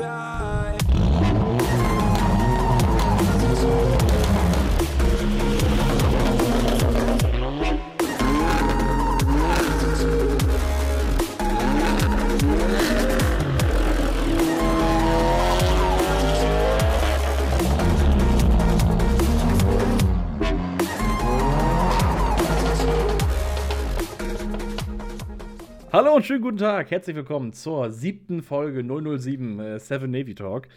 about 0.00 0.39
und 26.20 26.26
schönen 26.26 26.42
guten 26.42 26.58
Tag. 26.58 26.90
Herzlich 26.90 27.16
willkommen 27.16 27.54
zur 27.54 27.90
siebten 27.90 28.42
Folge 28.42 28.84
007 28.84 29.58
äh, 29.58 29.80
Seven 29.80 30.10
Navy 30.10 30.34
Talk. 30.34 30.68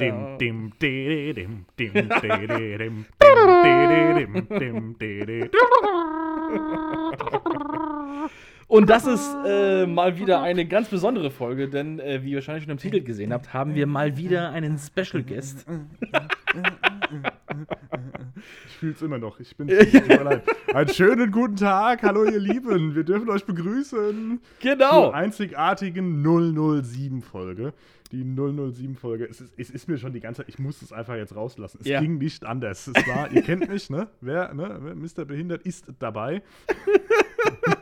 Dim, 0.00 0.38
dim, 0.38 0.72
de, 0.80 1.32
dim, 1.32 1.66
dim, 1.76 1.92
de, 1.92 2.78
dim, 2.78 2.78
dim, 2.78 3.06
de, 3.18 4.14
dim, 4.14 4.46
dim, 4.48 4.96
de, 5.00 5.26
de. 5.26 5.50
Und 8.68 8.90
das 8.90 9.06
ist 9.06 9.34
äh, 9.46 9.86
mal 9.86 10.18
wieder 10.18 10.42
eine 10.42 10.66
ganz 10.66 10.88
besondere 10.90 11.30
Folge, 11.30 11.68
denn 11.70 11.98
äh, 12.00 12.22
wie 12.22 12.30
ihr 12.32 12.36
wahrscheinlich 12.36 12.64
schon 12.64 12.72
im 12.72 12.76
Titel 12.78 13.00
gesehen 13.00 13.32
habt, 13.32 13.54
haben 13.54 13.74
wir 13.74 13.86
mal 13.86 14.18
wieder 14.18 14.50
einen 14.50 14.76
Special 14.78 15.22
Guest. 15.22 15.64
Ich 18.66 18.72
fühl's 18.76 19.00
immer 19.00 19.16
noch. 19.18 19.40
Ich 19.40 19.56
bin. 19.56 19.70
Einen 20.74 20.88
schönen 20.90 21.30
guten 21.32 21.56
Tag. 21.56 22.02
Hallo, 22.02 22.24
ihr 22.24 22.38
Lieben. 22.38 22.94
Wir 22.94 23.04
dürfen 23.04 23.28
euch 23.30 23.44
begrüßen. 23.46 24.38
Genau. 24.60 25.06
Zur 25.06 25.14
einzigartigen 25.14 26.22
007-Folge. 26.24 27.72
Die 28.12 28.22
007-Folge. 28.22 29.26
Es 29.30 29.40
ist, 29.40 29.54
es 29.58 29.70
ist 29.70 29.88
mir 29.88 29.96
schon 29.98 30.12
die 30.12 30.20
ganze 30.20 30.42
Zeit, 30.42 30.48
ich 30.50 30.58
muss 30.58 30.82
es 30.82 30.92
einfach 30.92 31.16
jetzt 31.16 31.34
rauslassen. 31.34 31.78
Es 31.80 31.88
Ja. 31.88 32.00
ging 32.00 32.18
nicht 32.18 32.44
anders. 32.44 32.86
Es 32.94 33.06
war, 33.08 33.32
ihr 33.32 33.42
kennt 33.42 33.68
mich, 33.68 33.88
ne? 33.90 34.08
Wer, 34.20 34.52
ne? 34.54 34.78
Wer 34.82 34.94
Mr. 34.94 35.24
Behindert 35.24 35.62
ist 35.62 35.86
dabei. 35.98 36.42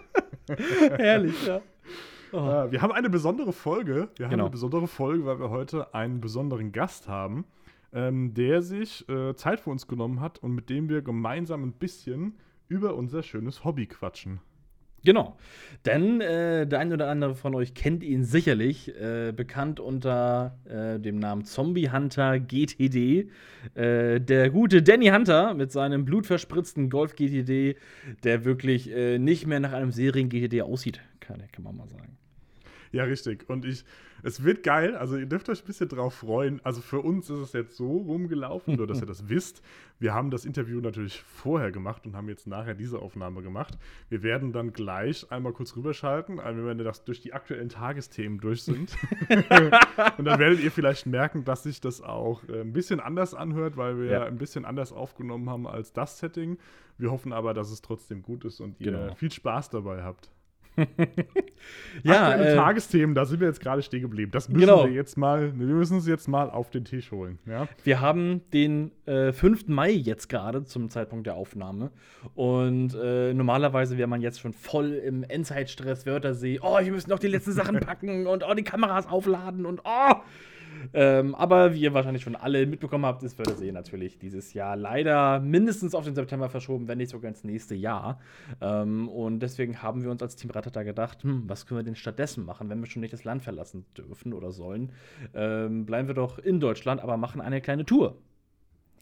Herrlich, 0.96 1.46
ja. 1.46 1.56
Äh, 2.32 2.70
wir 2.70 2.82
haben 2.82 2.92
eine 2.92 3.10
besondere 3.10 3.52
Folge. 3.52 4.08
Wir 4.16 4.26
haben 4.26 4.30
Genau. 4.30 4.44
eine 4.44 4.50
besondere 4.50 4.86
Folge, 4.88 5.24
weil 5.26 5.38
wir 5.40 5.50
heute 5.50 5.94
einen 5.94 6.20
besonderen 6.20 6.72
Gast 6.72 7.08
haben, 7.08 7.44
ähm, 7.92 8.34
der 8.34 8.62
sich 8.62 9.08
äh, 9.08 9.34
Zeit 9.34 9.60
für 9.60 9.70
uns 9.70 9.86
genommen 9.86 10.20
hat 10.20 10.38
und 10.38 10.52
mit 10.54 10.68
dem 10.70 10.88
wir 10.88 11.02
gemeinsam 11.02 11.62
ein 11.64 11.72
bisschen 11.72 12.36
über 12.68 12.94
unser 12.94 13.22
schönes 13.22 13.64
Hobby 13.64 13.86
quatschen. 13.86 14.40
Genau. 15.06 15.36
Denn 15.84 16.20
äh, 16.20 16.66
der 16.66 16.80
ein 16.80 16.92
oder 16.92 17.08
andere 17.08 17.36
von 17.36 17.54
euch 17.54 17.74
kennt 17.74 18.02
ihn 18.02 18.24
sicherlich, 18.24 18.92
äh, 19.00 19.32
bekannt 19.32 19.78
unter 19.78 20.58
äh, 20.68 20.98
dem 20.98 21.20
Namen 21.20 21.44
Zombie 21.44 21.90
Hunter 21.90 22.40
GTD. 22.40 23.30
Äh, 23.76 24.20
der 24.20 24.50
gute 24.50 24.82
Danny 24.82 25.06
Hunter 25.06 25.54
mit 25.54 25.70
seinem 25.70 26.04
blutverspritzten 26.04 26.90
Golf 26.90 27.14
GTD, 27.14 27.76
der 28.24 28.44
wirklich 28.44 28.90
äh, 28.90 29.18
nicht 29.18 29.46
mehr 29.46 29.60
nach 29.60 29.72
einem 29.72 29.92
Serien 29.92 30.28
GTD 30.28 30.62
aussieht, 30.62 31.00
kann, 31.20 31.40
kann 31.52 31.62
man 31.62 31.76
mal 31.76 31.88
sagen. 31.88 32.18
Ja, 32.92 33.04
richtig. 33.04 33.48
Und 33.48 33.64
ich, 33.64 33.84
es 34.22 34.42
wird 34.44 34.62
geil. 34.62 34.96
Also, 34.96 35.16
ihr 35.16 35.26
dürft 35.26 35.48
euch 35.48 35.62
ein 35.62 35.66
bisschen 35.66 35.88
drauf 35.88 36.14
freuen. 36.14 36.60
Also, 36.64 36.80
für 36.80 37.00
uns 37.00 37.28
ist 37.30 37.38
es 37.38 37.52
jetzt 37.52 37.76
so 37.76 37.98
rumgelaufen, 37.98 38.76
nur 38.76 38.86
dass 38.86 39.00
ihr 39.00 39.06
das 39.06 39.28
wisst. 39.28 39.62
Wir 39.98 40.12
haben 40.12 40.30
das 40.30 40.44
Interview 40.44 40.80
natürlich 40.80 41.22
vorher 41.22 41.70
gemacht 41.72 42.06
und 42.06 42.14
haben 42.16 42.28
jetzt 42.28 42.46
nachher 42.46 42.74
diese 42.74 42.98
Aufnahme 42.98 43.42
gemacht. 43.42 43.78
Wir 44.10 44.22
werden 44.22 44.52
dann 44.52 44.72
gleich 44.72 45.30
einmal 45.32 45.52
kurz 45.52 45.74
rüberschalten, 45.74 46.38
also 46.38 46.66
wenn 46.66 46.76
wir 46.76 46.84
das 46.84 47.04
durch 47.04 47.20
die 47.20 47.32
aktuellen 47.32 47.70
Tagesthemen 47.70 48.38
durch 48.38 48.62
sind. 48.62 48.94
und 50.18 50.24
dann 50.24 50.38
werdet 50.38 50.60
ihr 50.60 50.70
vielleicht 50.70 51.06
merken, 51.06 51.44
dass 51.44 51.62
sich 51.62 51.80
das 51.80 52.00
auch 52.02 52.42
äh, 52.48 52.60
ein 52.60 52.72
bisschen 52.72 53.00
anders 53.00 53.34
anhört, 53.34 53.76
weil 53.76 53.98
wir 53.98 54.10
Ja. 54.10 54.24
ein 54.24 54.36
bisschen 54.38 54.64
anders 54.64 54.92
aufgenommen 54.92 55.48
haben 55.48 55.66
als 55.66 55.92
das 55.92 56.18
Setting. 56.18 56.58
Wir 56.98 57.10
hoffen 57.10 57.32
aber, 57.32 57.54
dass 57.54 57.70
es 57.70 57.80
trotzdem 57.82 58.22
gut 58.22 58.44
ist 58.44 58.60
und 58.60 58.78
ihr 58.80 58.92
Genau. 58.92 59.14
viel 59.14 59.30
Spaß 59.32 59.70
dabei 59.70 60.02
habt. 60.02 60.30
Ja, 62.04 62.28
Aktuelle 62.28 62.52
äh, 62.52 62.54
Tagesthemen, 62.54 63.14
da 63.14 63.24
sind 63.24 63.40
wir 63.40 63.48
jetzt 63.48 63.60
gerade 63.60 63.82
stehen 63.82 64.02
geblieben. 64.02 64.30
Das 64.30 64.48
müssen 64.48 64.60
Genau. 64.60 64.84
wir 64.84 64.92
jetzt 64.92 65.16
mal, 65.16 65.58
wir 65.58 65.66
müssen 65.66 65.98
es 65.98 66.06
jetzt 66.06 66.28
mal 66.28 66.50
auf 66.50 66.70
den 66.70 66.84
Tisch 66.84 67.10
holen. 67.10 67.38
Ja? 67.46 67.66
Wir 67.84 68.00
haben 68.00 68.42
den 68.52 68.92
äh, 69.06 69.32
5. 69.32 69.68
Mai 69.68 69.90
jetzt 69.90 70.28
gerade 70.28 70.64
zum 70.64 70.90
Zeitpunkt 70.90 71.26
der 71.26 71.34
Aufnahme. 71.34 71.90
Und 72.34 72.94
äh, 72.94 73.32
normalerweise 73.34 73.98
wäre 73.98 74.08
man 74.08 74.20
jetzt 74.20 74.40
schon 74.40 74.52
voll 74.52 74.92
im 74.92 75.24
Endzeitstress, 75.24 76.06
Wörthersee. 76.06 76.60
Oh, 76.62 76.78
wir 76.78 76.92
müssen 76.92 77.10
noch 77.10 77.18
die 77.18 77.28
letzten 77.28 77.52
Sachen 77.52 77.80
packen 77.80 78.26
und 78.26 78.44
oh, 78.48 78.54
die 78.54 78.62
Kameras 78.64 79.08
aufladen 79.08 79.66
und 79.66 79.80
oh. 79.84 80.14
Ähm, 80.94 81.34
aber 81.34 81.74
wie 81.74 81.80
ihr 81.80 81.94
wahrscheinlich 81.94 82.22
schon 82.22 82.36
alle 82.36 82.66
mitbekommen 82.66 83.04
habt, 83.06 83.22
ist 83.22 83.38
Wörthersee 83.38 83.72
natürlich 83.72 84.18
dieses 84.18 84.52
Jahr 84.54 84.76
leider 84.76 85.40
mindestens 85.40 85.94
auf 85.94 86.04
den 86.04 86.14
September 86.14 86.48
verschoben, 86.48 86.88
wenn 86.88 86.98
nicht 86.98 87.10
sogar 87.10 87.28
ins 87.28 87.44
nächste 87.44 87.74
Jahr. 87.74 88.20
Ähm, 88.60 89.08
und 89.08 89.40
deswegen 89.40 89.82
haben 89.82 90.02
wir 90.02 90.10
uns 90.10 90.22
als 90.22 90.36
Team 90.36 90.50
Ratata 90.50 90.82
gedacht, 90.82 91.22
hm, 91.22 91.44
was 91.48 91.66
können 91.66 91.80
wir 91.80 91.84
denn 91.84 91.96
stattdessen 91.96 92.44
machen, 92.44 92.68
wenn 92.70 92.80
wir 92.80 92.86
schon 92.86 93.00
nicht 93.00 93.12
das 93.12 93.24
Land 93.24 93.42
verlassen 93.42 93.84
dürfen 93.96 94.32
oder 94.32 94.52
sollen? 94.52 94.92
Ähm, 95.34 95.86
bleiben 95.86 96.08
wir 96.08 96.14
doch 96.14 96.38
in 96.38 96.60
Deutschland, 96.60 97.00
aber 97.00 97.16
machen 97.16 97.40
eine 97.40 97.60
kleine 97.60 97.84
Tour. 97.84 98.18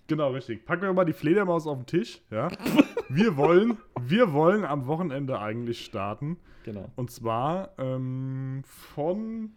Genau, 0.06 0.32
richtig. 0.32 0.66
Packen 0.66 0.82
wir 0.82 0.92
mal 0.92 1.04
die 1.04 1.14
Fledermaus 1.14 1.66
auf 1.66 1.78
den 1.78 1.86
Tisch. 1.86 2.20
Ja? 2.30 2.48
wir, 3.08 3.36
wollen, 3.36 3.78
wir 4.00 4.32
wollen 4.32 4.64
am 4.64 4.86
Wochenende 4.86 5.38
eigentlich 5.38 5.84
starten. 5.84 6.36
Genau. 6.64 6.90
Und 6.96 7.10
zwar 7.10 7.70
ähm, 7.78 8.62
von 8.64 9.52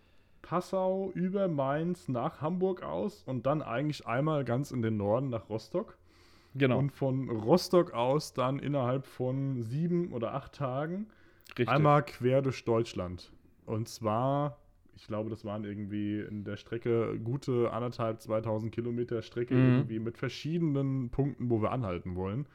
Passau 0.48 1.12
über 1.14 1.48
Mainz 1.50 2.08
nach 2.08 2.42
Hamburg 2.42 2.82
aus 2.82 3.24
und 3.26 3.46
dann 3.46 3.62
eigentlich 3.62 4.08
einmal 4.08 4.46
ganz 4.46 4.72
in 4.72 4.82
den 4.82 4.96
Norden 4.96 5.30
nach 5.30 5.50
Rostock. 5.50 5.98
Genau. 6.56 6.80
Und 6.80 6.92
von 6.92 7.30
Rostock 7.30 7.94
aus 7.94 8.34
dann 8.34 8.60
innerhalb 8.60 9.06
von 9.06 9.62
sieben 9.62 10.14
oder 10.14 10.34
acht 10.34 10.54
Tagen 10.54 11.08
Richtig. 11.50 11.70
Einmal 11.70 12.04
quer 12.04 12.42
durch 12.42 12.64
Deutschland. 12.66 13.32
Und 13.66 13.88
zwar, 13.88 14.58
ich 14.96 15.08
glaube, 15.08 15.30
das 15.30 15.44
waren 15.46 15.64
irgendwie 15.64 16.20
in 16.20 16.44
der 16.44 16.58
Strecke 16.58 17.20
gute 17.20 17.72
anderthalb, 17.72 18.22
2000 18.22 18.74
Kilometer 18.74 19.22
Strecke 19.22 19.56
Mhm. 19.56 19.68
irgendwie 19.70 20.00
mit 20.00 20.18
verschiedenen 20.18 21.10
Punkten, 21.10 21.50
wo 21.50 21.62
wir 21.62 21.72
anhalten 21.72 22.16
wollen. 22.16 22.48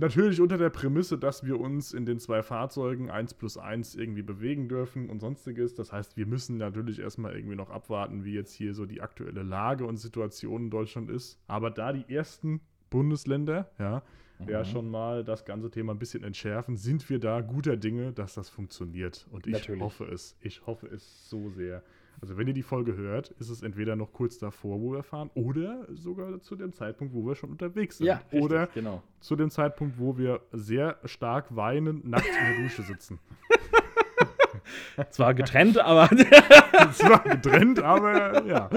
Natürlich 0.00 0.40
unter 0.40 0.56
der 0.58 0.70
Prämisse, 0.70 1.18
dass 1.18 1.44
wir 1.44 1.60
uns 1.60 1.92
in 1.92 2.06
den 2.06 2.18
zwei 2.18 2.42
Fahrzeugen 2.42 3.10
1 3.10 3.34
plus 3.34 3.58
1 3.58 3.94
irgendwie 3.94 4.22
bewegen 4.22 4.68
dürfen 4.68 5.10
und 5.10 5.20
sonstiges. 5.20 5.74
Das 5.74 5.92
heißt, 5.92 6.16
wir 6.16 6.26
müssen 6.26 6.56
natürlich 6.56 6.98
erstmal 7.00 7.36
irgendwie 7.36 7.56
noch 7.56 7.70
abwarten, 7.70 8.24
wie 8.24 8.32
jetzt 8.34 8.54
hier 8.54 8.72
so 8.74 8.86
die 8.86 9.00
aktuelle 9.02 9.42
Lage 9.42 9.84
und 9.84 9.98
Situation 9.98 10.62
in 10.64 10.70
Deutschland 10.70 11.10
ist. 11.10 11.38
Aber 11.46 11.70
da 11.70 11.92
die 11.92 12.12
ersten 12.12 12.60
Bundesländer, 12.88 13.70
ja, 13.78 14.02
ja 14.48 14.60
Mhm. 14.60 14.64
schon 14.64 14.90
mal 14.90 15.22
das 15.22 15.44
ganze 15.44 15.70
Thema 15.70 15.92
ein 15.92 15.98
bisschen 15.98 16.24
entschärfen, 16.24 16.76
sind 16.76 17.08
wir 17.10 17.18
da 17.18 17.40
guter 17.42 17.76
Dinge, 17.76 18.12
dass 18.12 18.34
das 18.34 18.48
funktioniert. 18.48 19.26
Und 19.30 19.46
ich 19.46 19.52
Natürlich. 19.52 19.82
hoffe 19.82 20.04
es. 20.06 20.34
Ich 20.40 20.66
hoffe 20.66 20.86
es 20.86 21.28
so 21.28 21.50
sehr. 21.50 21.82
Also 22.22 22.36
wenn 22.36 22.46
ihr 22.46 22.52
die 22.54 22.62
Folge 22.62 22.96
hört, 22.96 23.30
ist 23.38 23.48
es 23.48 23.62
entweder 23.62 23.96
noch 23.96 24.12
kurz 24.12 24.38
davor, 24.38 24.80
wo 24.80 24.92
wir 24.92 25.02
fahren, 25.02 25.30
oder 25.34 25.86
sogar 25.94 26.40
zu 26.42 26.54
dem 26.54 26.72
Zeitpunkt, 26.74 27.14
wo 27.14 27.24
wir 27.26 27.34
schon 27.34 27.50
unterwegs 27.50 27.96
sind. 27.98 28.08
ja, 28.08 28.16
richtig, 28.16 28.42
oder 28.42 28.66
genau. 28.74 29.02
zu 29.20 29.36
dem 29.36 29.50
Zeitpunkt, 29.50 29.98
wo 29.98 30.18
wir 30.18 30.40
sehr 30.52 30.98
stark 31.04 31.46
weinend 31.56 32.06
nackt 32.06 32.26
in 32.26 32.54
der 32.56 32.62
Dusche 32.62 32.82
sitzen. 32.82 33.18
Zwar 35.10 35.32
getrennt, 35.34 35.78
aber 35.78 36.08
Zwar 36.92 37.20
getrennt, 37.24 37.80
aber 37.82 38.44
ja. 38.46 38.68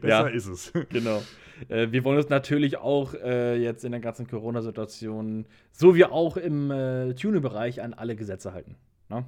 Besser 0.00 0.06
Ja. 0.08 0.26
ist 0.28 0.46
es. 0.46 0.72
genau. 0.90 1.22
Äh, 1.68 1.88
wir 1.90 2.04
wollen 2.04 2.18
uns 2.18 2.28
natürlich 2.28 2.78
auch 2.78 3.14
äh, 3.14 3.56
jetzt 3.56 3.84
in 3.84 3.92
der 3.92 4.00
ganzen 4.00 4.26
Corona-Situation, 4.28 5.46
so 5.72 5.94
wie 5.96 6.04
auch 6.04 6.36
im 6.36 6.70
äh, 6.70 7.14
Tuning-Bereich, 7.14 7.82
an 7.82 7.94
alle 7.94 8.14
Gesetze 8.16 8.52
halten. 8.52 8.76
Ne? 9.08 9.24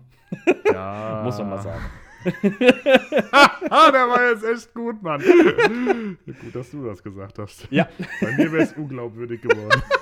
Ja. 0.73 1.23
Muss 1.25 1.39
man 1.39 1.51
mal 1.51 1.63
sagen. 1.63 1.85
Ah, 3.69 3.91
der 3.91 4.09
war 4.09 4.31
jetzt 4.31 4.45
echt 4.45 4.75
gut, 4.75 5.03
Mann. 5.03 5.21
gut, 6.27 6.55
dass 6.55 6.71
du 6.71 6.85
das 6.85 7.03
gesagt 7.03 7.39
hast. 7.39 7.67
Ja. 7.71 7.89
Bei 8.21 8.33
mir 8.37 8.51
wäre 8.53 8.63
es 8.63 8.73
unglaubwürdig 8.73 9.43
geworden. 9.43 9.83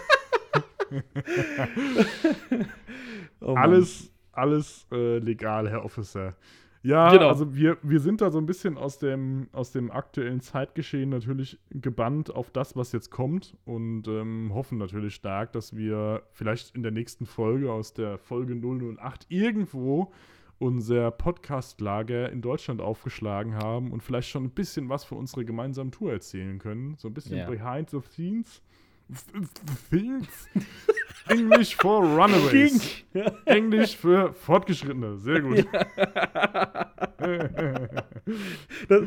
Oh 3.41 3.55
alles 3.55 4.11
alles 4.33 4.87
äh, 4.93 5.19
legal, 5.19 5.69
Herr 5.71 5.85
Officer. 5.85 6.35
Ja, 6.83 7.11
Genau. 7.13 7.29
also 7.29 7.55
wir, 7.55 7.79
wir 7.83 8.01
sind 8.01 8.21
da 8.21 8.31
so 8.31 8.39
ein 8.39 8.47
bisschen 8.47 8.77
aus 8.77 8.99
dem, 8.99 9.49
aus 9.53 9.73
dem 9.73 9.91
aktuellen 9.91 10.41
Zeitgeschehen 10.41 11.09
natürlich 11.11 11.59
gebannt 11.71 12.35
auf 12.35 12.51
das, 12.51 12.77
was 12.77 12.93
jetzt 12.93 13.11
kommt 13.11 13.57
und 13.65 14.07
ähm, 14.07 14.51
hoffen 14.53 14.77
natürlich 14.79 15.15
stark, 15.15 15.53
dass 15.53 15.75
wir 15.77 16.23
vielleicht 16.33 16.75
in 16.77 16.83
der 16.83 16.93
nächsten 16.93 17.25
Folge 17.27 17.73
aus 17.73 17.95
der 17.95 18.19
Folge 18.19 18.55
008 18.55 19.27
irgendwo 19.31 20.13
unser 20.59 21.11
Podcast-Lager 21.11 22.31
in 22.31 22.41
Deutschland 22.43 22.81
aufgeschlagen 22.81 23.57
haben 23.57 23.91
und 23.93 24.03
vielleicht 24.03 24.29
schon 24.29 24.45
ein 24.45 24.51
bisschen 24.51 24.89
was 24.89 25.05
für 25.05 25.15
unsere 25.15 25.45
gemeinsame 25.45 25.91
Tour 25.91 26.13
erzählen 26.13 26.59
können. 26.59 26.95
So 26.97 27.09
ein 27.09 27.15
bisschen 27.15 27.39
Ja. 27.39 27.49
behind 27.49 27.91
the 27.91 28.01
scenes. 28.01 28.63
Things. 29.91 30.49
Englisch 31.29 31.77
for 31.77 32.03
Runaways. 32.03 33.05
Englisch 33.45 33.97
für 33.97 34.33
Fortgeschrittene. 34.33 35.17
Sehr 35.19 35.41
gut. 35.41 35.67
Das, 38.89 39.03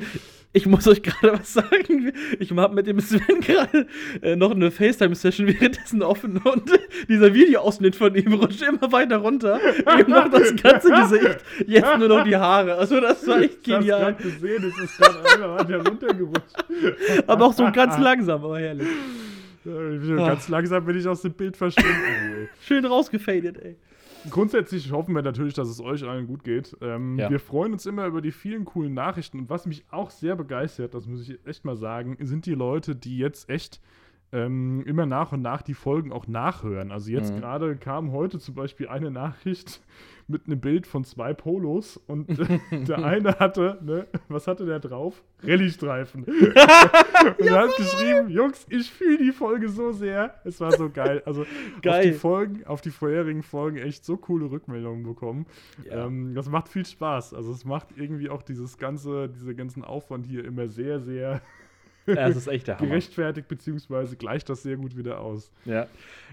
ich 0.53 0.65
muss 0.65 0.87
euch 0.87 1.03
gerade 1.03 1.39
was 1.39 1.53
sagen. 1.53 2.13
Ich 2.39 2.51
habe 2.51 2.73
mit 2.73 2.87
dem 2.87 2.99
Sven 2.99 3.41
gerade 3.41 3.85
äh, 4.21 4.35
noch 4.35 4.51
eine 4.51 4.71
FaceTime-Session 4.71 5.47
währenddessen 5.47 6.01
offen 6.01 6.37
und 6.37 6.63
dieser 7.07 7.33
Videoausschnitt 7.33 7.95
von 7.95 8.15
ihm 8.15 8.33
rutscht 8.33 8.61
immer 8.63 8.91
weiter 8.91 9.17
runter. 9.17 9.59
Eben 9.99 10.11
noch 10.11 10.29
das 10.29 10.55
ganze 10.55 10.89
Gesicht, 10.91 11.39
jetzt 11.67 11.97
nur 11.97 12.07
noch 12.07 12.23
die 12.23 12.35
Haare. 12.35 12.75
Also 12.75 12.99
das 12.99 13.27
war 13.27 13.41
echt 13.41 13.63
genial. 13.63 14.15
Ich 14.19 14.25
hab's 14.25 14.39
gesehen, 14.39 14.63
es 14.63 14.83
ist 14.83 14.97
gerade 14.97 15.29
einmal 15.33 15.59
weiter 15.59 15.87
runtergerutscht. 15.87 17.25
aber 17.27 17.45
auch 17.45 17.53
so 17.53 17.69
ganz 17.71 17.97
langsam, 17.99 18.43
aber 18.43 18.59
herrlich. 18.59 18.87
Ganz 20.17 20.47
langsam 20.49 20.85
bin 20.85 20.97
ich 20.97 21.07
aus 21.07 21.21
dem 21.21 21.33
Bild 21.33 21.57
verschwunden. 21.57 22.49
Schön 22.61 22.85
rausgefadet, 22.85 23.57
ey. 23.59 23.75
Grundsätzlich 24.29 24.91
hoffen 24.91 25.15
wir 25.15 25.21
natürlich, 25.21 25.53
dass 25.53 25.69
es 25.69 25.79
euch 25.79 26.03
allen 26.03 26.27
gut 26.27 26.43
geht. 26.43 26.75
Ähm, 26.81 27.17
Ja. 27.17 27.29
Wir 27.29 27.39
freuen 27.39 27.73
uns 27.73 27.85
immer 27.85 28.05
über 28.07 28.21
die 28.21 28.31
vielen 28.31 28.65
coolen 28.65 28.93
Nachrichten. 28.93 29.39
Und 29.39 29.49
was 29.49 29.65
mich 29.65 29.85
auch 29.91 30.09
sehr 30.09 30.35
begeistert, 30.35 30.93
das 30.93 31.05
muss 31.07 31.27
ich 31.29 31.39
echt 31.45 31.63
mal 31.65 31.77
sagen, 31.77 32.17
sind 32.21 32.45
die 32.45 32.55
Leute, 32.55 32.95
die 32.95 33.17
jetzt 33.17 33.49
echt 33.49 33.79
ähm, 34.33 34.83
immer 34.85 35.05
nach 35.05 35.31
und 35.31 35.41
nach 35.41 35.61
die 35.61 35.73
Folgen 35.73 36.11
auch 36.11 36.27
nachhören. 36.27 36.91
Also 36.91 37.11
jetzt 37.11 37.33
Mhm. 37.33 37.39
gerade 37.39 37.75
kam 37.77 38.11
heute 38.11 38.39
zum 38.39 38.55
Beispiel 38.55 38.87
eine 38.89 39.09
Nachricht 39.09 39.81
mit 40.27 40.45
einem 40.47 40.59
Bild 40.59 40.85
von 40.85 41.05
zwei 41.05 41.33
Polos 41.33 41.95
und 42.07 42.27
der 42.71 42.97
eine 43.05 43.39
hatte, 43.39 43.79
ne, 43.81 44.05
was 44.27 44.47
hatte 44.47 44.65
der 44.65 44.79
drauf? 44.79 45.23
Rallye-Streifen. 45.43 46.25
und 46.25 47.45
er 47.47 47.57
hat 47.57 47.75
geschrieben, 47.77 48.29
Jungs, 48.29 48.65
ich 48.69 48.91
fühle 48.91 49.17
die 49.19 49.31
Folge 49.31 49.69
so 49.69 49.91
sehr. 49.93 50.35
Es 50.43 50.59
war 50.59 50.71
so 50.73 50.89
geil. 50.89 51.21
Also 51.25 51.41
auf 51.43 51.47
Geil. 51.81 52.07
die 52.11 52.13
Folgen, 52.13 52.65
auf 52.65 52.81
die 52.81 52.89
vorherigen 52.89 53.43
Folgen 53.43 53.77
echt 53.77 54.03
so 54.03 54.17
coole 54.17 54.51
Rückmeldungen 54.51 55.03
bekommen. 55.03 55.45
Ja. 55.85 56.05
Ähm, 56.05 56.33
das 56.35 56.49
macht 56.49 56.67
viel 56.69 56.85
Spaß. 56.85 57.33
Also 57.33 57.51
es 57.51 57.63
macht 57.65 57.87
irgendwie 57.95 58.29
auch 58.29 58.43
dieses 58.43 58.77
ganze, 58.77 59.29
diese 59.29 59.55
ganzen 59.55 59.83
Aufwand 59.85 60.25
hier 60.25 60.43
immer 60.43 60.67
sehr, 60.67 60.99
sehr 60.99 61.41
Ja, 62.07 62.27
es 62.27 62.35
ist 62.37 62.47
echt 62.47 62.67
der 62.67 62.79
Hammer. 62.79 62.89
gerechtfertigt, 62.89 63.47
beziehungsweise 63.47 64.15
gleicht 64.15 64.49
das 64.49 64.63
sehr 64.63 64.77
gut 64.77 64.97
wieder 64.97 65.19
aus. 65.19 65.51
Ja, 65.65 65.87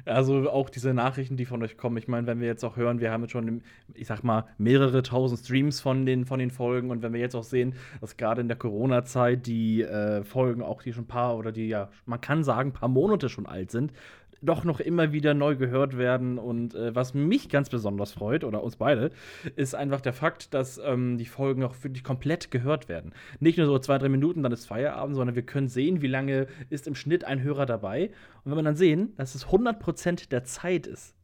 also 0.05 0.51
auch 0.51 0.71
diese 0.71 0.95
Nachrichten, 0.95 1.37
die 1.37 1.45
von 1.45 1.63
euch 1.63 1.77
kommen. 1.77 1.97
Ich 1.97 2.09
meine, 2.09 2.27
wenn 2.27 2.41
wir 2.41 2.47
jetzt 2.47 2.65
auch 2.65 2.77
hören, 2.77 3.01
wir 3.01 3.11
haben 3.11 3.23
jetzt 3.23 3.33
schon, 3.33 3.63
ich 3.95 4.07
sag 4.07 4.23
mal, 4.23 4.47
mehrere 4.59 5.03
tausend 5.03 5.41
Streams 5.41 5.81
von 5.81 6.07
den, 6.07 6.25
von 6.25 6.39
den 6.39 6.51
Folgen. 6.51 6.91
Und 6.91 7.03
wenn 7.03 7.13
wir 7.13 7.21
jetzt 7.21 7.35
auch 7.35 7.45
sehen, 7.45 7.75
dass 8.01 8.17
gerade 8.17 8.41
in 8.41 8.49
der 8.49 8.57
Corona-Zeit 8.57 9.47
die 9.47 9.83
äh, 9.83 10.23
Folgen, 10.25 10.63
auch 10.63 10.83
die 10.83 10.93
schon 10.93 11.05
ein 11.05 11.09
paar 11.09 11.37
oder 11.37 11.53
die 11.53 11.69
ja, 11.69 11.91
man 12.07 12.21
kann 12.21 12.45
sagen, 12.45 12.71
ein 12.71 12.73
paar 12.73 12.89
Monate 12.89 13.29
schon 13.29 13.47
alt 13.47 13.71
sind, 13.71 13.93
doch 14.43 14.65
noch 14.65 14.81
immer 14.81 15.13
wieder 15.13 15.35
neu 15.35 15.57
gehört 15.57 15.97
werden. 15.99 16.39
Und 16.39 16.75
äh, 16.75 16.95
was 16.95 17.15
mich 17.15 17.49
ganz 17.49 17.71
besonders 17.71 18.13
freut, 18.13 18.45
oder 18.45 18.63
uns 18.63 18.77
beide, 18.77 19.11
ist 19.57 19.75
einfach 19.75 20.01
der 20.01 20.13
Fakt, 20.13 20.55
dass 20.55 20.79
ähm, 20.79 21.19
die 21.19 21.27
Folgen 21.27 21.63
auch 21.65 21.75
wirklich 21.83 22.05
komplett 22.05 22.51
gehört 22.51 22.89
werden. 22.89 23.13
Nicht 23.41 23.59
nur 23.59 23.67
so 23.67 23.79
zwei, 23.79 23.99
drei 23.99 24.09
Minuten, 24.09 24.43
dann 24.43 24.53
ist 24.53 24.67
Feierabend, 24.67 25.17
sondern 25.17 25.35
wir 25.37 25.43
können 25.45 25.69
sehen, 25.69 26.03
wie 26.03 26.07
lange 26.09 26.47
ist 26.71 26.87
im 26.87 26.95
Schnitt 26.95 27.25
ein 27.25 27.43
Hörer 27.43 27.67
dabei. 27.67 28.11
Und 28.45 28.51
wenn 28.51 28.59
wir 28.59 28.63
dann 28.63 28.77
sehen, 28.77 29.13
dass 29.17 29.35
es 29.35 29.47
100% 29.47 30.29
der 30.29 30.45
Zeit 30.45 30.87
ist, 30.87 31.15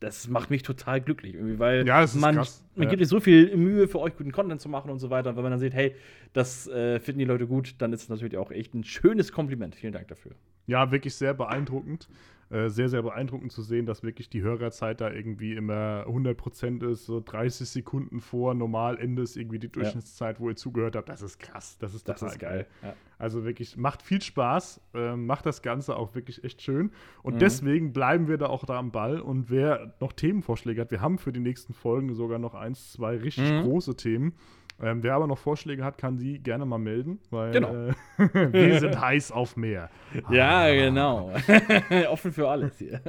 das 0.00 0.28
macht 0.28 0.50
mich 0.50 0.62
total 0.62 1.00
glücklich, 1.00 1.34
irgendwie, 1.34 1.58
weil 1.58 1.84
Ja, 1.86 2.06
man, 2.14 2.36
man 2.36 2.46
Ja. 2.76 2.84
gibt 2.84 3.00
sich 3.00 3.08
so 3.08 3.18
viel 3.18 3.56
Mühe 3.56 3.88
für 3.88 3.98
euch, 3.98 4.16
guten 4.16 4.30
Content 4.30 4.60
zu 4.60 4.68
machen 4.68 4.90
und 4.92 5.00
so 5.00 5.10
weiter. 5.10 5.30
Und 5.30 5.36
wenn 5.36 5.42
man 5.42 5.50
dann 5.50 5.58
sieht, 5.60 5.74
hey, 5.74 5.94
das 6.32 6.68
äh, 6.68 7.00
finden 7.00 7.18
die 7.18 7.24
Leute 7.24 7.48
gut, 7.48 7.74
dann 7.78 7.92
ist 7.92 8.02
es 8.02 8.08
natürlich 8.08 8.36
auch 8.36 8.52
echt 8.52 8.74
ein 8.74 8.84
schönes 8.84 9.32
Kompliment. 9.32 9.74
Vielen 9.74 9.92
Dank 9.92 10.06
dafür. 10.06 10.32
Ja, 10.68 10.92
wirklich 10.92 11.14
sehr 11.16 11.34
beeindruckend. 11.34 12.08
Äh, 12.50 12.70
sehr, 12.70 12.88
sehr 12.88 13.02
beeindruckend 13.02 13.52
zu 13.52 13.60
sehen, 13.60 13.84
dass 13.84 14.02
wirklich 14.02 14.30
die 14.30 14.40
Hörerzeit 14.40 15.02
da 15.02 15.10
irgendwie 15.10 15.52
immer 15.52 16.06
100% 16.06 16.82
ist, 16.82 17.04
so 17.04 17.20
30 17.20 17.68
Sekunden 17.68 18.20
vor 18.20 18.54
Normalende 18.54 19.20
ist 19.20 19.36
irgendwie 19.36 19.58
die 19.58 19.68
Durchschnittszeit, 19.70 20.40
wo 20.40 20.48
ihr 20.48 20.56
zugehört 20.56 20.96
habt. 20.96 21.10
Das 21.10 21.20
ist 21.20 21.38
krass. 21.40 21.76
Das 21.78 21.92
ist 21.92 22.08
Das 22.08 22.20
total 22.20 22.32
ist 22.32 22.38
geil. 22.38 22.66
Ja. 22.82 22.94
Also 23.18 23.44
wirklich, 23.44 23.76
macht 23.76 24.00
viel 24.00 24.22
Spaß, 24.22 24.80
ähm, 24.94 25.26
macht 25.26 25.44
das 25.44 25.60
Ganze 25.60 25.94
auch 25.96 26.14
wirklich 26.14 26.42
echt 26.42 26.62
schön. 26.62 26.90
Und 27.22 27.34
Mhm. 27.34 27.38
deswegen 27.40 27.92
bleiben 27.92 28.28
wir 28.28 28.38
da 28.38 28.46
auch 28.46 28.64
da 28.64 28.78
am 28.78 28.92
Ball. 28.92 29.20
Und 29.20 29.50
wer 29.50 29.94
noch 30.00 30.12
Themenvorschläge 30.14 30.80
hat, 30.80 30.90
wir 30.90 31.02
haben 31.02 31.18
für 31.18 31.32
die 31.34 31.40
nächsten 31.40 31.74
Folgen 31.74 32.14
sogar 32.14 32.38
noch 32.38 32.54
eins, 32.54 32.92
zwei 32.92 33.16
richtig 33.18 33.52
Mhm. 33.52 33.60
große 33.60 33.94
Themen. 33.96 34.32
Ähm, 34.80 35.02
wer 35.02 35.14
aber 35.14 35.26
noch 35.26 35.38
Vorschläge 35.38 35.84
hat, 35.84 35.98
kann 35.98 36.18
die 36.18 36.38
gerne 36.40 36.64
mal 36.64 36.78
melden, 36.78 37.18
weil 37.30 37.50
Genau. 37.50 37.74
äh, 37.74 37.92
wir 38.52 38.78
sind 38.80 39.00
heiß 39.00 39.32
auf 39.32 39.56
mehr. 39.56 39.90
Ja, 40.30 40.72
genau. 40.72 41.32
Offen 42.10 42.32
für 42.32 42.48
alles 42.48 42.78
hier. 42.78 43.00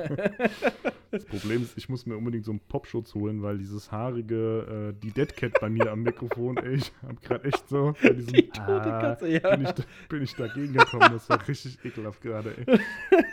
Das 1.11 1.23
Problem 1.25 1.61
ist, 1.61 1.77
ich 1.77 1.87
muss 1.87 2.05
mir 2.05 2.17
unbedingt 2.17 2.43
so 2.45 2.51
einen 2.51 2.59
Popschutz 2.59 3.13
holen, 3.15 3.41
weil 3.41 3.57
dieses 3.57 3.91
haarige, 3.91 4.93
äh, 4.93 4.99
die 5.01 5.11
Deadcat 5.11 5.53
bei 5.61 5.69
mir 5.69 5.91
am 5.91 6.01
Mikrofon, 6.03 6.57
ey, 6.57 6.75
ich 6.75 6.91
hab 7.07 7.21
gerade 7.21 7.45
echt 7.45 7.69
so 7.69 7.93
bei 8.03 8.09
diesem 8.09 8.33
Die 8.33 8.49
tote 8.49 8.93
Ah, 8.93 9.01
Katze, 9.01 9.27
ja. 9.29 9.55
bin, 9.55 9.65
ich, 9.65 10.07
bin 10.09 10.21
ich 10.23 10.35
dagegen 10.35 10.73
gekommen. 10.73 11.09
Das 11.13 11.29
war 11.29 11.47
richtig 11.47 11.77
ekelhaft 11.85 12.21
gerade, 12.21 12.53
ey. 12.65 12.79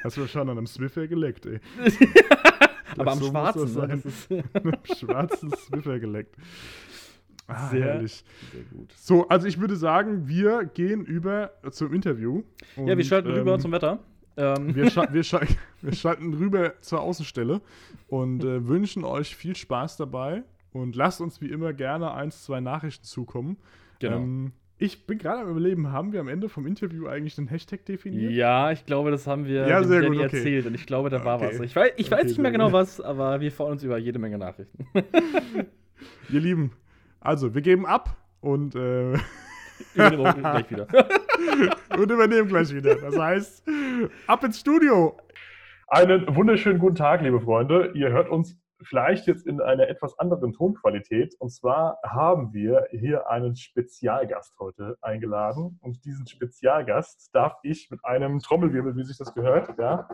Hast 0.05 0.17
du 0.17 0.21
wahrscheinlich 0.21 0.53
an 0.53 0.59
einem 0.59 0.67
Swiffer 0.67 1.07
geleckt, 1.09 1.47
ey. 1.47 1.59
Aber 2.99 3.13
am 3.13 3.19
So 3.19 3.27
Schwarzen, 3.31 3.63
das 3.63 3.75
ne? 3.75 3.81
sein. 3.81 4.03
Das 4.05 4.05
ist 4.05 4.31
Einem 4.55 4.73
schwarzen 4.97 5.51
Swiffer 5.57 5.99
geleckt. 5.99 6.37
Ah, 7.49 7.69
Sehr- 7.69 7.85
herrlich. 7.85 8.25
sehr 8.53 8.63
gut. 8.77 8.93
So, 8.97 9.29
also 9.29 9.47
ich 9.47 9.61
würde 9.61 9.77
sagen, 9.77 10.27
wir 10.27 10.65
gehen 10.65 11.05
über 11.05 11.53
zum 11.71 11.93
Interview. 11.95 12.43
Ja, 12.77 12.87
wir 12.87 12.97
Und, 12.97 13.05
schalten 13.07 13.31
rüber 13.31 13.55
ähm, 13.55 13.61
zum 13.61 13.73
Wetter. 13.73 14.01
Ähm, 14.37 14.75
wir, 14.75 14.91
scha 14.91 15.07
wir, 15.13 15.23
scha 15.23 15.41
wir 15.83 15.93
schalten 15.95 16.35
rüber 16.35 16.75
zur 16.81 17.01
Außenstelle 17.01 17.61
und 18.09 18.45
äh, 18.45 18.67
wünschen 18.69 19.05
euch 19.05 19.35
viel 19.37 19.55
Spaß 19.57 19.97
dabei 19.97 20.43
und 20.73 20.95
lasst 20.97 21.21
uns 21.21 21.41
wie 21.41 21.47
immer 21.49 21.73
gerne 21.73 22.13
eins, 22.13 22.45
zwei 22.45 22.61
Nachrichten 22.61 23.05
zukommen. 23.05 23.57
genau. 24.01 24.17
Ähm, 24.19 24.53
ich 24.79 25.07
bin 25.07 25.17
gerade 25.17 25.41
am 25.41 25.49
Überleben, 25.49 25.91
haben 25.91 26.13
wir 26.13 26.21
am 26.21 26.29
Ende 26.29 26.51
vom 26.51 26.67
Interview 26.67 27.07
eigentlich 27.07 27.35
den 27.35 27.47
Hashtag 27.49 27.87
definiert? 27.87 28.31
Ja, 28.33 28.73
ich 28.73 28.85
glaube, 28.85 29.11
das 29.11 29.27
haben 29.27 29.47
wir 29.47 29.67
Ja, 29.67 29.83
sehr 29.83 30.03
gut, 30.03 30.17
okay. 30.19 30.25
erzählt 30.25 30.67
und 30.67 30.75
ich 30.75 30.85
glaube, 30.85 31.09
da 31.09 31.25
war 31.25 31.37
Okay. 31.37 31.47
was. 31.55 31.61
Ich 31.61 31.75
weiß, 31.75 31.93
ich 31.97 32.11
weiß 32.11 32.19
Okay, 32.19 32.29
nicht 32.29 32.39
mehr 32.39 32.51
genau 32.51 32.73
was, 32.73 33.01
aber 33.01 33.41
wir 33.41 33.51
freuen 33.51 33.73
uns 33.73 33.83
über 33.85 33.97
jede 33.97 34.19
Menge 34.19 34.37
Nachrichten. 34.37 34.87
Ihr 36.31 36.41
Lieben, 36.41 36.73
also 37.21 37.55
wir 37.55 37.63
geben 37.63 37.87
ab 37.87 38.17
und, 38.41 38.75
äh, 38.75 39.15
Übernehmen 39.95 40.41
gleich 40.41 40.71
wieder. 40.71 40.87
und 41.99 42.11
übernehmen 42.11 42.49
gleich 42.49 42.75
wieder. 42.75 42.97
Das 42.97 43.19
heißt, 43.19 43.69
ab 44.27 44.45
ins 44.45 44.61
Studio. 44.61 45.17
Einen 45.89 46.35
wunderschönen 46.35 46.79
guten 46.79 46.97
Tag, 46.97 47.23
liebe 47.23 47.41
Freunde. 47.41 47.93
Ihr 47.95 48.11
hört 48.11 48.29
uns 48.29 48.59
vielleicht 48.83 49.27
jetzt 49.27 49.47
in 49.47 49.61
einer 49.61 49.89
etwas 49.89 50.19
anderen 50.19 50.53
Tonqualität. 50.53 51.35
Und 51.39 51.51
zwar 51.51 51.99
haben 52.03 52.53
wir 52.53 52.87
hier 52.91 53.29
einen 53.31 53.57
Spezialgast 53.57 54.59
heute 54.59 54.97
eingeladen. 55.01 55.79
Und 55.83 56.05
diesen 56.05 56.27
Spezialgast 56.27 57.35
darf 57.35 57.57
ich 57.63 57.91
mit 57.91 58.05
einem 58.05 58.41
Trommelwirbel, 58.41 58.97
wie 58.97 59.05
sich 59.05 59.17
das 59.17 59.33
gehört, 59.35 59.79
ja, 59.79 60.09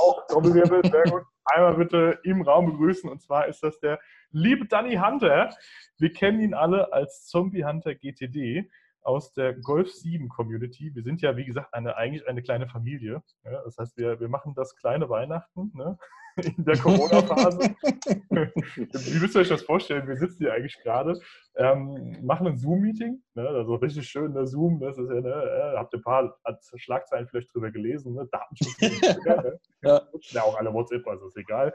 auch 0.00 0.26
Trommelwirbel, 0.28 0.82
sehr 0.90 1.04
gut, 1.04 1.22
einmal 1.44 1.74
bitte 1.74 2.18
im 2.24 2.42
Raum 2.42 2.66
begrüßen. 2.66 3.08
Und 3.08 3.22
zwar 3.22 3.46
ist 3.46 3.62
das 3.62 3.78
der 3.80 4.00
liebe 4.30 4.66
Danny 4.66 4.96
Hunter. 4.96 5.50
Wir 5.98 6.12
kennen 6.12 6.40
ihn 6.40 6.54
alle 6.54 6.92
als 6.92 7.26
Zombie 7.26 7.64
Hunter 7.64 7.94
GTD 7.94 8.70
aus 9.02 9.32
der 9.32 9.54
Golf 9.54 9.92
7 9.92 10.28
Community. 10.28 10.94
Wir 10.94 11.02
sind 11.02 11.20
ja, 11.20 11.36
wie 11.36 11.44
gesagt, 11.44 11.74
eine, 11.74 11.96
eigentlich 11.96 12.26
eine 12.26 12.42
kleine 12.42 12.66
Familie. 12.66 13.22
Ja, 13.44 13.62
das 13.62 13.76
heißt, 13.78 13.96
wir, 13.96 14.18
wir 14.18 14.28
machen 14.28 14.54
das 14.54 14.76
kleine 14.76 15.08
Weihnachten 15.08 15.70
ne? 15.74 15.98
In 16.36 16.64
der 16.64 16.78
Corona-Phase. 16.78 17.58
wie 18.30 19.20
müsst 19.20 19.34
ihr 19.34 19.40
euch 19.40 19.48
das 19.48 19.62
vorstellen? 19.62 20.06
Wir 20.06 20.16
sitzen 20.16 20.38
hier 20.38 20.52
eigentlich 20.52 20.78
gerade, 20.82 21.18
ähm, 21.56 22.16
machen 22.22 22.46
ein 22.46 22.56
Zoom-Meeting, 22.56 23.22
ne? 23.34 23.48
also 23.48 23.76
richtig 23.76 24.08
schön, 24.08 24.32
ne? 24.32 24.46
Zoom, 24.46 24.80
das 24.80 24.98
ist 24.98 25.08
ja, 25.08 25.20
ne? 25.20 25.28
äh, 25.28 25.76
habt 25.76 25.94
ihr 25.94 25.98
ein 25.98 26.02
paar 26.02 26.36
Schlagzeilen 26.76 27.28
vielleicht 27.28 27.54
drüber 27.54 27.70
gelesen, 27.70 28.14
ne? 28.14 28.28
Datenschutz. 28.30 28.80
ne? 29.26 29.60
Ja. 29.82 30.02
ja, 30.30 30.42
auch 30.42 30.56
alle 30.56 30.72
WhatsApp, 30.72 31.06
also 31.06 31.26
ist 31.26 31.36
egal. 31.36 31.72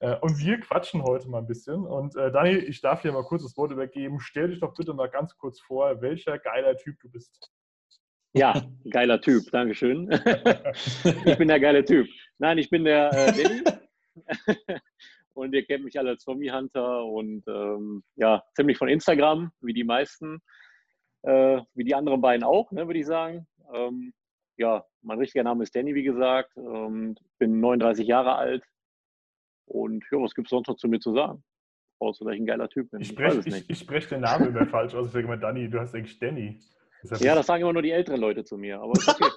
Äh, 0.00 0.16
Und 0.20 0.38
wir 0.38 0.60
quatschen 0.60 1.02
heute 1.02 1.28
mal 1.28 1.38
ein 1.38 1.46
bisschen. 1.46 1.84
Und 1.84 2.16
äh, 2.16 2.30
Daniel, 2.30 2.62
ich 2.64 2.80
darf 2.80 3.02
dir 3.02 3.12
mal 3.12 3.24
kurz 3.24 3.42
das 3.42 3.56
Wort 3.56 3.72
übergeben. 3.72 4.20
Stell 4.20 4.48
dich 4.48 4.60
doch 4.60 4.74
bitte 4.74 4.94
mal 4.94 5.08
ganz 5.08 5.36
kurz 5.36 5.60
vor, 5.60 6.00
welcher 6.02 6.38
geiler 6.38 6.76
Typ 6.76 7.00
du 7.00 7.10
bist. 7.10 7.50
Ja, 8.34 8.62
geiler 8.90 9.18
Typ, 9.18 9.50
Dankeschön. 9.50 10.10
ich 11.24 11.38
bin 11.38 11.48
der 11.48 11.58
geile 11.58 11.82
Typ. 11.82 12.06
Nein, 12.36 12.58
ich 12.58 12.68
bin 12.68 12.84
der 12.84 13.10
äh, 13.12 13.32
Danny. 13.32 13.62
und 15.34 15.54
ihr 15.54 15.64
kennt 15.64 15.84
mich 15.84 15.98
alle 15.98 16.10
als 16.10 16.22
Zombie 16.22 16.50
Hunter 16.50 17.04
und 17.04 17.44
ähm, 17.46 18.02
ja, 18.16 18.42
ziemlich 18.54 18.78
von 18.78 18.88
Instagram, 18.88 19.52
wie 19.60 19.74
die 19.74 19.84
meisten, 19.84 20.40
äh, 21.22 21.60
wie 21.74 21.84
die 21.84 21.94
anderen 21.94 22.20
beiden 22.20 22.44
auch, 22.44 22.70
ne, 22.72 22.86
würde 22.86 23.00
ich 23.00 23.06
sagen. 23.06 23.46
Ähm, 23.74 24.12
ja, 24.56 24.84
mein 25.02 25.18
richtiger 25.18 25.44
Name 25.44 25.62
ist 25.62 25.74
Danny, 25.74 25.94
wie 25.94 26.02
gesagt. 26.02 26.56
Ähm, 26.56 27.16
bin 27.38 27.60
39 27.60 28.06
Jahre 28.06 28.36
alt. 28.36 28.64
Und 29.66 30.04
ja, 30.10 30.18
was 30.18 30.34
gibt 30.34 30.46
es 30.46 30.50
sonst 30.50 30.68
noch 30.68 30.76
zu 30.76 30.88
mir 30.88 31.00
zu 31.00 31.12
sagen? 31.12 31.42
Außer, 31.98 32.24
dass 32.24 32.34
ich 32.34 32.40
ein 32.40 32.46
geiler 32.46 32.68
Typ 32.68 32.90
bin. 32.90 33.00
Ich 33.00 33.10
Ich 33.10 33.14
spreche 33.14 33.40
ich, 33.40 33.46
nicht. 33.46 33.70
ich 33.70 33.78
sprech 33.78 34.08
den 34.08 34.20
Namen 34.20 34.48
immer 34.48 34.66
falsch 34.66 34.94
aus. 34.94 35.08
Ich 35.08 35.12
sage 35.12 35.24
immer, 35.24 35.36
Danny, 35.36 35.68
du 35.68 35.80
hast 35.80 35.94
eigentlich 35.94 36.18
Danny. 36.18 36.60
Ja, 37.20 37.34
das 37.34 37.46
sagen 37.46 37.62
immer 37.62 37.72
nur 37.72 37.82
die 37.82 37.90
älteren 37.90 38.20
Leute 38.20 38.44
zu 38.44 38.56
mir, 38.56 38.80
aber 38.80 38.92
ist 38.92 39.08
okay. 39.08 39.30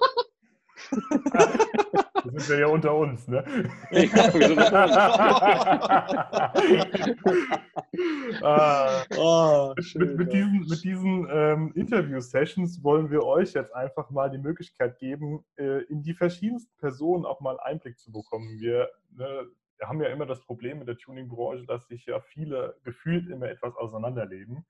Das 2.24 2.32
sind 2.32 2.48
wir 2.48 2.58
ja 2.60 2.66
unter 2.66 2.94
uns, 2.94 3.28
ne? 3.28 3.44
Ja, 3.90 4.34
wir 4.34 4.48
sind 4.48 4.58
Ah, 8.42 9.02
Oh, 9.16 9.74
mit, 9.94 10.16
mit 10.16 10.32
diesen, 10.32 10.60
mit 10.60 10.84
diesen 10.84 11.26
ähm, 11.30 11.72
Interview-Sessions 11.74 12.82
wollen 12.84 13.10
wir 13.10 13.24
euch 13.24 13.52
jetzt 13.54 13.74
einfach 13.74 14.10
mal 14.10 14.30
die 14.30 14.38
Möglichkeit 14.38 14.98
geben, 14.98 15.44
äh, 15.56 15.82
in 15.84 16.02
die 16.02 16.14
verschiedensten 16.14 16.76
Personen 16.78 17.24
auch 17.24 17.40
mal 17.40 17.58
Einblick 17.60 17.98
zu 17.98 18.12
bekommen. 18.12 18.58
Wir, 18.58 18.90
ne, 19.16 19.46
wir 19.78 19.88
haben 19.88 20.00
ja 20.00 20.08
immer 20.08 20.26
das 20.26 20.40
Problem 20.42 20.80
in 20.80 20.86
der 20.86 20.98
Tuning-Branche, 20.98 21.66
dass 21.66 21.86
sich 21.88 22.06
ja 22.06 22.20
viele 22.20 22.76
gefühlt 22.84 23.28
immer 23.28 23.48
etwas 23.48 23.74
auseinanderleben 23.76 24.64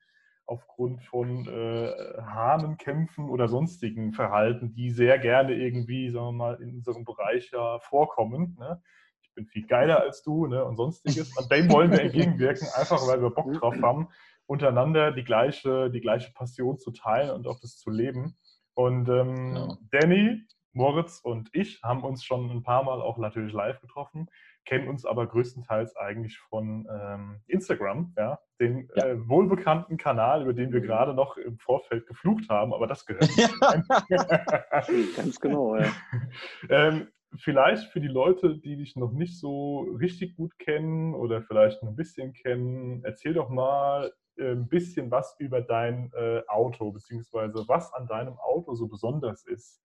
aufgrund 0.46 1.02
von 1.04 1.46
äh, 1.46 1.92
Hahnenkämpfen 2.22 3.28
oder 3.28 3.48
sonstigen 3.48 4.12
Verhalten, 4.12 4.72
die 4.72 4.90
sehr 4.90 5.18
gerne 5.18 5.54
irgendwie, 5.54 6.10
sagen 6.10 6.26
wir 6.26 6.32
mal, 6.32 6.62
in 6.62 6.74
unserem 6.74 7.04
Bereich 7.04 7.50
ja 7.52 7.78
vorkommen. 7.80 8.56
Ne? 8.58 8.82
Ich 9.22 9.32
bin 9.34 9.46
viel 9.46 9.66
geiler 9.66 10.00
als 10.00 10.22
du 10.22 10.46
ne? 10.46 10.64
und 10.64 10.76
sonstiges. 10.76 11.36
Und 11.36 11.50
dem 11.52 11.70
wollen 11.70 11.92
wir 11.92 12.00
entgegenwirken, 12.00 12.68
einfach 12.76 13.06
weil 13.06 13.22
wir 13.22 13.30
Bock 13.30 13.52
drauf 13.54 13.76
haben, 13.82 14.08
untereinander 14.46 15.12
die 15.12 15.22
gleiche, 15.22 15.90
die 15.90 16.00
gleiche 16.00 16.32
Passion 16.32 16.78
zu 16.78 16.90
teilen 16.90 17.30
und 17.30 17.46
auch 17.46 17.60
das 17.60 17.78
zu 17.78 17.90
leben. 17.90 18.36
Und 18.74 19.08
ähm, 19.08 19.54
Genau. 19.54 19.78
Danny, 19.90 20.42
Moritz 20.72 21.20
und 21.20 21.50
ich 21.52 21.80
haben 21.82 22.02
uns 22.04 22.24
schon 22.24 22.50
ein 22.50 22.62
paar 22.62 22.82
Mal 22.84 23.00
auch 23.00 23.18
natürlich 23.18 23.52
live 23.52 23.80
getroffen, 23.80 24.28
kennen 24.64 24.88
uns 24.88 25.04
aber 25.04 25.26
größtenteils 25.26 25.96
eigentlich 25.96 26.38
von 26.38 26.86
ähm, 26.90 27.40
Instagram, 27.46 28.14
ja, 28.16 28.38
dem 28.60 28.88
Ja. 28.94 29.06
Äh, 29.06 29.28
wohlbekannten 29.28 29.96
Kanal, 29.96 30.42
über 30.42 30.52
den 30.52 30.72
wir 30.72 30.80
gerade 30.80 31.14
noch 31.14 31.36
im 31.36 31.58
Vorfeld 31.58 32.06
geflucht 32.06 32.48
haben, 32.48 32.72
aber 32.72 32.86
das 32.86 33.06
gehört 33.06 33.28
nicht 33.36 33.50
rein. 33.62 33.84
Ganz 35.16 35.40
genau, 35.40 35.76
ja. 35.76 35.90
ähm, 36.68 37.08
vielleicht 37.36 37.90
für 37.92 38.00
die 38.00 38.08
Leute, 38.08 38.58
die 38.58 38.76
dich 38.76 38.96
noch 38.96 39.12
nicht 39.12 39.38
so 39.38 39.80
richtig 39.98 40.36
gut 40.36 40.58
kennen 40.58 41.14
oder 41.14 41.42
vielleicht 41.42 41.82
nur 41.82 41.92
ein 41.92 41.96
bisschen 41.96 42.32
kennen, 42.32 43.02
erzähl 43.04 43.34
doch 43.34 43.48
mal 43.48 44.12
äh, 44.36 44.52
ein 44.52 44.68
bisschen 44.68 45.10
was 45.10 45.36
über 45.38 45.60
dein 45.60 46.12
äh, 46.14 46.42
Auto, 46.48 46.92
beziehungsweise 46.92 47.64
was 47.66 47.92
an 47.94 48.06
deinem 48.06 48.38
Auto 48.38 48.74
so 48.74 48.88
besonders 48.88 49.46
ist. 49.46 49.82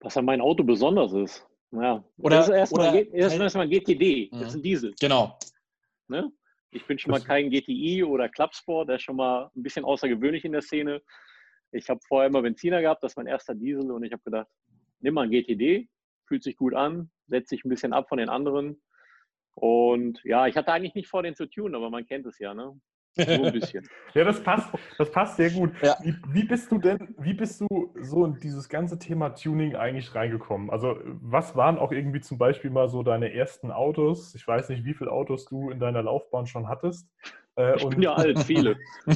Was 0.00 0.16
an 0.16 0.24
meinem 0.24 0.40
Auto 0.40 0.64
besonders 0.64 1.12
ist. 1.12 1.48
Ja. 1.72 2.04
Oder- 2.18 2.36
das 2.36 2.48
ist 2.48 2.54
erstmal 2.54 2.88
oder- 2.90 3.12
erst- 3.14 3.38
erstmal 3.38 3.64
ein 3.64 3.70
GTD. 3.70 4.28
Das 4.30 4.40
Mhm. 4.40 4.46
ist 4.46 4.54
ein 4.56 4.62
Diesel. 4.62 4.94
Genau. 5.00 5.38
Ne? 6.08 6.30
Ich 6.70 6.86
bin 6.86 6.98
schon 6.98 7.10
mal 7.10 7.20
kein 7.20 7.50
GTI 7.50 8.02
oder 8.04 8.28
Clubsport, 8.28 8.88
der 8.88 8.96
ist 8.96 9.02
schon 9.02 9.16
mal 9.16 9.50
ein 9.54 9.62
bisschen 9.62 9.84
außergewöhnlich 9.84 10.44
in 10.44 10.52
der 10.52 10.62
Szene. 10.62 11.02
Ich 11.70 11.88
habe 11.88 12.00
vorher 12.06 12.28
immer 12.28 12.42
Benziner 12.42 12.80
gehabt, 12.80 13.02
das 13.02 13.12
ist 13.12 13.16
mein 13.16 13.26
erster 13.26 13.54
Diesel 13.54 13.90
und 13.90 14.04
ich 14.04 14.12
habe 14.12 14.22
gedacht, 14.22 14.48
nimm 15.00 15.14
mal 15.14 15.22
ein 15.22 15.30
GTD, 15.30 15.88
fühlt 16.26 16.42
sich 16.42 16.56
gut 16.56 16.74
an, 16.74 17.10
setzt 17.26 17.50
sich 17.50 17.64
ein 17.64 17.68
bisschen 17.68 17.92
ab 17.92 18.08
von 18.08 18.18
den 18.18 18.28
anderen. 18.28 18.80
Und 19.54 20.20
ja, 20.24 20.46
ich 20.46 20.56
hatte 20.56 20.72
eigentlich 20.72 20.94
nicht 20.94 21.08
vor, 21.08 21.22
den 21.22 21.34
zu 21.34 21.46
tunen, 21.46 21.74
aber 21.74 21.90
man 21.90 22.06
kennt 22.06 22.26
es 22.26 22.38
ja, 22.38 22.54
ne? 22.54 22.78
So 23.16 23.22
ein 23.22 23.52
bisschen. 23.52 23.88
Ja, 24.14 24.24
das 24.24 24.42
passt, 24.42 24.68
das 24.98 25.10
passt 25.10 25.36
sehr 25.38 25.50
gut. 25.50 25.72
Ja. 25.80 25.96
Wie, 26.02 26.14
wie 26.28 26.44
bist 26.44 26.70
du 26.70 26.76
denn, 26.76 27.14
wie 27.18 27.32
bist 27.32 27.62
du 27.62 27.94
so 27.98 28.26
in 28.26 28.38
dieses 28.40 28.68
ganze 28.68 28.98
Thema 28.98 29.30
Tuning 29.30 29.74
eigentlich 29.74 30.14
reingekommen? 30.14 30.68
Also, 30.68 30.98
was 31.22 31.56
waren 31.56 31.78
auch 31.78 31.92
irgendwie 31.92 32.20
zum 32.20 32.36
Beispiel 32.36 32.68
mal 32.70 32.88
so 32.90 33.02
deine 33.02 33.32
ersten 33.32 33.70
Autos? 33.70 34.34
Ich 34.34 34.46
weiß 34.46 34.68
nicht, 34.68 34.84
wie 34.84 34.92
viele 34.92 35.10
Autos 35.10 35.46
du 35.46 35.70
in 35.70 35.80
deiner 35.80 36.02
Laufbahn 36.02 36.46
schon 36.46 36.68
hattest. 36.68 37.08
Äh, 37.56 37.76
Ich 37.76 37.88
bin 37.88 38.02
ja 38.02 38.12
alt, 38.12 38.38
viele. 38.40 38.76
du 39.06 39.14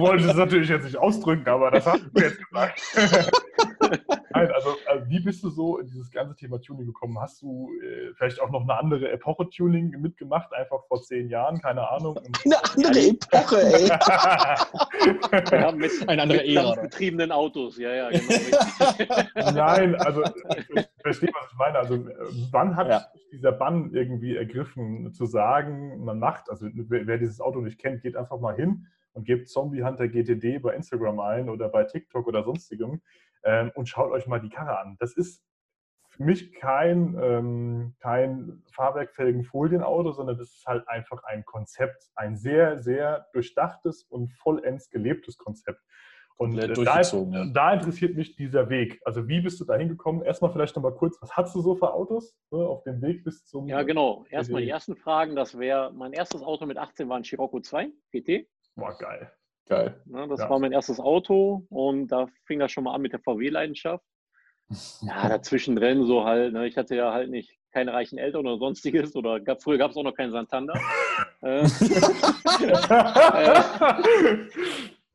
wolltest 0.00 0.28
es 0.30 0.36
natürlich 0.36 0.68
jetzt 0.68 0.84
nicht 0.84 0.98
ausdrücken, 0.98 1.48
aber 1.48 1.70
das 1.70 1.86
hast 1.86 2.04
du 2.12 2.20
jetzt 2.20 2.38
gesagt. 2.46 2.82
Nein, 4.38 4.52
also, 4.52 4.74
also 4.86 5.08
wie 5.08 5.20
bist 5.20 5.42
du 5.42 5.50
so 5.50 5.78
in 5.78 5.86
dieses 5.86 6.10
ganze 6.10 6.34
Thema 6.36 6.60
Tuning 6.60 6.86
gekommen? 6.86 7.18
Hast 7.20 7.42
du 7.42 7.70
äh, 7.82 8.12
vielleicht 8.14 8.40
auch 8.40 8.50
noch 8.50 8.62
eine 8.62 8.78
andere 8.78 9.10
Epoche 9.10 9.48
Tuning 9.50 9.90
mitgemacht, 10.00 10.52
einfach 10.52 10.84
vor 10.86 11.02
zehn 11.02 11.28
Jahren, 11.28 11.60
keine 11.60 11.88
Ahnung? 11.88 12.18
Eine 12.44 12.56
andere 12.64 13.08
Epoche, 13.08 13.60
ey. 13.62 13.88
Ja, 15.52 15.72
mit, 15.72 15.90
Eine 16.08 16.22
andere 16.22 16.38
mit 16.38 16.48
Ära. 16.48 16.62
dampfbetriebenen 16.74 17.32
Autos, 17.32 17.78
ja, 17.78 17.92
ja, 17.92 18.10
genau. 18.10 18.34
Nein, 19.54 19.94
also 19.96 20.22
ich 20.56 20.86
verstehe, 21.02 21.30
was 21.34 21.50
ich 21.52 21.58
meine. 21.58 21.78
Also 21.78 21.94
äh, 21.94 22.14
wann 22.50 22.76
hat 22.76 22.88
Ja. 22.88 23.06
dieser 23.32 23.52
Bann 23.52 23.90
irgendwie 23.92 24.36
ergriffen, 24.36 25.12
zu 25.12 25.26
sagen, 25.26 26.04
man 26.04 26.18
macht, 26.18 26.50
also 26.50 26.68
wer, 26.72 27.06
wer 27.06 27.18
dieses 27.18 27.40
Auto 27.40 27.60
nicht 27.60 27.78
kennt, 27.78 28.02
geht 28.02 28.16
einfach 28.16 28.40
mal 28.40 28.54
hin 28.54 28.86
und 29.12 29.24
gebt 29.24 29.48
Zombie 29.48 29.82
Hunter 29.82 30.08
GTD 30.08 30.58
bei 30.60 30.74
Instagram 30.74 31.20
ein 31.20 31.48
oder 31.48 31.68
bei 31.68 31.84
TikTok 31.84 32.26
oder 32.26 32.42
sonstigem 32.44 33.00
ähm, 33.44 33.72
und 33.74 33.88
schaut 33.88 34.10
euch 34.10 34.26
mal 34.26 34.40
die 34.40 34.50
Karre 34.50 34.78
an. 34.78 34.96
Das 34.98 35.14
ist 35.14 35.42
für 36.08 36.24
mich 36.24 36.52
kein, 36.54 37.16
ähm, 37.20 37.94
kein 38.00 38.62
fahrwerkfähigen 38.72 39.44
Folienauto, 39.44 40.12
sondern 40.12 40.38
das 40.38 40.52
ist 40.52 40.66
halt 40.66 40.88
einfach 40.88 41.22
ein 41.24 41.44
Konzept, 41.44 42.10
ein 42.16 42.36
sehr, 42.36 42.78
sehr 42.78 43.26
durchdachtes 43.32 44.04
und 44.04 44.32
vollends 44.32 44.90
gelebtes 44.90 45.38
Konzept. 45.38 45.80
Und 46.38 46.56
äh, 46.56 46.72
da, 46.72 47.00
ja. 47.00 47.46
da 47.52 47.72
interessiert 47.72 48.16
mich 48.16 48.36
dieser 48.36 48.70
Weg. 48.70 49.00
Also 49.04 49.26
wie 49.26 49.40
bist 49.40 49.58
du 49.58 49.64
da 49.64 49.74
hingekommen? 49.74 50.22
Erstmal 50.22 50.52
vielleicht 50.52 50.76
nochmal 50.76 50.94
kurz, 50.94 51.20
was 51.20 51.36
hast 51.36 51.54
du 51.54 51.60
so 51.60 51.74
für 51.74 51.92
Autos 51.92 52.36
ne, 52.52 52.58
auf 52.58 52.84
dem 52.84 53.02
Weg 53.02 53.24
bis 53.24 53.44
zum... 53.44 53.66
Ja, 53.66 53.82
genau. 53.82 54.24
Erstmal 54.30 54.62
die 54.62 54.68
ersten 54.68 54.94
Fragen. 54.94 55.34
Das 55.34 55.58
wäre, 55.58 55.92
mein 55.92 56.12
erstes 56.12 56.42
Auto 56.42 56.64
mit 56.64 56.78
18 56.78 57.08
war 57.08 57.16
ein 57.16 57.24
Scirocco 57.24 57.58
2 57.60 57.90
GT. 58.12 58.48
Boah, 58.76 58.96
geil. 58.96 59.32
Geil. 59.68 60.00
Ne, 60.06 60.26
das 60.28 60.40
Ja. 60.40 60.50
war 60.50 60.58
mein 60.58 60.72
erstes 60.72 60.98
Auto 60.98 61.66
und 61.68 62.08
da 62.08 62.26
fing 62.46 62.58
das 62.58 62.72
schon 62.72 62.84
mal 62.84 62.94
an 62.94 63.02
mit 63.02 63.12
der 63.12 63.20
VW-Leidenschaft. 63.20 64.04
Ja, 65.02 65.28
dazwischen 65.28 65.76
drin 65.76 66.04
so 66.06 66.24
halt. 66.24 66.52
Ne, 66.52 66.66
ich 66.66 66.76
hatte 66.76 66.94
ja 66.94 67.12
halt 67.12 67.30
nicht 67.30 67.58
keine 67.72 67.92
reichen 67.92 68.18
Eltern 68.18 68.46
oder 68.46 68.58
sonstiges 68.58 69.14
oder 69.16 69.40
gab, 69.40 69.62
früher 69.62 69.78
gab 69.78 69.90
es 69.90 69.96
auch 69.96 70.02
noch 70.02 70.14
keinen 70.14 70.32
Santander. 70.32 70.74
äh, 71.42 71.64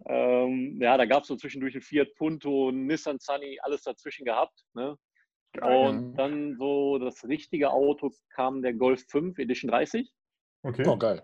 ähm, 0.08 0.80
ja, 0.82 0.98
da 0.98 1.06
gab 1.06 1.22
es 1.24 1.28
so 1.28 1.36
zwischendurch 1.36 1.76
einen 1.76 1.82
Fiat 1.82 2.14
Punto, 2.16 2.70
einen 2.70 2.86
Nissan 2.88 3.20
Sunny, 3.20 3.60
alles 3.62 3.84
dazwischen 3.84 4.26
gehabt. 4.26 4.64
Ne? 4.74 4.98
Und 5.62 6.16
dann 6.16 6.56
so 6.58 6.98
das 6.98 7.24
richtige 7.26 7.70
Auto 7.72 8.12
kam 8.34 8.64
der 8.64 8.74
Golf 8.74 9.04
5 9.08 9.38
Edition 9.38 9.70
30. 9.70 10.12
Okay. 10.64 10.88
Oh, 10.88 10.98
geil. 10.98 11.22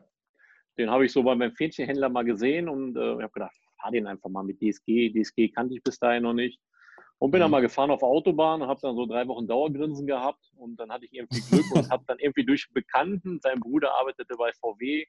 Den 0.80 0.90
habe 0.90 1.06
ich 1.06 1.12
so 1.12 1.22
bei 1.24 1.36
meinem 1.36 1.52
Fähnchenhändler 1.54 2.10
mal 2.10 2.24
gesehen 2.24 2.70
und 2.70 2.96
äh, 2.96 3.16
ich 3.16 3.22
habe 3.22 3.32
gedacht, 3.34 3.56
fahr 3.82 3.92
den 3.92 4.08
einfach 4.08 4.30
mal 4.30 4.44
mit 4.44 4.62
DSG. 4.62 5.12
DSG 5.12 5.50
kannte 5.50 5.76
ich 5.76 5.84
bis 5.84 6.00
dahin 6.00 6.24
noch 6.24 6.34
nicht. 6.34 6.60
Und 7.18 7.32
bin 7.32 7.42
dann 7.42 7.50
Mhm. 7.50 7.52
mal 7.52 7.62
gefahren 7.62 7.92
auf 7.92 8.02
Autobahn 8.02 8.62
und 8.62 8.70
habe 8.70 8.80
dann 8.82 8.96
so 8.96 9.06
drei 9.06 9.28
Wochen 9.28 9.46
Dauergrinsen 9.46 10.08
gehabt 10.08 10.40
und 10.56 10.78
dann 10.80 10.90
hatte 10.90 11.04
ich 11.06 11.14
irgendwie 11.14 11.42
Glück 11.42 11.70
und 11.76 11.90
habe 11.92 12.06
dann 12.08 12.18
irgendwie 12.20 12.46
durch 12.46 12.66
Bekannten, 12.74 13.40
sein 13.42 13.60
Bruder 13.60 13.94
arbeitete 14.00 14.36
bei 14.38 14.52
VW, 14.54 15.06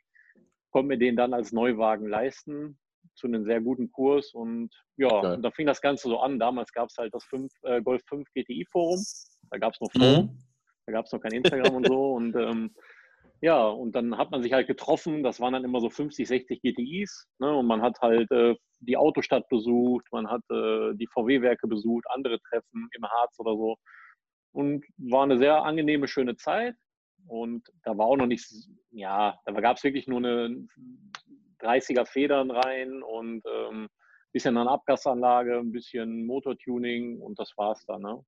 konnte 0.72 0.88
mir 0.88 0.98
den 0.98 1.14
dann 1.14 1.32
als 1.32 1.52
Neuwagen 1.52 2.08
leisten 2.08 2.76
zu 3.14 3.28
einem 3.28 3.44
sehr 3.44 3.60
guten 3.60 3.92
Kurs 3.92 4.34
und 4.34 4.70
ja, 4.96 5.08
Geil. 5.08 5.36
und 5.36 5.42
da 5.42 5.52
fing 5.52 5.66
das 5.68 5.80
Ganze 5.80 6.08
so 6.08 6.18
an. 6.18 6.40
Damals 6.40 6.72
gab 6.72 6.88
es 6.88 6.96
halt 6.98 7.14
das 7.14 7.24
5, 7.24 7.52
äh, 7.62 7.80
Golf 7.80 8.02
5 8.08 8.28
GTI 8.34 8.66
Forum, 8.72 9.00
da 9.50 9.58
gab 9.58 9.74
es 9.74 9.80
noch 9.80 9.92
Forum. 9.92 10.26
Mhm. 10.26 10.38
Da 10.86 10.92
gab 10.92 11.06
es 11.06 11.12
noch 11.12 11.20
kein 11.20 11.32
Instagram 11.32 11.76
und 11.76 11.86
so. 11.86 12.14
Und 12.14 12.34
ähm, 12.34 12.74
ja, 13.42 13.66
und 13.66 13.92
dann 13.92 14.18
hat 14.18 14.30
man 14.30 14.42
sich 14.42 14.52
halt 14.52 14.66
getroffen. 14.66 15.22
Das 15.22 15.40
waren 15.40 15.54
dann 15.54 15.64
immer 15.64 15.80
so 15.80 15.88
50, 15.88 16.28
60 16.28 16.60
GTIs. 16.60 17.28
Ne? 17.38 17.54
Und 17.56 17.66
man 17.66 17.80
hat 17.80 17.98
halt 18.00 18.30
äh, 18.30 18.54
die 18.80 18.96
Autostadt 18.96 19.48
besucht, 19.48 20.06
man 20.12 20.28
hat 20.28 20.42
äh, 20.50 20.94
die 20.94 21.08
VW-Werke 21.12 21.66
besucht, 21.66 22.04
andere 22.10 22.38
Treffen 22.40 22.88
im 22.92 23.04
Harz 23.04 23.38
oder 23.38 23.56
so. 23.56 23.76
Und 24.52 24.84
war 24.98 25.22
eine 25.22 25.38
sehr 25.38 25.62
angenehme, 25.62 26.06
schöne 26.06 26.36
Zeit. 26.36 26.74
Und 27.26 27.68
da 27.84 27.96
war 27.96 28.06
auch 28.06 28.16
noch 28.16 28.26
nichts, 28.26 28.68
ja, 28.90 29.38
da 29.44 29.52
gab 29.52 29.76
es 29.76 29.84
wirklich 29.84 30.06
nur 30.06 30.18
eine 30.18 30.66
30er 31.60 32.06
Federn 32.06 32.50
rein 32.50 33.02
und 33.02 33.42
ähm, 33.46 33.88
bisschen 34.32 34.56
an 34.56 34.68
Abgasanlage, 34.68 35.58
ein 35.58 35.72
bisschen 35.72 36.26
Motortuning 36.26 37.20
und 37.20 37.38
das 37.38 37.52
war's 37.56 37.84
dann. 37.86 38.02
Ne? 38.02 38.24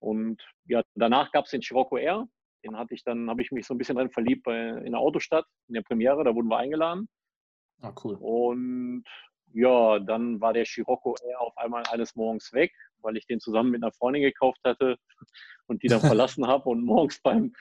Und 0.00 0.42
ja, 0.66 0.82
danach 0.94 1.30
gab 1.32 1.44
es 1.44 1.52
den 1.52 1.62
Scirocco 1.62 1.96
R. 1.96 2.26
Den 2.64 2.76
hatte 2.76 2.94
ich 2.94 3.02
dann, 3.04 3.28
habe 3.28 3.42
ich 3.42 3.50
mich 3.50 3.66
so 3.66 3.74
ein 3.74 3.78
bisschen 3.78 3.96
dran 3.96 4.10
verliebt 4.10 4.44
bei, 4.44 4.68
in 4.68 4.92
der 4.92 5.00
Autostadt, 5.00 5.46
in 5.68 5.74
der 5.74 5.82
Premiere, 5.82 6.24
da 6.24 6.34
wurden 6.34 6.48
wir 6.48 6.58
eingeladen. 6.58 7.08
Ah, 7.80 7.92
cool. 8.04 8.16
Und 8.20 9.04
ja, 9.52 9.98
dann 9.98 10.40
war 10.40 10.52
der 10.52 10.64
Scirocco 10.64 11.14
R 11.22 11.40
auf 11.40 11.56
einmal 11.58 11.82
eines 11.90 12.14
Morgens 12.14 12.52
weg, 12.52 12.72
weil 13.00 13.16
ich 13.16 13.26
den 13.26 13.40
zusammen 13.40 13.70
mit 13.70 13.82
einer 13.82 13.92
Freundin 13.92 14.22
gekauft 14.22 14.60
hatte 14.64 14.96
und 15.66 15.82
die 15.82 15.88
dann 15.88 16.00
verlassen 16.00 16.46
habe. 16.46 16.68
Und 16.68 16.84
morgens 16.84 17.20
beim 17.22 17.52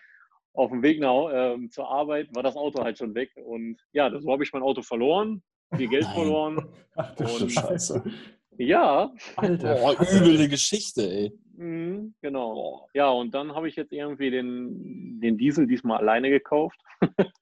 auf 0.53 0.70
dem 0.70 0.84
Weg 0.84 1.00
nach, 1.00 1.29
ähm, 1.31 1.72
zur 1.72 1.89
Arbeit 1.89 2.34
war 2.36 2.43
das 2.43 2.55
Auto 2.55 2.84
halt 2.84 2.98
schon 2.98 3.15
weg. 3.15 3.31
Und 3.43 3.77
ja, 3.93 4.12
so 4.20 4.31
habe 4.31 4.43
ich 4.43 4.51
mein 4.53 4.62
Auto 4.63 4.81
verloren, 4.81 5.41
viel 5.75 5.88
Geld 5.88 6.03
Nein. 6.03 6.13
verloren. 6.13 6.70
Ach 6.96 7.15
du 7.15 7.24
Und- 7.24 7.51
Scheiße. 7.51 8.03
Ja, 8.58 9.13
Alter. 9.38 9.75
Boah, 9.75 9.96
üble 10.01 10.48
Geschichte, 10.50 11.01
ey. 11.01 11.39
Mhm, 11.55 12.15
genau. 12.22 12.89
Ja, 12.93 13.10
und 13.10 13.34
dann 13.34 13.53
habe 13.53 13.70
ich 13.70 13.75
jetzt 13.75 13.93
irgendwie 13.93 14.31
den, 14.31 15.20
den 15.22 15.38
Diesel 15.38 15.67
diesmal 15.67 16.00
alleine 16.00 16.29
gekauft. 16.29 16.79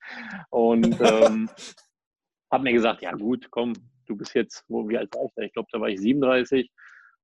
und 0.50 1.00
ähm, 1.02 1.50
habe 2.52 2.64
mir 2.64 2.74
gesagt, 2.74 3.02
ja 3.02 3.14
gut, 3.14 3.48
komm, 3.50 3.74
du 4.08 4.16
bist 4.16 4.34
jetzt, 4.36 4.64
wo, 4.68 4.88
wie 4.90 4.98
alt 4.98 5.14
war 5.16 5.26
ich 5.26 5.32
da? 5.36 5.44
Ich 5.44 5.54
glaube, 5.54 5.70
da 5.72 5.80
war 5.80 5.90
ich 5.90 6.00
37. 6.00 6.70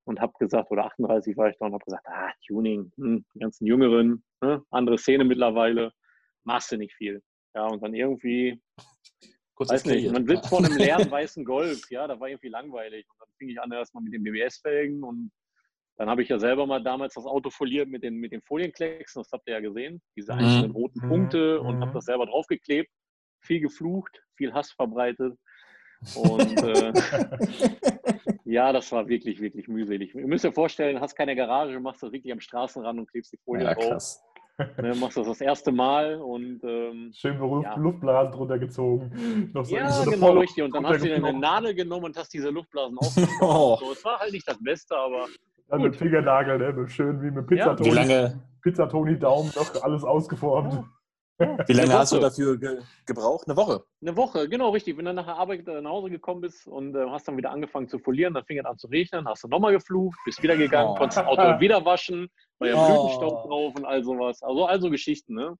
und 0.05 0.19
habe 0.21 0.33
gesagt, 0.39 0.71
oder 0.71 0.85
38 0.85 1.35
war 1.35 1.49
ich 1.49 1.57
da 1.59 1.65
und 1.65 1.73
habe 1.73 1.85
gesagt, 1.85 2.05
ah, 2.07 2.31
Tuning, 2.47 2.91
hm, 2.97 3.25
die 3.33 3.39
ganzen 3.39 3.65
Jüngeren, 3.65 4.23
ne? 4.41 4.63
andere 4.71 4.97
Szene 4.97 5.25
mittlerweile, 5.25 5.91
machst 6.43 6.71
du 6.71 6.77
nicht 6.77 6.93
viel. 6.95 7.21
Ja, 7.55 7.65
und 7.67 7.81
dann 7.81 7.93
irgendwie, 7.93 8.61
Kurz 9.55 9.69
weiß 9.69 9.85
nicht, 9.85 10.11
man 10.11 10.27
sitzt 10.27 10.49
vor 10.49 10.59
einem 10.59 10.77
leeren 10.77 11.09
weißen 11.09 11.43
Golf, 11.45 11.89
ja, 11.89 12.07
da 12.07 12.19
war 12.19 12.27
irgendwie 12.27 12.49
langweilig. 12.49 13.07
Fing 13.37 13.49
ich 13.49 13.59
an 13.61 13.71
erstmal 13.71 14.03
mit 14.03 14.13
den 14.13 14.23
BBS-Felgen 14.23 15.03
und 15.03 15.31
dann 15.97 16.09
habe 16.09 16.21
ich 16.23 16.29
ja 16.29 16.37
selber 16.39 16.65
mal 16.65 16.83
damals 16.83 17.13
das 17.13 17.25
Auto 17.25 17.49
foliert 17.49 17.87
mit 17.87 18.03
den, 18.03 18.15
mit 18.17 18.31
den 18.33 18.41
Folienklecksen, 18.41 19.21
das 19.21 19.31
habt 19.31 19.47
ihr 19.47 19.53
ja 19.53 19.59
gesehen, 19.61 20.01
diese 20.15 20.33
Mhm. 20.33 20.39
einzelnen 20.39 20.71
roten 20.71 20.99
Mhm. 21.03 21.07
Punkte 21.07 21.61
und 21.61 21.77
Mhm. 21.77 21.81
habe 21.81 21.91
das 21.93 22.05
selber 22.05 22.25
draufgeklebt, 22.25 22.89
viel 23.41 23.61
geflucht, 23.61 24.21
viel 24.35 24.53
Hass 24.53 24.71
verbreitet. 24.71 25.37
Und 26.13 26.61
äh, 26.63 26.93
ja, 28.45 28.71
das 28.73 28.91
war 28.91 29.07
wirklich, 29.07 29.39
wirklich 29.39 29.67
mühselig. 29.67 30.13
Ihr 30.13 30.27
müsst 30.27 30.45
euch 30.45 30.53
vorstellen, 30.53 30.99
hast 30.99 31.15
keine 31.15 31.35
Garage, 31.35 31.79
machst 31.79 32.03
das 32.03 32.11
wirklich 32.11 32.31
am 32.33 32.39
Straßenrand 32.41 32.99
und 32.99 33.09
klebst 33.09 33.31
die 33.33 33.37
Folie 33.37 33.63
ja, 33.65 33.73
drauf. 33.73 33.89
krass. 33.89 34.24
Ne, 34.57 34.95
machst 34.95 35.17
das 35.17 35.27
das 35.27 35.41
erste 35.41 35.71
Mal 35.71 36.15
und 36.15 36.61
ähm, 36.63 37.11
Schön 37.13 37.37
Luft, 37.39 37.65
Ja. 37.65 37.75
Luftblasen 37.75 38.31
drunter 38.31 38.57
gezogen. 38.57 39.51
Noch 39.53 39.65
so 39.65 39.75
ja, 39.75 39.89
so 39.91 40.09
genau 40.09 40.27
Voll- 40.27 40.37
richtig. 40.39 40.63
Und 40.63 40.73
dann 40.73 40.87
hast 40.87 41.01
du 41.03 41.07
dir 41.07 41.15
eine. 41.15 41.33
Nadel 41.33 41.75
genommen 41.75 42.05
und 42.05 42.17
hast 42.17 42.33
diese 42.33 42.49
Luftblasen 42.51 42.97
aufgestochen. 42.99 43.37
Oh. 43.41 43.77
so, 43.79 43.91
es 43.91 44.05
war 44.05 44.17
halt 44.19 44.31
nicht 44.31 44.47
das 44.47 44.57
Beste, 44.63 44.95
aber 44.95 45.25
Dann 45.67 45.81
mit 45.81 45.95
Fingernagel, 45.97 46.57
ne? 46.57 46.87
schön 46.87 47.21
wie 47.21 47.31
mit 47.31 47.51
Ja. 47.51 47.73
Pizzatoni. 47.73 47.91
Wie 47.91 47.95
lange, 47.95 48.41
Pizzatoni 48.61 49.19
Daumen 49.19 49.51
noch 49.55 49.83
alles 49.83 50.03
ausgeformt. 50.05 50.85
Wie 51.37 51.73
lange 51.73 51.93
hast 51.93 52.11
du 52.13 52.19
dafür 52.19 52.57
ge 52.57 52.79
gebraucht? 53.05 53.45
Eine 53.47 53.57
Woche. 53.57 53.83
eine 54.01 54.15
Woche, 54.15 54.47
genau 54.47 54.69
richtig. 54.69 54.97
Wenn 54.97 55.05
du 55.05 55.13
nach 55.13 55.25
der 55.25 55.35
Arbeit 55.35 55.67
äh, 55.67 55.81
nach 55.81 55.91
Hause 55.91 56.09
gekommen 56.09 56.41
bist 56.41 56.65
und 56.67 56.95
äh, 56.95 57.05
hast 57.09 57.27
dann 57.27 57.35
wieder 57.37 57.51
angefangen 57.51 57.87
zu 57.89 57.99
folieren, 57.99 58.33
dann 58.33 58.45
fing 58.45 58.57
es 58.57 58.65
an 58.65 58.77
zu 58.77 58.87
regnen, 58.87 59.27
hast 59.27 59.43
du 59.43 59.47
nochmal 59.49 59.73
geflucht, 59.73 60.17
bist 60.25 60.41
wieder 60.41 60.55
gegangen, 60.55 60.91
Oh. 60.91 60.95
konntest 60.95 61.17
das 61.17 61.27
Auto 61.27 61.59
wieder 61.59 61.83
waschen, 61.83 62.29
war 62.59 62.69
ja 62.69 62.75
Oh. 62.75 62.85
Blütenstaub 62.85 63.43
drauf 63.47 63.73
und 63.75 63.85
all 63.85 64.03
sowas. 64.03 64.41
Also, 64.41 64.65
also 64.65 64.89
Geschichten, 64.89 65.33
ne? 65.35 65.55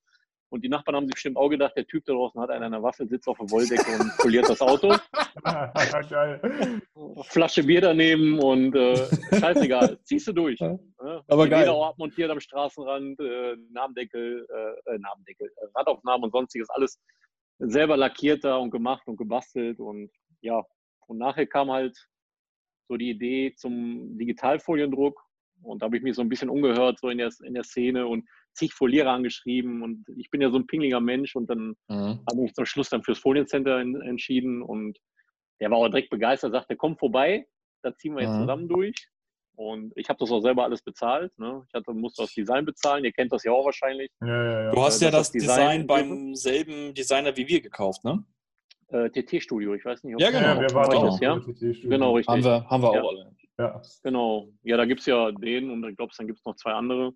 Und 0.56 0.62
die 0.62 0.70
Nachbarn 0.70 0.96
haben 0.96 1.06
sich 1.06 1.16
bestimmt 1.16 1.36
auch 1.36 1.50
gedacht, 1.50 1.74
der 1.76 1.86
Typ 1.86 2.06
da 2.06 2.14
draußen 2.14 2.40
hat 2.40 2.50
einen 2.50 2.64
an 2.64 2.72
der 2.72 2.82
Waffe, 2.82 3.06
sitzt 3.06 3.28
auf 3.28 3.38
der 3.38 3.52
Wolldecke 3.52 3.92
und 4.00 4.10
foliert 4.14 4.48
das 4.48 4.62
Auto. 4.62 4.96
Flasche 7.24 7.62
Bier 7.62 7.82
daneben 7.82 8.40
und 8.40 8.74
äh, 8.74 9.06
scheißegal, 9.38 10.00
ziehst 10.06 10.30
du 10.30 10.32
durch. 10.32 10.58
Ja. 10.62 10.80
Aber 11.28 11.50
geil. 11.50 11.68
Ort 11.68 11.98
montiert 11.98 12.32
am 12.32 12.40
Straßenrand, 12.40 13.20
äh, 13.20 13.58
Namendeckel, 13.70 14.48
äh, 14.50 14.94
äh, 14.94 14.98
Namendeckel, 14.98 15.52
Radaufnahmen 15.76 16.24
und 16.24 16.32
sonstiges, 16.32 16.70
alles 16.70 17.02
selber 17.60 17.98
lackiert 17.98 18.46
da 18.46 18.56
und 18.56 18.72
gemacht 18.72 19.06
und 19.08 19.18
gebastelt 19.18 19.82
und 19.82 20.10
ja. 20.40 20.64
Und 21.08 21.18
nachher 21.18 21.48
kam 21.48 21.70
halt 21.70 21.98
so 22.88 22.96
die 22.96 23.10
Idee 23.10 23.54
zum 23.58 24.18
Digitalfoliendruck 24.18 25.22
und 25.64 25.82
da 25.82 25.88
habe 25.88 25.98
ich 25.98 26.04
mich 26.04 26.16
so 26.16 26.22
ein 26.22 26.30
bisschen 26.30 26.50
umgehört, 26.50 26.98
so 27.02 27.10
in 27.10 27.18
der, 27.18 27.30
in 27.44 27.56
der 27.56 27.66
Szene 27.66 28.08
und 28.08 28.26
zig 28.56 28.74
Folierer 28.74 29.12
angeschrieben 29.12 29.82
und 29.84 30.06
ich 30.18 30.30
bin 30.30 30.42
ja 30.42 30.50
so 30.50 30.58
ein 30.58 30.68
pingliger 30.68 31.00
Mensch 31.00 31.36
und 31.36 31.50
dann 31.50 31.76
Mhm. 31.90 32.20
habe 32.30 32.42
mich 32.42 32.54
zum 32.54 32.66
Schluss 32.66 32.90
dann 32.90 33.04
fürs 33.04 33.20
Foliencenter 33.20 33.80
en- 33.80 34.02
entschieden 34.02 34.62
und 34.62 34.98
der 35.60 35.70
war 35.72 35.78
auch 35.78 35.88
direkt 35.88 36.10
begeistert, 36.10 36.52
sagte, 36.54 36.76
komm 36.76 36.98
vorbei, 36.98 37.46
da 37.84 37.96
ziehen 37.96 38.16
wir 38.16 38.24
jetzt 38.24 38.34
Mhm. 38.34 38.42
zusammen 38.42 38.68
durch. 38.68 38.96
Und 39.58 39.94
ich 39.96 40.10
habe 40.10 40.20
das 40.20 40.30
auch 40.32 40.42
selber 40.42 40.66
alles 40.66 40.82
bezahlt. 40.82 41.32
Ne? 41.40 41.64
Ich 41.68 41.74
hatte, 41.74 41.94
musste 41.94 42.24
das 42.24 42.34
Design 42.34 42.66
bezahlen, 42.66 43.06
ihr 43.06 43.14
kennt 43.14 43.32
das 43.32 43.44
ja 43.46 43.54
auch 43.54 43.64
wahrscheinlich. 43.64 44.10
Ja, 44.20 44.28
ja, 44.28 44.62
ja. 44.64 44.72
Du 44.72 44.82
hast 44.82 45.02
Äh, 45.02 45.06
ja 45.06 45.12
das 45.12 45.32
das 45.32 45.32
Design- 45.32 45.58
Design 45.84 45.88
beim 45.88 46.36
selben 46.36 46.94
Designer 46.94 47.38
wie 47.38 47.48
wir 47.48 47.62
gekauft, 47.62 48.04
ne? 48.04 48.22
Äh, 48.90 49.10
TT-Studio, 49.12 49.74
ich 49.74 49.86
weiß 49.86 50.04
nicht, 50.04 50.16
ob 50.16 50.20
Ja, 50.22 50.30
Ja, 50.30 50.40
genau. 50.40 50.56
ja, 50.56 50.62
wir 50.62 50.76
waren 50.76 50.90
Genau. 50.90 51.08
auch 51.08 51.22
Ja. 51.22 51.36
Genau, 51.90 52.16
richtig. 52.16 52.28
Haben 52.34 52.44
wir, 52.44 52.70
haben 52.70 52.84
wir 52.84 52.94
Ja. 52.96 53.02
auch 53.02 53.10
alle. 53.10 53.36
Ja. 53.58 53.82
Genau. 54.04 54.50
Ja, 54.64 54.76
da 54.76 54.84
gibt 54.86 55.00
es 55.00 55.06
ja 55.06 55.32
den 55.32 55.70
und 55.72 55.88
ich 55.90 55.96
glaube, 55.96 56.12
dann 56.18 56.28
gibt 56.28 56.40
es 56.40 56.46
noch 56.46 56.56
zwei 56.58 56.74
andere. 56.74 57.14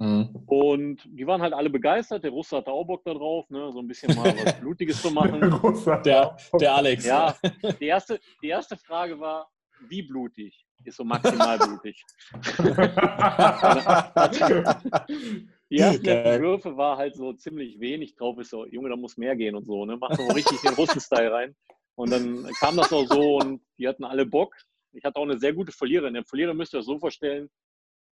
Mhm. 0.00 0.30
Und 0.46 1.02
die 1.04 1.26
waren 1.26 1.42
halt 1.42 1.52
alle 1.52 1.68
begeistert. 1.68 2.24
Der 2.24 2.30
Russe 2.30 2.56
hatte 2.56 2.72
auch 2.72 2.84
Bock 2.84 3.04
da 3.04 3.12
drauf, 3.12 3.48
ne? 3.50 3.70
so 3.70 3.80
ein 3.80 3.86
bisschen 3.86 4.16
mal 4.16 4.34
was 4.34 4.54
Blutiges 4.60 5.02
zu 5.02 5.10
machen. 5.10 5.38
Großer 5.40 5.98
Der, 5.98 6.34
der 6.58 6.74
Alex. 6.74 7.04
Ja, 7.04 7.36
die 7.80 7.86
erste, 7.86 8.18
die 8.42 8.48
erste 8.48 8.78
Frage 8.78 9.20
war, 9.20 9.50
wie 9.88 10.02
blutig? 10.02 10.64
Ist 10.84 10.96
so 10.96 11.04
maximal 11.04 11.58
blutig. 11.58 12.02
Die 15.70 15.78
ersten. 15.78 16.08
Entwürfe 16.08 16.76
war 16.76 16.96
halt 16.96 17.14
so 17.14 17.34
ziemlich 17.34 17.78
wenig 17.78 18.16
drauf. 18.16 18.38
Ist 18.38 18.50
so, 18.50 18.66
Junge, 18.66 18.88
da 18.88 18.96
muss 18.96 19.18
mehr 19.18 19.36
gehen 19.36 19.54
und 19.54 19.66
so. 19.66 19.84
Ne? 19.84 19.98
Mach 20.00 20.14
so 20.14 20.26
richtig 20.28 20.58
den 20.62 20.72
Russen-Style 20.72 21.30
rein. 21.30 21.54
Und 21.96 22.10
dann 22.10 22.44
kam 22.58 22.78
das 22.78 22.90
auch 22.92 23.06
so 23.06 23.36
und 23.36 23.62
die 23.78 23.86
hatten 23.86 24.04
alle 24.04 24.24
Bock. 24.24 24.56
Ich 24.92 25.04
hatte 25.04 25.18
auch 25.18 25.24
eine 25.24 25.38
sehr 25.38 25.52
gute 25.52 25.70
Verliererin. 25.70 26.14
Der 26.14 26.24
Verlierer 26.24 26.54
müsst 26.54 26.72
ihr 26.74 26.78
euch 26.78 26.86
so 26.86 26.98
vorstellen, 26.98 27.50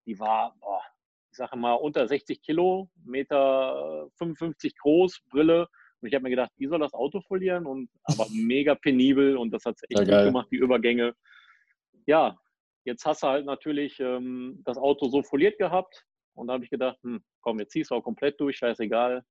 die 0.08 0.20
war, 0.20 0.56
boah, 0.60 0.82
ich 1.36 1.38
sage 1.38 1.58
mal, 1.58 1.74
unter 1.74 2.08
60 2.08 2.42
Kilo, 2.42 2.90
Meter 3.04 4.08
55 4.18 4.78
groß, 4.78 5.20
Brille. 5.30 5.68
Und 6.00 6.08
ich 6.08 6.14
habe 6.16 6.24
mir 6.24 6.30
gedacht, 6.30 6.52
die 6.58 6.68
soll 6.68 6.80
das 6.80 6.94
Auto 6.94 7.20
verlieren 7.20 7.66
und 7.66 7.90
aber 8.06 8.28
mega 8.32 8.74
penibel 8.74 9.36
und 9.36 9.52
das 9.52 9.66
hat 9.66 9.78
echt 9.90 10.00
Ja, 10.00 10.18
gut 10.18 10.28
gemacht, 10.28 10.48
die 10.50 10.56
Übergänge. 10.56 11.14
Ja, 12.06 12.40
jetzt 12.86 13.06
hast 13.06 13.24
du 13.24 13.28
halt 13.28 13.46
natürlich 13.46 14.00
ähm, 14.00 14.62
das 14.64 14.78
Auto 14.78 15.10
so 15.10 15.24
foliert 15.24 15.58
gehabt 15.58 16.06
und 16.36 16.48
da 16.48 16.54
habe 16.54 16.64
ich 16.64 16.70
gedacht, 16.70 16.98
hm, 17.04 17.22
komm, 17.42 17.60
jetzt 17.60 17.74
ziehst 17.74 17.92
du 17.92 17.96
auch 17.96 18.04
komplett 18.04 18.40
durch, 18.40 18.56
scheißegal. 18.58 19.22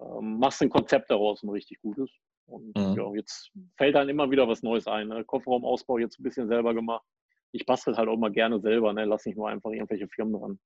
Ähm, 0.00 0.38
machst 0.38 0.62
ein 0.62 0.70
Konzept 0.70 1.10
daraus, 1.10 1.42
ein 1.42 1.48
richtig 1.50 1.80
gutes. 1.80 2.10
Und 2.46 2.76
Mhm. 2.76 2.94
ja, 2.96 3.12
jetzt 3.14 3.50
fällt 3.76 3.96
dann 3.96 4.08
immer 4.08 4.30
wieder 4.30 4.46
was 4.46 4.62
Neues 4.62 4.86
ein. 4.86 5.08
Ne? 5.08 5.24
Kofferraumausbau 5.24 5.98
jetzt 5.98 6.20
ein 6.20 6.22
bisschen 6.22 6.46
selber 6.46 6.74
gemacht. 6.74 7.04
Ich 7.50 7.66
bastel 7.66 7.96
halt 7.96 8.08
auch 8.08 8.16
mal 8.18 8.30
gerne 8.30 8.60
selber, 8.60 8.92
ne? 8.92 9.04
lass 9.04 9.26
nicht 9.26 9.36
nur 9.36 9.48
einfach 9.48 9.70
irgendwelche 9.70 10.06
Firmen 10.06 10.34
dran. 10.38 10.60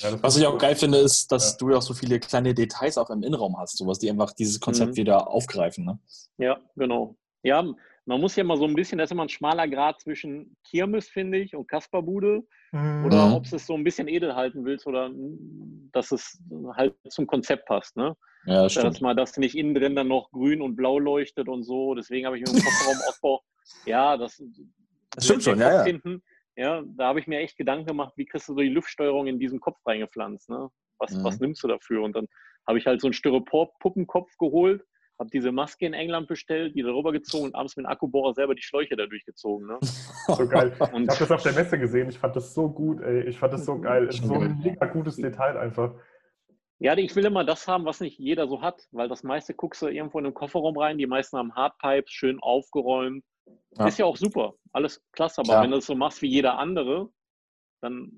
Ja, 0.00 0.10
das 0.10 0.22
Was 0.22 0.36
ich 0.36 0.46
auch 0.46 0.58
geil 0.58 0.76
finde, 0.76 0.98
ist, 0.98 1.30
dass 1.32 1.52
Ja. 1.52 1.56
du 1.58 1.70
ja 1.70 1.76
auch 1.78 1.82
so 1.82 1.94
viele 1.94 2.20
kleine 2.20 2.54
Details 2.54 2.98
auch 2.98 3.10
im 3.10 3.22
Innenraum 3.22 3.58
hast, 3.58 3.78
sowas, 3.78 3.98
die 3.98 4.10
einfach 4.10 4.32
dieses 4.32 4.60
Konzept 4.60 4.92
Mhm. 4.92 4.96
wieder 4.96 5.28
aufgreifen. 5.28 5.84
Ne? 5.84 5.98
Ja, 6.38 6.58
genau. 6.76 7.16
Ja, 7.42 7.62
man 8.04 8.20
muss 8.20 8.36
ja 8.36 8.44
mal 8.44 8.56
so 8.56 8.64
ein 8.66 8.74
bisschen, 8.74 8.98
das 8.98 9.08
ist 9.08 9.12
immer 9.12 9.24
ein 9.24 9.28
schmaler 9.28 9.66
Grad 9.68 10.00
zwischen 10.00 10.56
Kirmes, 10.68 11.08
finde 11.08 11.38
ich, 11.38 11.54
und 11.56 11.66
Kasperbude. 11.68 12.44
Mhm. 12.72 13.04
Oder 13.06 13.26
Mhm. 13.28 13.32
ob 13.34 13.48
du 13.48 13.56
es 13.56 13.66
so 13.66 13.74
ein 13.74 13.84
bisschen 13.84 14.06
edel 14.08 14.34
halten 14.34 14.64
willst 14.64 14.86
oder 14.86 15.10
dass 15.92 16.12
es 16.12 16.38
halt 16.76 16.94
zum 17.08 17.26
Konzept 17.26 17.66
passt. 17.66 17.96
Ne? 17.96 18.16
Ja, 18.46 18.62
das 18.64 18.74
Dass 18.74 18.82
stimmt. 18.82 19.00
mal, 19.00 19.14
dass 19.14 19.36
nicht 19.38 19.56
innen 19.56 19.74
drin 19.74 19.96
dann 19.96 20.08
noch 20.08 20.30
grün 20.30 20.60
und 20.62 20.76
blau 20.76 20.98
leuchtet 20.98 21.48
und 21.48 21.64
so. 21.64 21.94
Deswegen 21.94 22.26
habe 22.26 22.38
ich 22.38 22.44
mir 22.44 22.50
im 22.56 22.62
Kofferraumausbau, 22.62 23.40
ja, 23.86 24.16
das, 24.16 24.40
Das 25.14 25.24
stimmt 25.24 25.42
schon, 25.42 25.58
ja, 25.58 25.72
ja. 25.72 25.82
Hinten, 25.84 26.22
ja, 26.56 26.82
da 26.86 27.08
habe 27.08 27.20
ich 27.20 27.26
mir 27.26 27.38
echt 27.40 27.56
Gedanken 27.56 27.86
gemacht, 27.86 28.14
wie 28.16 28.24
kriegst 28.24 28.48
du 28.48 28.54
so 28.54 28.60
die 28.60 28.68
Luftsteuerung 28.70 29.26
in 29.26 29.38
diesen 29.38 29.60
Kopf 29.60 29.78
reingepflanzt? 29.86 30.48
Ne? 30.48 30.68
Was, 30.98 31.12
Mhm. 31.12 31.24
was 31.24 31.38
nimmst 31.40 31.62
du 31.62 31.68
dafür? 31.68 32.02
Und 32.02 32.16
dann 32.16 32.26
habe 32.66 32.78
ich 32.78 32.86
halt 32.86 33.00
so 33.00 33.06
einen 33.06 33.12
Styropor-Puppenkopf 33.12 34.36
geholt, 34.38 34.82
habe 35.18 35.30
diese 35.30 35.52
Maske 35.52 35.86
in 35.86 35.94
England 35.94 36.28
bestellt, 36.28 36.74
die 36.74 36.82
darüber 36.82 37.12
gezogen 37.12 37.46
und 37.46 37.54
abends 37.54 37.76
mit 37.76 37.84
dem 37.86 37.90
Akkubohrer 37.90 38.34
selber 38.34 38.54
die 38.54 38.62
Schläuche 38.62 38.96
da 38.96 39.06
durchgezogen. 39.06 39.66
Ne? 39.68 39.78
So 40.28 40.48
geil. 40.48 40.72
Ich 40.74 40.80
habe 40.80 41.04
das 41.06 41.30
auf 41.30 41.42
der 41.42 41.52
Messe 41.52 41.78
gesehen. 41.78 42.08
Ich 42.08 42.18
fand 42.18 42.34
das 42.34 42.52
so 42.52 42.68
gut, 42.68 43.00
ey. 43.00 43.28
Ich 43.28 43.38
fand 43.38 43.52
das 43.52 43.64
so 43.64 43.78
geil. 43.78 44.10
So 44.10 44.34
ein 44.34 44.58
mega 44.58 44.86
gutes 44.86 45.16
Detail 45.16 45.56
einfach. 45.56 45.94
Ja, 46.78 46.96
ich 46.98 47.14
will 47.14 47.24
immer 47.24 47.44
das 47.44 47.68
haben, 47.68 47.84
was 47.84 48.00
nicht 48.00 48.18
jeder 48.18 48.48
so 48.48 48.60
hat, 48.60 48.82
weil 48.90 49.08
das 49.08 49.22
meiste 49.22 49.54
guckst 49.54 49.80
du 49.82 49.86
irgendwo 49.86 50.18
in 50.18 50.24
den 50.24 50.34
Kofferraum 50.34 50.76
rein, 50.76 50.98
die 50.98 51.06
meisten 51.06 51.38
haben 51.38 51.54
Hardpipes, 51.54 52.10
schön 52.10 52.38
aufgeräumt. 52.40 53.24
Ja. 53.78 53.88
Ist 53.88 53.98
ja 53.98 54.06
auch 54.06 54.16
super, 54.16 54.54
alles 54.72 55.04
klasse, 55.12 55.40
aber 55.40 55.48
Klar. 55.48 55.62
wenn 55.64 55.70
du 55.70 55.76
es 55.78 55.86
so 55.86 55.94
machst 55.94 56.22
wie 56.22 56.28
jeder 56.28 56.58
andere, 56.58 57.10
dann 57.82 58.10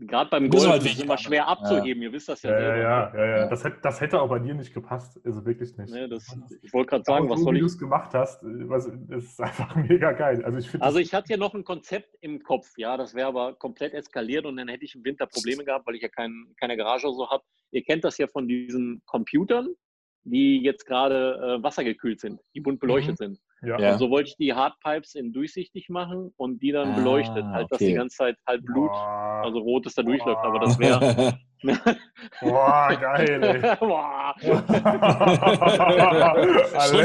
gerade 0.00 0.30
beim 0.30 0.48
Golf 0.48 0.68
halt 0.68 0.84
ist 0.84 1.02
immer 1.02 1.18
schwer 1.18 1.46
abzuheben, 1.48 2.02
ihr 2.02 2.12
wisst 2.12 2.28
das 2.28 2.42
ja, 2.42 2.52
Ja, 2.52 2.60
ja, 2.60 2.76
ja, 2.76 3.14
ja, 3.14 3.24
ja. 3.24 3.36
Ja. 3.38 3.48
Das, 3.48 3.64
hätte, 3.64 3.78
das 3.82 4.00
hätte 4.00 4.20
auch 4.20 4.28
bei 4.28 4.38
dir 4.38 4.54
nicht 4.54 4.72
gepasst. 4.72 5.20
Also 5.24 5.44
wirklich 5.44 5.76
nicht. 5.76 5.92
Ne, 5.92 6.08
das, 6.08 6.36
ich 6.62 6.72
wollte 6.72 6.90
gerade 6.90 7.04
sagen, 7.04 7.24
Aber 7.24 7.34
was 7.34 7.40
so, 7.40 7.44
soll 7.46 7.54
wie 7.54 7.60
du 7.60 7.66
ich. 7.66 7.72
es 7.72 7.78
gemacht 7.78 8.14
hast, 8.14 8.42
was, 8.42 8.90
das 9.08 9.24
ist 9.24 9.40
einfach 9.40 9.74
mega 9.88 10.12
geil. 10.12 10.44
Also 10.44 10.58
ich 10.58 10.70
finde 10.70 10.86
Also 10.86 10.98
ich 10.98 11.12
hatte 11.12 11.30
ja 11.32 11.36
noch 11.36 11.54
ein 11.54 11.64
Konzept 11.64 12.16
im 12.20 12.42
Kopf, 12.42 12.72
ja, 12.76 12.96
das 12.96 13.14
wäre 13.14 13.28
aber 13.28 13.54
komplett 13.54 13.94
eskaliert 13.94 14.46
und 14.46 14.56
dann 14.56 14.68
hätte 14.68 14.84
ich 14.84 14.94
im 14.94 15.04
Winter 15.04 15.26
Probleme 15.26 15.64
gehabt, 15.64 15.86
weil 15.86 15.96
ich 15.96 16.02
ja 16.02 16.08
kein, 16.08 16.54
keine 16.58 16.76
Garage 16.76 17.06
oder 17.06 17.16
so 17.16 17.30
habe. 17.30 17.44
Ihr 17.72 17.82
kennt 17.82 18.04
das 18.04 18.16
ja 18.18 18.26
von 18.26 18.48
diesen 18.48 19.02
Computern, 19.06 19.74
die 20.22 20.62
jetzt 20.62 20.86
gerade 20.86 21.58
äh, 21.58 21.62
wassergekühlt 21.62 22.20
sind, 22.20 22.40
die 22.54 22.60
bunt 22.60 22.80
beleuchtet 22.80 23.18
sind. 23.18 23.38
Ja. 23.62 23.78
Ja. 23.78 23.92
Und 23.92 23.98
so 23.98 24.10
wollte 24.10 24.30
ich 24.30 24.36
die 24.36 24.54
Hardpipes 24.54 25.14
in 25.14 25.32
durchsichtig 25.32 25.88
machen 25.88 26.32
und 26.36 26.62
die 26.62 26.72
dann 26.72 26.92
Ah, 26.92 26.96
beleuchtet, 26.96 27.44
halt, 27.44 27.70
dass 27.70 27.76
okay. 27.76 27.88
die 27.88 27.94
ganze 27.94 28.16
Zeit 28.16 28.36
halt 28.46 28.64
Blut, 28.64 28.88
Boah, 28.90 29.42
also 29.44 29.58
rotes 29.58 29.94
da 29.94 30.02
durchläuft. 30.02 30.42
Aber 30.42 30.58
das 30.60 30.78
wäre. 30.78 31.38
boah, 32.40 32.88
geil, 32.98 33.42
ey. 33.42 33.76
Boah. 33.80 34.34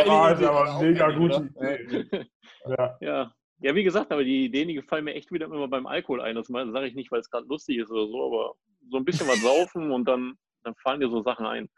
aber 0.47 0.83
mega 0.83 1.11
Ja. 1.11 1.17
gute 1.17 1.49
Idee. 1.85 2.27
Ja. 2.67 2.97
ja. 3.01 3.33
ja, 3.61 3.75
wie 3.75 3.85
gesagt, 3.85 4.13
aber 4.13 4.23
die 4.25 4.45
Ideen, 4.45 4.69
die 4.69 4.75
gefallen 4.75 5.05
mir 5.05 5.15
echt 5.15 5.33
wieder 5.33 5.47
immer 5.47 5.69
beim 5.69 5.87
Alkohol 5.87 6.21
ein. 6.21 6.35
Das 6.35 6.49
sage 6.49 6.87
ich 6.87 6.95
nicht, 6.95 7.11
weil 7.11 7.21
es 7.21 7.31
gerade 7.31 7.47
lustig 7.47 7.79
ist 7.79 7.91
oder 7.91 8.07
so, 8.07 8.27
aber 8.27 8.55
so 8.91 8.99
ein 8.99 9.05
bisschen 9.05 9.27
was 9.29 9.41
saufen 9.41 9.91
und 9.91 10.07
dann, 10.07 10.35
dann 10.65 10.75
fallen 10.77 11.01
dir 11.01 11.09
so 11.09 11.23
Sachen 11.23 11.47
ein. 11.47 11.71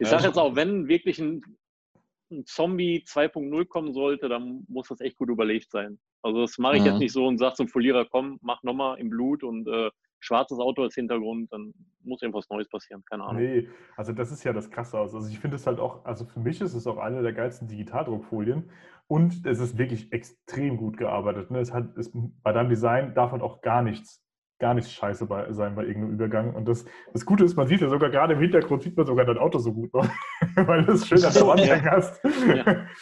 Ich 0.00 0.08
sage 0.08 0.24
jetzt 0.24 0.38
auch, 0.38 0.56
wenn 0.56 0.88
wirklich 0.88 1.20
ein 1.20 1.42
ein 2.30 2.44
Zombie 2.46 3.04
2.0 3.06 3.66
kommen 3.66 3.92
sollte, 3.92 4.28
dann 4.28 4.64
muss 4.68 4.88
das 4.88 5.00
echt 5.00 5.16
gut 5.16 5.28
überlegt 5.28 5.70
sein. 5.70 5.98
Also 6.22 6.40
das 6.40 6.58
mache 6.58 6.76
ich 6.76 6.82
Mhm. 6.82 6.86
jetzt 6.88 7.00
nicht 7.00 7.12
so 7.12 7.26
und 7.26 7.38
sage 7.38 7.54
zum 7.54 7.68
Folierer, 7.68 8.04
komm, 8.04 8.38
mach 8.42 8.62
nochmal 8.62 8.98
im 8.98 9.10
Blut 9.10 9.44
und 9.44 9.68
äh, 9.68 9.90
schwarzes 10.18 10.58
Auto 10.58 10.82
als 10.82 10.94
Hintergrund, 10.94 11.52
dann 11.52 11.72
muss 12.02 12.22
irgendwas 12.22 12.48
Neues 12.50 12.68
passieren, 12.68 13.02
keine 13.08 13.24
Ahnung. 13.24 13.42
Nee, 13.42 13.68
also 13.96 14.12
das 14.12 14.32
ist 14.32 14.44
ja 14.44 14.52
das 14.52 14.70
Krasse 14.70 14.98
aus. 14.98 15.14
Also 15.14 15.28
ich 15.28 15.38
finde 15.38 15.56
es 15.56 15.66
halt 15.66 15.78
auch, 15.78 16.04
also 16.04 16.24
für 16.24 16.40
mich 16.40 16.60
ist 16.60 16.74
es 16.74 16.86
auch 16.86 16.98
eine 16.98 17.22
der 17.22 17.32
geilsten 17.32 17.68
Digitaldruckfolien 17.68 18.70
und 19.08 19.46
es 19.46 19.60
ist 19.60 19.78
wirklich 19.78 20.12
extrem 20.12 20.76
gut 20.76 20.96
gearbeitet. 20.96 21.50
Ne? 21.50 21.60
Es 21.60 21.72
hat, 21.72 21.96
es, 21.96 22.10
bei 22.42 22.52
deinem 22.52 22.70
Design 22.70 23.14
darf 23.14 23.32
halt 23.32 23.42
auch 23.42 23.60
gar 23.60 23.82
nichts, 23.82 24.25
gar 24.58 24.74
nichts 24.74 24.92
scheiße 24.92 25.26
bei, 25.26 25.52
sein 25.52 25.74
bei 25.74 25.84
irgendeinem 25.84 26.14
Übergang. 26.14 26.54
Und 26.54 26.66
das, 26.66 26.84
das 27.12 27.24
Gute 27.26 27.44
ist, 27.44 27.56
man 27.56 27.66
sieht 27.66 27.80
ja 27.80 27.88
sogar 27.88 28.10
gerade 28.10 28.34
im 28.34 28.40
Hintergrund, 28.40 28.82
sieht 28.82 28.96
man 28.96 29.06
sogar 29.06 29.24
dein 29.24 29.38
Auto 29.38 29.58
so 29.58 29.72
gut 29.72 29.92
noch, 29.92 30.08
weil 30.56 30.84
du 30.84 30.92
es 30.92 31.06
schön 31.06 31.24
an 31.24 31.34
der 31.34 31.46
Wand 31.46 31.60
ja. 31.66 31.82
hast. 31.82 32.20
Ja. 32.24 32.86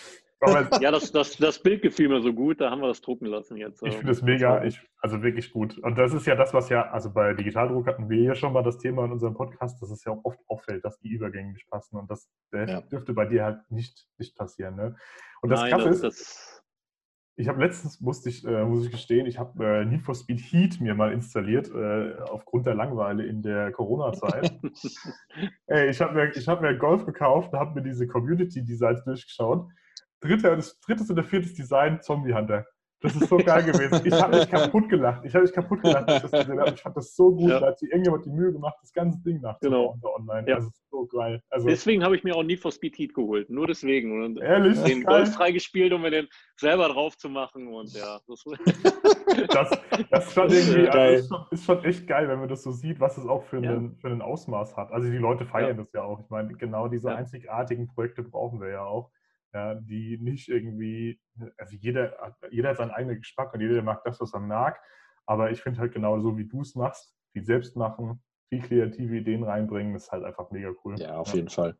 Ja, 0.80 0.90
das, 0.90 1.10
das, 1.12 1.36
das 1.36 1.58
Bild 1.58 1.82
gefiel 1.82 2.08
mir 2.08 2.20
so 2.20 2.32
gut, 2.32 2.60
da 2.60 2.70
haben 2.70 2.80
wir 2.80 2.88
das 2.88 3.00
drucken 3.00 3.26
lassen 3.26 3.56
jetzt. 3.56 3.82
Ich 3.82 3.94
äh, 3.94 3.96
finde 3.96 4.12
es 4.12 4.22
mega, 4.22 4.62
ich, 4.64 4.78
also 4.98 5.22
wirklich 5.22 5.50
gut. 5.52 5.78
Und 5.78 5.96
das 5.96 6.12
ist 6.12 6.26
ja 6.26 6.34
das, 6.34 6.52
was 6.52 6.68
ja, 6.68 6.90
also 6.90 7.12
bei 7.12 7.32
Digitaldruck 7.34 7.86
hatten 7.86 8.10
wir 8.10 8.22
ja 8.22 8.34
schon 8.34 8.52
mal 8.52 8.62
das 8.62 8.78
Thema 8.78 9.04
in 9.06 9.12
unserem 9.12 9.34
Podcast, 9.34 9.80
dass 9.80 9.90
es 9.90 10.04
ja 10.04 10.12
auch 10.12 10.20
oft 10.24 10.38
auffällt, 10.48 10.84
dass 10.84 10.98
die 10.98 11.08
Übergänge 11.08 11.52
nicht 11.52 11.68
passen. 11.70 11.96
Und 11.96 12.10
das 12.10 12.30
Ja. 12.52 12.82
dürfte 12.82 13.14
bei 13.14 13.26
dir 13.26 13.44
halt 13.44 13.70
nicht, 13.70 14.06
nicht 14.18 14.36
passieren. 14.36 14.76
Ne? 14.76 14.96
Und 15.40 15.50
das 15.50 15.60
Nein, 15.60 15.70
Krasse 15.72 15.88
das, 15.88 15.96
ist, 15.96 16.04
das, 16.04 16.53
ich 17.36 17.48
habe 17.48 17.60
letztens, 17.60 18.00
musste 18.00 18.28
ich, 18.28 18.44
äh, 18.44 18.64
muss 18.64 18.84
ich 18.84 18.92
gestehen, 18.92 19.26
ich 19.26 19.38
habe 19.38 19.64
äh, 19.64 19.84
Need 19.84 20.02
for 20.02 20.14
Speed 20.14 20.40
Heat 20.40 20.80
mir 20.80 20.94
mal 20.94 21.12
installiert, 21.12 21.68
äh, 21.74 22.14
aufgrund 22.30 22.66
der 22.66 22.74
Langeweile 22.74 23.24
in 23.24 23.42
der 23.42 23.72
Corona-Zeit. 23.72 24.52
Ey, 25.66 25.90
ich 25.90 26.00
habe 26.00 26.14
mir, 26.14 26.36
ich 26.36 26.46
hab 26.46 26.60
mir 26.60 26.76
Golf 26.78 27.04
gekauft 27.04 27.52
und 27.52 27.58
habe 27.58 27.74
mir 27.74 27.82
diese 27.82 28.06
Community-Designs 28.06 29.04
durchgeschaut. 29.04 29.68
Dritter, 30.20 30.54
das 30.56 30.78
drittes 30.80 31.10
oder 31.10 31.24
viertes 31.24 31.54
Design, 31.54 32.00
Zombie 32.00 32.34
Hunter. 32.34 32.66
Das 33.04 33.14
ist 33.16 33.28
so 33.28 33.36
geil 33.36 33.62
gewesen. 33.64 34.00
Ich 34.04 34.14
habe 34.14 34.36
mich 34.38 34.48
kaputt 34.48 34.88
gelacht. 34.88 35.24
Ich 35.24 35.34
habe 35.34 35.44
mich 35.44 35.52
kaputt 35.52 35.82
gelacht, 35.82 36.08
als 36.08 36.24
ich 36.24 36.30
das 36.30 36.40
gesehen 36.46 36.58
habe. 36.60 36.70
Ich 36.74 36.80
fand 36.82 36.96
das 36.96 37.14
so 37.14 37.30
gut. 37.30 37.50
Ja. 37.50 37.60
Da 37.60 37.66
hat 37.68 37.78
sich 37.78 37.90
irgendjemand 37.90 38.24
die 38.24 38.30
Mühe 38.30 38.50
gemacht, 38.52 38.76
das 38.80 38.92
ganze 38.92 39.20
Ding 39.22 39.40
nachzubauen 39.42 39.92
Genau. 39.92 39.98
da 40.02 40.08
online. 40.20 40.48
Ja. 40.48 40.56
Also 40.56 40.70
so 40.90 41.06
geil. 41.06 41.42
Also 41.50 41.66
deswegen 41.68 42.02
habe 42.02 42.16
ich 42.16 42.24
mir 42.24 42.34
auch 42.34 42.42
Need 42.42 42.60
for 42.60 42.72
Speed 42.72 42.96
Heat 42.98 43.14
geholt. 43.14 43.50
Nur 43.50 43.66
deswegen. 43.66 44.24
Und 44.24 44.40
ehrlich, 44.40 44.82
den. 44.82 45.04
Golf 45.04 45.34
freigespielt, 45.34 45.92
um 45.92 46.00
mir 46.02 46.10
den 46.10 46.28
selber 46.56 46.88
drauf 46.88 47.16
zu 47.18 47.28
machen. 47.28 47.68
Und 47.68 47.92
ja, 47.92 48.18
das, 48.26 48.44
Das, 49.48 49.70
das 50.10 50.26
ist 50.26 50.32
schon 50.34 50.50
irgendwie, 50.50 50.88
also 50.88 51.14
ist, 51.14 51.28
schon, 51.28 51.44
ist 51.50 51.64
schon 51.64 51.84
echt 51.84 52.06
geil, 52.06 52.28
wenn 52.28 52.38
man 52.38 52.48
das 52.48 52.62
so 52.62 52.70
sieht, 52.70 53.00
was 53.00 53.18
es 53.18 53.26
auch 53.26 53.42
für, 53.44 53.62
Ja. 53.62 53.70
einen, 53.72 53.96
für 53.96 54.08
einen 54.08 54.22
Ausmaß 54.22 54.76
hat. 54.76 54.92
Also 54.92 55.10
die 55.10 55.18
Leute 55.18 55.44
feiern 55.44 55.76
Ja. 55.76 55.82
das 55.82 55.92
ja 55.92 56.02
auch. 56.04 56.20
Ich 56.20 56.30
meine, 56.30 56.54
genau 56.54 56.88
diese 56.88 57.14
einzigartigen 57.14 57.88
Projekte 57.88 58.22
brauchen 58.22 58.60
wir 58.60 58.68
ja 58.70 58.84
auch. 58.84 59.10
Ja, 59.54 59.74
die 59.76 60.18
nicht 60.18 60.48
irgendwie, 60.48 61.20
also 61.58 61.76
jeder, 61.76 62.16
hat- 62.20 62.36
jeder 62.50 62.70
hat 62.70 62.78
seinen 62.78 62.90
eigenen 62.90 63.18
Geschmack 63.18 63.54
und 63.54 63.60
jeder 63.60 63.80
mag 63.82 64.02
das, 64.04 64.20
was 64.20 64.34
er 64.34 64.40
mag. 64.40 64.80
Aber 65.26 65.50
ich 65.52 65.62
finde 65.62 65.78
halt 65.80 65.92
genau 65.92 66.18
so, 66.20 66.36
wie 66.36 66.44
du 66.46 66.60
es 66.62 66.74
machst, 66.74 67.14
viel 67.32 67.44
selbst 67.44 67.76
machen, 67.76 68.20
viel 68.48 68.60
kreative 68.60 69.16
Ideen 69.16 69.44
reinbringen, 69.44 69.94
ist 69.94 70.10
halt 70.10 70.24
einfach 70.24 70.50
mega 70.50 70.72
cool. 70.84 70.96
Ja, 70.98 71.18
auf 71.18 71.32
jeden 71.34 71.48
Fall. 71.48 71.78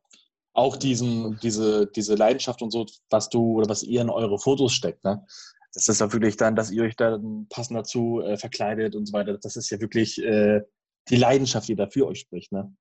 Auch 0.55 0.77
diesen, 0.77 1.37
diese, 1.43 1.89
diese 1.89 2.15
Leidenschaft 2.15 2.63
und 2.63 2.71
so, 2.71 2.87
was 3.11 3.29
du 3.29 3.55
oder 3.59 3.69
was 3.69 3.83
ihr 3.83 4.01
in 4.03 4.09
eure 4.09 4.39
Fotos 4.39 4.73
steckt, 4.73 5.03
ne? 5.05 5.27
Das 5.73 5.89
ist 5.89 6.01
ja 6.01 6.13
wirklich 6.13 6.37
dann, 6.37 6.55
dass 6.55 6.71
ihr 6.71 6.85
euch 6.85 6.95
dann 6.95 7.49
passend 7.51 7.77
dazu 7.77 8.21
äh, 8.21 8.37
verkleidet 8.37 8.95
und 8.95 9.07
so 9.07 9.13
weiter. 9.13 9.37
Das 9.37 9.57
ist 9.57 9.69
ja 9.71 9.81
wirklich 9.81 10.23
äh, 10.23 10.63
die 11.09 11.17
Leidenschaft, 11.17 11.67
die 11.67 11.75
da 11.75 11.89
für 11.89 12.07
euch 12.07 12.21
spricht, 12.21 12.53
ne? 12.53 12.73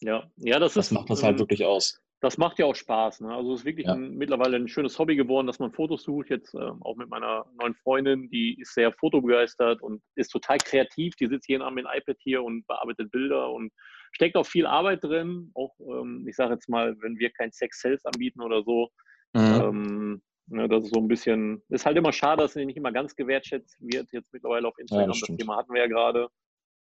ja. 0.00 0.30
ja, 0.36 0.60
das, 0.60 0.74
Das 0.74 0.86
ist. 0.86 0.92
macht 0.92 1.10
das 1.10 1.24
halt 1.24 1.32
ähm, 1.34 1.38
wirklich 1.40 1.64
aus. 1.64 2.00
Das 2.22 2.38
macht 2.38 2.58
ja 2.60 2.66
auch 2.66 2.74
Spaß. 2.76 3.20
Ne? 3.22 3.34
Also 3.34 3.52
es 3.52 3.60
ist 3.60 3.66
wirklich 3.66 3.86
Ja. 3.88 3.94
ein, 3.94 4.14
mittlerweile 4.14 4.56
ein 4.56 4.68
schönes 4.68 4.96
Hobby 4.98 5.16
geworden, 5.16 5.48
dass 5.48 5.58
man 5.58 5.72
Fotos 5.72 6.04
sucht. 6.04 6.30
Jetzt 6.30 6.54
ähm, 6.54 6.80
auch 6.82 6.94
mit 6.96 7.08
meiner 7.08 7.44
neuen 7.60 7.74
Freundin, 7.74 8.30
die 8.30 8.58
ist 8.60 8.74
sehr 8.74 8.92
fotobegeistert 8.92 9.82
und 9.82 10.00
ist 10.14 10.28
total 10.28 10.58
kreativ. 10.58 11.16
Die 11.16 11.26
sitzt 11.26 11.48
jeden 11.48 11.62
Abend 11.62 11.74
mit 11.76 11.84
dem 11.84 11.90
iPad 11.98 12.16
hier 12.20 12.44
und 12.44 12.64
bearbeitet 12.68 13.10
Bilder 13.10 13.50
und 13.50 13.72
steckt 14.12 14.36
auch 14.36 14.46
viel 14.46 14.66
Arbeit 14.66 15.02
drin. 15.02 15.50
Auch, 15.54 15.74
ähm, 15.80 16.24
ich 16.28 16.36
sage 16.36 16.54
jetzt 16.54 16.68
mal, 16.68 16.96
wenn 17.00 17.18
wir 17.18 17.30
kein 17.30 17.50
Sex 17.50 17.80
Sales 17.80 18.04
anbieten 18.04 18.40
oder 18.40 18.62
so, 18.62 18.88
Mhm. 19.34 19.60
ähm, 19.60 20.22
ne, 20.46 20.68
das 20.68 20.84
ist 20.84 20.94
so 20.94 21.00
ein 21.00 21.08
bisschen, 21.08 21.60
ist 21.70 21.86
halt 21.86 21.96
immer 21.96 22.12
schade, 22.12 22.42
dass 22.42 22.52
sie 22.52 22.64
nicht 22.66 22.76
immer 22.76 22.92
ganz 22.92 23.16
gewertschätzt 23.16 23.78
wird. 23.80 24.12
Jetzt 24.12 24.32
mittlerweile 24.32 24.68
auf 24.68 24.78
Instagram, 24.78 25.08
das, 25.08 25.16
stimmt. 25.18 25.40
Thema 25.40 25.56
hatten 25.56 25.72
wir 25.72 25.80
ja 25.80 25.88
gerade, 25.88 26.28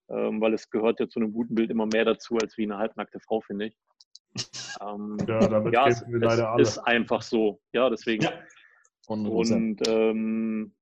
ähm, 0.10 0.40
weil 0.40 0.54
es 0.54 0.70
gehört 0.70 1.00
ja 1.02 1.10
zu 1.10 1.20
einem 1.20 1.34
guten 1.34 1.56
Bild 1.56 1.70
immer 1.72 1.86
mehr 1.88 2.06
dazu, 2.06 2.38
als 2.38 2.58
wie 2.58 2.63
eine 2.63 2.78
halbnackte 2.78 3.20
Frau, 3.20 3.42
finde 3.42 3.66
ich. 3.66 3.76
Ähm, 4.82 5.17
Ja, 5.28 5.47
damit 5.47 5.73
ja, 5.73 5.88
es, 5.88 6.00
kämpfen 6.00 6.13
wir 6.13 6.19
leider 6.28 6.41
es 6.43 6.47
alle. 6.47 6.62
ist 6.63 6.78
einfach 6.80 7.21
so. 7.21 7.60
Ja, 7.73 7.89
deswegen. 7.89 8.23
Ja. 8.23 8.32
100%. 9.08 9.28
Und 9.30 9.88
ähm, 9.88 10.76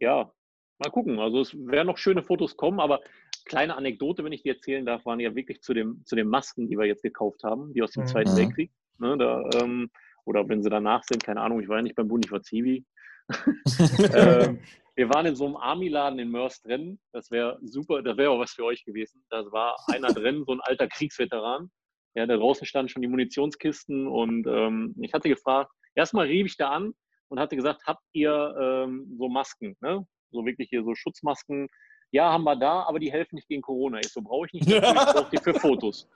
ja, 0.00 0.30
mal 0.78 0.90
gucken. 0.90 1.18
Also 1.18 1.40
es 1.40 1.54
werden 1.54 1.86
noch 1.86 1.98
schöne 1.98 2.22
Fotos 2.22 2.56
kommen, 2.56 2.78
aber 2.80 3.00
kleine 3.46 3.74
Anekdote, 3.76 4.22
wenn 4.24 4.32
ich 4.32 4.42
die 4.42 4.50
erzählen 4.50 4.84
darf, 4.84 5.06
waren 5.06 5.18
ja 5.20 5.34
wirklich 5.34 5.62
zu, 5.62 5.72
dem, 5.74 6.02
zu 6.04 6.14
den 6.16 6.28
Masken, 6.28 6.68
die 6.68 6.76
wir 6.78 6.84
jetzt 6.86 7.02
gekauft 7.02 7.42
haben, 7.44 7.72
die 7.72 7.82
aus 7.82 7.92
dem 7.92 8.02
Mhm. 8.02 8.06
Zweiten 8.08 8.32
Mhm. 8.32 8.36
Weltkrieg. 8.36 8.70
Ne, 8.98 9.16
da, 9.16 9.48
ähm, 9.62 9.90
oder 10.24 10.46
wenn 10.48 10.62
sie 10.62 10.68
danach 10.70 11.02
sind, 11.04 11.22
keine 11.24 11.40
Ahnung, 11.40 11.60
ich 11.60 11.68
war 11.68 11.76
ja 11.76 11.82
nicht 11.82 11.94
beim 11.94 12.08
Bund, 12.08 12.26
ich 12.26 12.32
war 12.32 12.42
Zivi. 12.42 12.84
ähm, 14.14 14.58
wir 14.96 15.08
waren 15.10 15.26
in 15.26 15.36
so 15.36 15.46
einem 15.46 15.56
Army-Laden 15.56 16.18
in 16.18 16.30
Mörs 16.30 16.60
drin. 16.62 16.98
Das 17.12 17.30
wäre 17.30 17.58
super, 17.62 18.02
das 18.02 18.16
wäre 18.16 18.30
auch 18.30 18.40
was 18.40 18.50
für 18.52 18.64
euch 18.64 18.84
gewesen. 18.84 19.24
Da 19.30 19.44
war 19.52 19.76
einer 19.88 20.08
drin, 20.12 20.44
so 20.46 20.52
ein 20.52 20.60
alter 20.60 20.88
Kriegsveteran. 20.88 21.70
Ja, 22.14 22.26
da 22.26 22.36
draußen 22.36 22.66
standen 22.66 22.88
schon 22.88 23.02
die 23.02 23.08
Munitionskisten 23.08 24.06
und 24.06 24.46
ähm, 24.46 24.94
ich 25.00 25.12
hatte 25.12 25.28
gefragt, 25.28 25.70
erstmal 25.94 26.26
rief 26.26 26.46
ich 26.46 26.56
da 26.56 26.70
an 26.70 26.94
und 27.28 27.38
hatte 27.38 27.56
gesagt, 27.56 27.82
habt 27.86 28.02
ihr 28.12 28.54
ähm, 28.60 29.14
so 29.18 29.28
Masken, 29.28 29.76
ne? 29.80 30.06
So 30.30 30.44
wirklich 30.44 30.68
hier 30.68 30.82
so 30.84 30.94
Schutzmasken. 30.94 31.68
Ja, 32.10 32.32
haben 32.32 32.44
wir 32.44 32.56
da, 32.56 32.82
aber 32.82 32.98
die 32.98 33.12
helfen 33.12 33.36
nicht 33.36 33.48
gegen 33.48 33.62
Corona. 33.62 33.98
Ich 33.98 34.08
so, 34.08 34.22
brauche 34.22 34.46
ich 34.46 34.52
nicht, 34.54 34.68
ich 34.70 34.82
brauche 34.82 35.30
die 35.30 35.38
für 35.38 35.54
Fotos. 35.54 36.08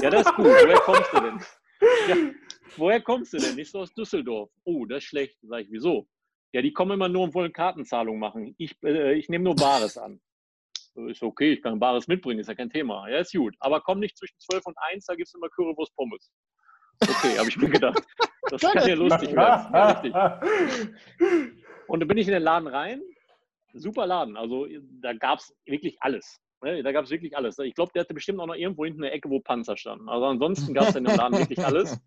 Ja, 0.00 0.10
das 0.10 0.26
ist 0.26 0.34
gut. 0.34 0.46
Woher 0.46 0.80
kommst 0.80 1.12
du 1.12 1.20
denn? 1.20 1.40
Ja, 2.08 2.16
woher 2.76 3.00
kommst 3.00 3.32
du 3.32 3.38
denn? 3.38 3.58
Ich 3.58 3.70
so 3.70 3.80
aus 3.80 3.92
Düsseldorf. 3.94 4.50
Oh, 4.64 4.84
das 4.84 4.98
ist 4.98 5.04
schlecht. 5.04 5.38
Sag 5.42 5.62
ich, 5.62 5.70
wieso? 5.70 6.06
Ja, 6.52 6.62
die 6.62 6.72
kommen 6.72 6.92
immer 6.92 7.08
nur 7.08 7.24
und 7.24 7.34
wollen 7.34 7.52
Kartenzahlung 7.52 8.18
machen. 8.18 8.54
Ich, 8.58 8.76
äh, 8.82 9.14
ich 9.14 9.28
nehme 9.28 9.44
nur 9.44 9.56
Bares 9.56 9.98
an. 9.98 10.20
Ist 11.08 11.22
okay, 11.22 11.52
ich 11.52 11.62
kann 11.62 11.78
Bares 11.78 12.08
mitbringen, 12.08 12.40
ist 12.40 12.48
ja 12.48 12.54
kein 12.54 12.70
Thema. 12.70 13.08
Ja, 13.08 13.18
ist 13.18 13.32
gut. 13.32 13.54
Aber 13.60 13.80
komm 13.80 14.00
nicht 14.00 14.16
zwischen 14.16 14.38
12 14.38 14.66
und 14.66 14.76
1, 14.92 15.04
da 15.06 15.14
gibt 15.14 15.28
es 15.28 15.34
immer 15.34 15.48
Currywurst 15.50 15.94
Pommes. 15.94 16.32
Okay, 17.02 17.38
habe 17.38 17.48
ich 17.48 17.56
mir 17.56 17.68
gedacht. 17.68 18.02
Das 18.50 18.62
kann 18.62 18.88
ja 18.88 18.94
lustig 18.94 19.34
werden. 19.34 19.72
Ja, 19.72 19.90
richtig. 20.00 20.14
Und 21.88 22.00
dann 22.00 22.08
bin 22.08 22.18
ich 22.18 22.26
in 22.26 22.32
den 22.32 22.42
Laden 22.42 22.68
rein. 22.68 23.02
Super 23.74 24.06
Laden. 24.06 24.36
Also 24.36 24.66
da 25.02 25.12
gab 25.12 25.40
es 25.40 25.54
wirklich 25.66 25.96
alles. 26.00 26.40
Ne? 26.62 26.82
Da 26.82 26.92
gab 26.92 27.04
es 27.04 27.10
wirklich 27.10 27.36
alles. 27.36 27.58
Ich 27.58 27.74
glaube, 27.74 27.92
der 27.94 28.02
hatte 28.02 28.14
bestimmt 28.14 28.40
auch 28.40 28.46
noch 28.46 28.54
irgendwo 28.54 28.84
hinten 28.84 29.04
eine 29.04 29.12
Ecke, 29.12 29.28
wo 29.28 29.40
Panzer 29.40 29.76
standen. 29.76 30.08
Also 30.08 30.26
ansonsten 30.26 30.72
gab 30.72 30.88
es 30.88 30.94
in 30.94 31.04
dem 31.04 31.16
Laden 31.16 31.38
wirklich 31.38 31.64
alles. 31.64 32.00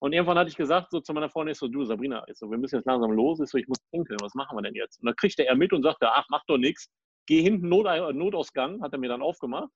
Und 0.00 0.12
irgendwann 0.12 0.38
hatte 0.38 0.50
ich 0.50 0.56
gesagt, 0.56 0.90
so 0.90 1.00
zu 1.00 1.14
meiner 1.14 1.30
Freundin, 1.30 1.52
ich 1.52 1.58
so, 1.58 1.68
du 1.68 1.84
Sabrina, 1.84 2.24
ich 2.28 2.36
so, 2.36 2.50
wir 2.50 2.58
müssen 2.58 2.76
jetzt 2.76 2.86
langsam 2.86 3.12
los. 3.12 3.40
Ich 3.40 3.48
so, 3.48 3.56
ich 3.56 3.66
muss 3.68 3.78
pinkeln, 3.90 4.18
was 4.20 4.34
machen 4.34 4.58
wir 4.58 4.62
denn 4.62 4.74
jetzt? 4.74 5.00
Und 5.00 5.06
dann 5.06 5.16
kriegte 5.16 5.46
er 5.46 5.54
mit 5.54 5.72
und 5.72 5.82
sagte, 5.82 6.10
ach, 6.10 6.26
mach 6.28 6.44
doch 6.46 6.58
nichts. 6.58 6.90
Geh 7.26 7.42
hinten 7.42 7.68
Not, 7.68 7.86
Notausgang, 8.14 8.82
hat 8.82 8.92
er 8.92 8.98
mir 8.98 9.08
dann 9.08 9.22
aufgemacht. 9.22 9.70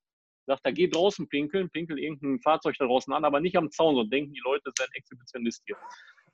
Sagt 0.45 0.61
er, 0.63 0.71
geh 0.71 0.87
draußen 0.87 1.27
pinkeln, 1.29 1.69
pinkel 1.69 1.99
irgendein 1.99 2.39
Fahrzeug 2.41 2.75
da 2.79 2.85
draußen 2.85 3.13
an, 3.13 3.23
aber 3.23 3.39
nicht 3.39 3.55
am 3.55 3.69
Zaun, 3.71 3.95
sonst 3.95 4.09
denken 4.11 4.33
die 4.33 4.41
Leute, 4.43 4.61
das 4.65 4.73
ist 4.79 4.87
ein 4.87 4.93
Exhibitionist 4.95 5.63
hier. 5.65 5.75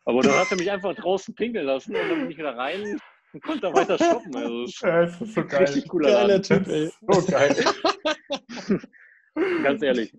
Aber 0.05 0.21
dann 0.21 0.35
hat 0.35 0.51
er 0.51 0.57
mich 0.57 0.71
einfach 0.71 0.95
draußen 0.95 1.35
pinkeln 1.35 1.65
lassen 1.65 1.95
und 1.95 2.09
dann 2.09 2.19
bin 2.21 2.31
ich 2.31 2.37
wieder 2.37 2.55
rein 2.55 2.97
und 3.33 3.43
konnte 3.43 3.61
da 3.61 3.73
weiter 3.73 3.97
shoppen. 3.97 4.35
Also 4.35 4.63
das 4.63 4.71
ist 5.15 5.21
ist 5.21 5.33
so 5.33 5.45
geil. 5.45 5.59
richtig 5.65 5.87
cooler 5.89 6.11
Geiler. 6.11 6.41
Typ, 6.41 6.63
Das 6.65 6.73
ey. 6.73 6.85
ist 6.85 6.99
so 7.09 7.31
geil. 7.31 7.55
Ganz 9.63 9.81
ehrlich. 9.81 10.13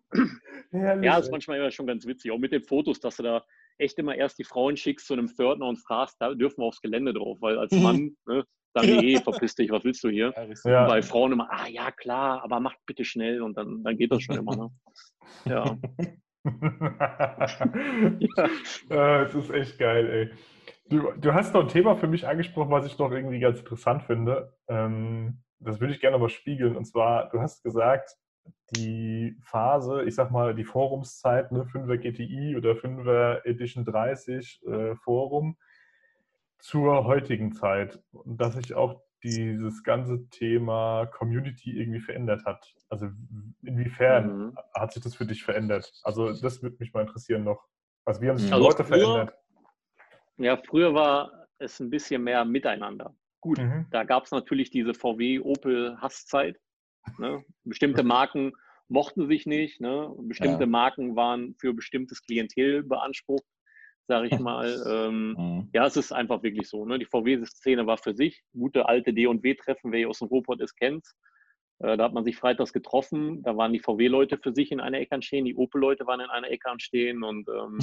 Herrlich, 0.71 1.05
Ja, 1.05 1.19
ist 1.19 1.27
ey. 1.27 1.31
manchmal 1.33 1.59
immer 1.59 1.71
schon 1.71 1.87
ganz 1.87 2.07
witzig. 2.07 2.31
Auch 2.33 2.39
mit 2.39 2.53
den 2.53 2.63
Fotos, 2.63 3.01
dass 3.01 3.17
du 3.17 3.23
da 3.23 3.45
echt 3.79 3.99
immer 3.99 4.15
erst 4.15 4.39
die 4.39 4.45
Frauen 4.45 4.77
schickst 4.77 5.07
zu 5.07 5.15
einem 5.15 5.29
Pförtner 5.29 5.67
und 5.67 5.77
fragst, 5.77 6.17
da 6.21 6.35
dürfen 6.35 6.59
wir 6.61 6.67
aufs 6.67 6.81
Gelände 6.83 7.15
drauf, 7.15 7.39
weil 7.41 7.59
als 7.59 7.73
Mhm. 7.73 7.83
Mann, 7.83 8.17
ne, 8.27 8.45
sagen 8.77 9.01
die, 9.01 9.15
eh, 9.15 9.21
verpiss 9.25 9.55
dich, 9.55 9.71
was 9.71 9.85
willst 9.85 10.05
du 10.05 10.09
hier? 10.09 10.33
Ja. 10.65 10.83
Und 10.83 10.89
bei 10.89 11.03
Frauen 11.03 11.33
immer, 11.33 11.49
ah 11.51 11.67
ja, 11.69 11.91
klar, 11.91 12.43
aber 12.43 12.61
macht 12.61 12.79
bitte 12.87 13.05
schnell 13.05 13.43
und 13.43 13.57
dann, 13.57 13.83
dann 13.83 13.97
geht 13.97 14.13
das 14.13 14.23
schon 14.23 14.37
immer. 14.37 14.57
Ne? 14.57 14.71
Ja. 15.45 15.65
ja. 15.65 15.77
Ja, 18.89 19.23
es 19.23 19.35
ist 19.35 19.51
echt 19.51 19.79
geil, 19.79 20.09
ey. 20.09 20.31
Du, 20.89 21.11
du 21.19 21.35
hast 21.35 21.53
noch 21.53 21.63
ein 21.63 21.69
Thema 21.69 21.97
für 21.97 22.07
mich 22.07 22.29
angesprochen, 22.29 22.71
was 22.71 22.87
ich 22.87 22.97
noch 22.99 23.11
irgendwie 23.11 23.41
ganz 23.41 23.59
interessant 23.59 24.05
finde. 24.05 24.55
Ähm, 24.69 25.43
das 25.59 25.81
würde 25.81 25.93
ich 25.93 26.01
gerne 26.01 26.19
mal 26.19 26.29
spiegeln. 26.29 26.77
Und 26.77 26.85
zwar, 26.85 27.29
du 27.31 27.41
hast 27.41 27.65
gesagt, 27.65 28.17
die 28.77 29.37
Phase, 29.43 30.05
ich 30.05 30.15
sag 30.15 30.31
mal, 30.31 30.55
die 30.55 30.65
Forumszeit, 30.65 31.51
ne, 31.51 31.65
5er 31.65 31.97
GTI 31.97 32.57
oder 32.57 32.73
5er 32.73 33.45
Edition 33.45 33.85
30 33.85 34.63
äh, 34.65 34.95
Forum 34.97 35.57
zur 36.59 37.05
heutigen 37.05 37.53
Zeit. 37.53 38.03
Und 38.13 38.41
dass 38.41 38.55
sich 38.55 38.75
auch 38.75 39.03
dieses 39.23 39.83
ganze 39.83 40.29
Thema 40.29 41.07
Community 41.07 41.79
irgendwie 41.79 42.01
verändert 42.01 42.45
hat. 42.45 42.75
Also 42.89 43.09
inwiefern 43.63 44.39
Mhm. 44.49 44.59
hat 44.75 44.93
sich 44.93 45.03
das 45.03 45.15
für 45.17 45.27
dich 45.27 45.43
verändert? 45.43 45.93
Also 46.03 46.33
das 46.33 46.63
würde 46.63 46.77
mich 46.79 46.93
mal 46.93 47.01
interessieren 47.03 47.43
noch. 47.45 47.67
Also 48.05 48.21
wie 48.21 48.29
haben 48.29 48.37
sich 48.39 48.49
die 48.49 48.53
Also 48.53 48.65
Leute 48.67 48.85
früher- 48.85 48.99
verändert? 49.01 49.35
Ja, 50.37 50.57
früher 50.59 50.95
war 50.95 51.49
es 51.59 51.81
ein 51.81 51.89
bisschen 51.91 52.23
mehr 52.23 52.45
miteinander. 52.45 53.15
Gut, 53.41 53.59
Mhm. 53.59 53.87
da 53.91 54.05
gab 54.05 54.25
es 54.25 54.31
natürlich 54.31 54.71
diese 54.71 54.93
VW-Opel-Hasszeit. 54.95 56.61
Ne? 57.19 57.45
Bestimmte 57.65 58.03
Marken 58.05 58.53
mochten 58.89 59.27
sich 59.29 59.47
nicht. 59.47 59.81
Ne? 59.81 60.15
Bestimmte 60.19 60.65
Ja. 60.65 60.67
Marken 60.67 61.17
waren 61.17 61.55
für 61.59 61.73
bestimmtes 61.73 62.23
Klientel 62.23 62.83
beansprucht, 62.83 63.45
sage 64.09 64.29
ich 64.29 64.39
mal. 64.41 64.83
ähm, 64.89 65.35
Mhm. 65.39 65.69
ja, 65.73 65.87
es 65.87 65.97
ist 65.97 66.13
einfach 66.13 66.43
wirklich 66.43 66.69
so. 66.69 66.85
Ne? 66.87 66.99
Die 66.99 67.05
VW-Szene 67.07 67.87
war 67.87 67.99
für 67.99 68.15
sich. 68.15 68.43
Gute 68.53 68.89
alte 68.89 69.13
D&W-Treffen, 69.13 69.93
wer 69.93 69.99
hier 69.99 70.09
aus 70.11 70.19
dem 70.21 70.29
Ruhrpott 70.29 70.61
ist, 70.61 70.75
kennt 70.77 71.05
äh, 71.81 71.97
Da 71.97 72.05
hat 72.05 72.15
man 72.15 72.25
sich 72.25 72.37
freitags 72.37 72.73
getroffen. 72.73 73.43
Da 73.43 73.57
waren 73.57 73.73
die 73.73 73.81
VW-Leute 73.81 74.39
für 74.39 74.53
sich 74.55 74.73
in 74.73 74.81
einer 74.81 74.99
Ecke 74.99 75.15
anstehen, 75.15 75.45
die 75.45 75.55
Opel-Leute 75.57 76.07
waren 76.07 76.21
in 76.21 76.31
einer 76.31 76.51
Ecke 76.51 76.71
anstehen 76.71 77.23
und 77.23 77.49
ähm, 77.49 77.79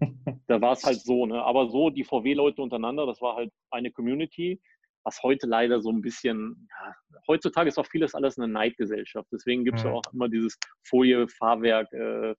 da 0.46 0.60
war 0.60 0.72
es 0.72 0.84
halt 0.84 1.00
so. 1.00 1.26
Ne? 1.26 1.42
Aber 1.42 1.68
so 1.68 1.90
die 1.90 2.04
VW-Leute 2.04 2.62
untereinander, 2.62 3.06
das 3.06 3.20
war 3.20 3.36
halt 3.36 3.52
eine 3.70 3.90
Community, 3.90 4.60
was 5.02 5.22
heute 5.22 5.46
leider 5.46 5.82
so 5.82 5.90
ein 5.90 6.00
bisschen, 6.00 6.66
ja, 6.70 6.94
heutzutage 7.28 7.68
ist 7.68 7.78
auch 7.78 7.86
vieles 7.86 8.14
alles 8.14 8.38
eine 8.38 8.48
Neidgesellschaft. 8.48 9.28
Deswegen 9.30 9.64
gibt 9.64 9.76
es 9.78 9.84
ja 9.84 9.90
Mhm. 9.90 9.96
auch 9.96 10.02
immer 10.14 10.28
dieses 10.30 10.56
Folie, 10.82 11.28
Fahrwerk, 11.28 11.92
äh, 11.92 12.34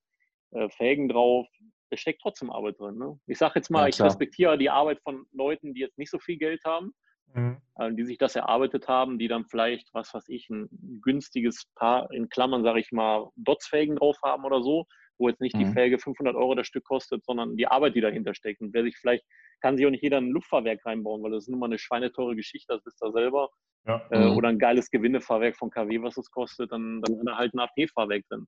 äh, 0.51 0.69
Felgen 0.69 1.07
drauf. 1.09 1.47
Da 1.95 1.99
steckt 1.99 2.21
trotzdem 2.21 2.51
Arbeit 2.51 2.77
drin. 2.77 2.97
Ne? 2.97 3.17
Ich 3.25 3.37
sage 3.37 3.53
jetzt 3.55 3.69
mal, 3.71 3.83
Ja, 3.83 3.87
ich 3.87 4.01
respektiere 4.01 4.57
die 4.57 4.69
Arbeit 4.69 4.99
von 5.01 5.25
Leuten, 5.31 5.73
die 5.73 5.79
jetzt 5.79 5.97
nicht 5.97 6.11
so 6.11 6.19
viel 6.19 6.35
Geld 6.37 6.61
haben, 6.65 6.93
Mhm. 7.33 7.61
äh, 7.79 7.93
die 7.93 8.03
sich 8.03 8.17
das 8.17 8.35
erarbeitet 8.35 8.89
haben, 8.89 9.17
die 9.17 9.29
dann 9.29 9.45
vielleicht, 9.45 9.93
was 9.93 10.13
weiß 10.13 10.27
ich, 10.27 10.49
ein 10.49 10.67
günstiges 11.01 11.67
Paar, 11.75 12.11
in 12.11 12.27
Klammern 12.27 12.63
sage 12.63 12.81
ich 12.81 12.91
mal, 12.91 13.29
Dots-Felgen 13.37 13.95
drauf 13.95 14.17
haben 14.25 14.43
oder 14.43 14.61
so, 14.61 14.85
wo 15.17 15.29
jetzt 15.29 15.39
nicht 15.39 15.57
die 15.57 15.63
Mhm. 15.63 15.71
Felge 15.71 15.99
500 15.99 16.35
Euro 16.35 16.53
das 16.53 16.67
Stück 16.67 16.83
kostet, 16.83 17.23
sondern 17.23 17.55
die 17.55 17.67
Arbeit, 17.67 17.95
die 17.95 18.01
dahinter 18.01 18.33
steckt. 18.35 18.59
Und 18.59 18.73
wer 18.73 18.83
sich 18.83 18.97
vielleicht, 18.97 19.23
kann 19.61 19.77
sich 19.77 19.85
auch 19.85 19.89
nicht 19.91 20.03
jeder 20.03 20.17
ein 20.17 20.31
Luftfahrwerk 20.31 20.85
reinbauen, 20.85 21.23
weil 21.23 21.31
das 21.31 21.43
ist 21.45 21.49
nun 21.49 21.59
mal 21.59 21.67
eine 21.67 21.79
schweineteure 21.79 22.35
Geschichte, 22.35 22.73
das 22.73 22.85
wisst 22.85 23.01
ihr 23.01 23.11
selber. 23.13 23.49
Ja. 23.87 24.05
Äh, 24.09 24.27
Mhm. 24.31 24.35
oder 24.35 24.49
ein 24.49 24.59
geiles 24.59 24.91
Gewindefahrwerk 24.91 25.55
von 25.55 25.69
KW, 25.69 26.01
was 26.01 26.17
es 26.17 26.29
kostet, 26.29 26.73
dann, 26.73 27.01
dann 27.01 27.37
halt 27.37 27.53
ein 27.53 27.59
AP-Fahrwerk 27.59 28.25
drin. 28.27 28.47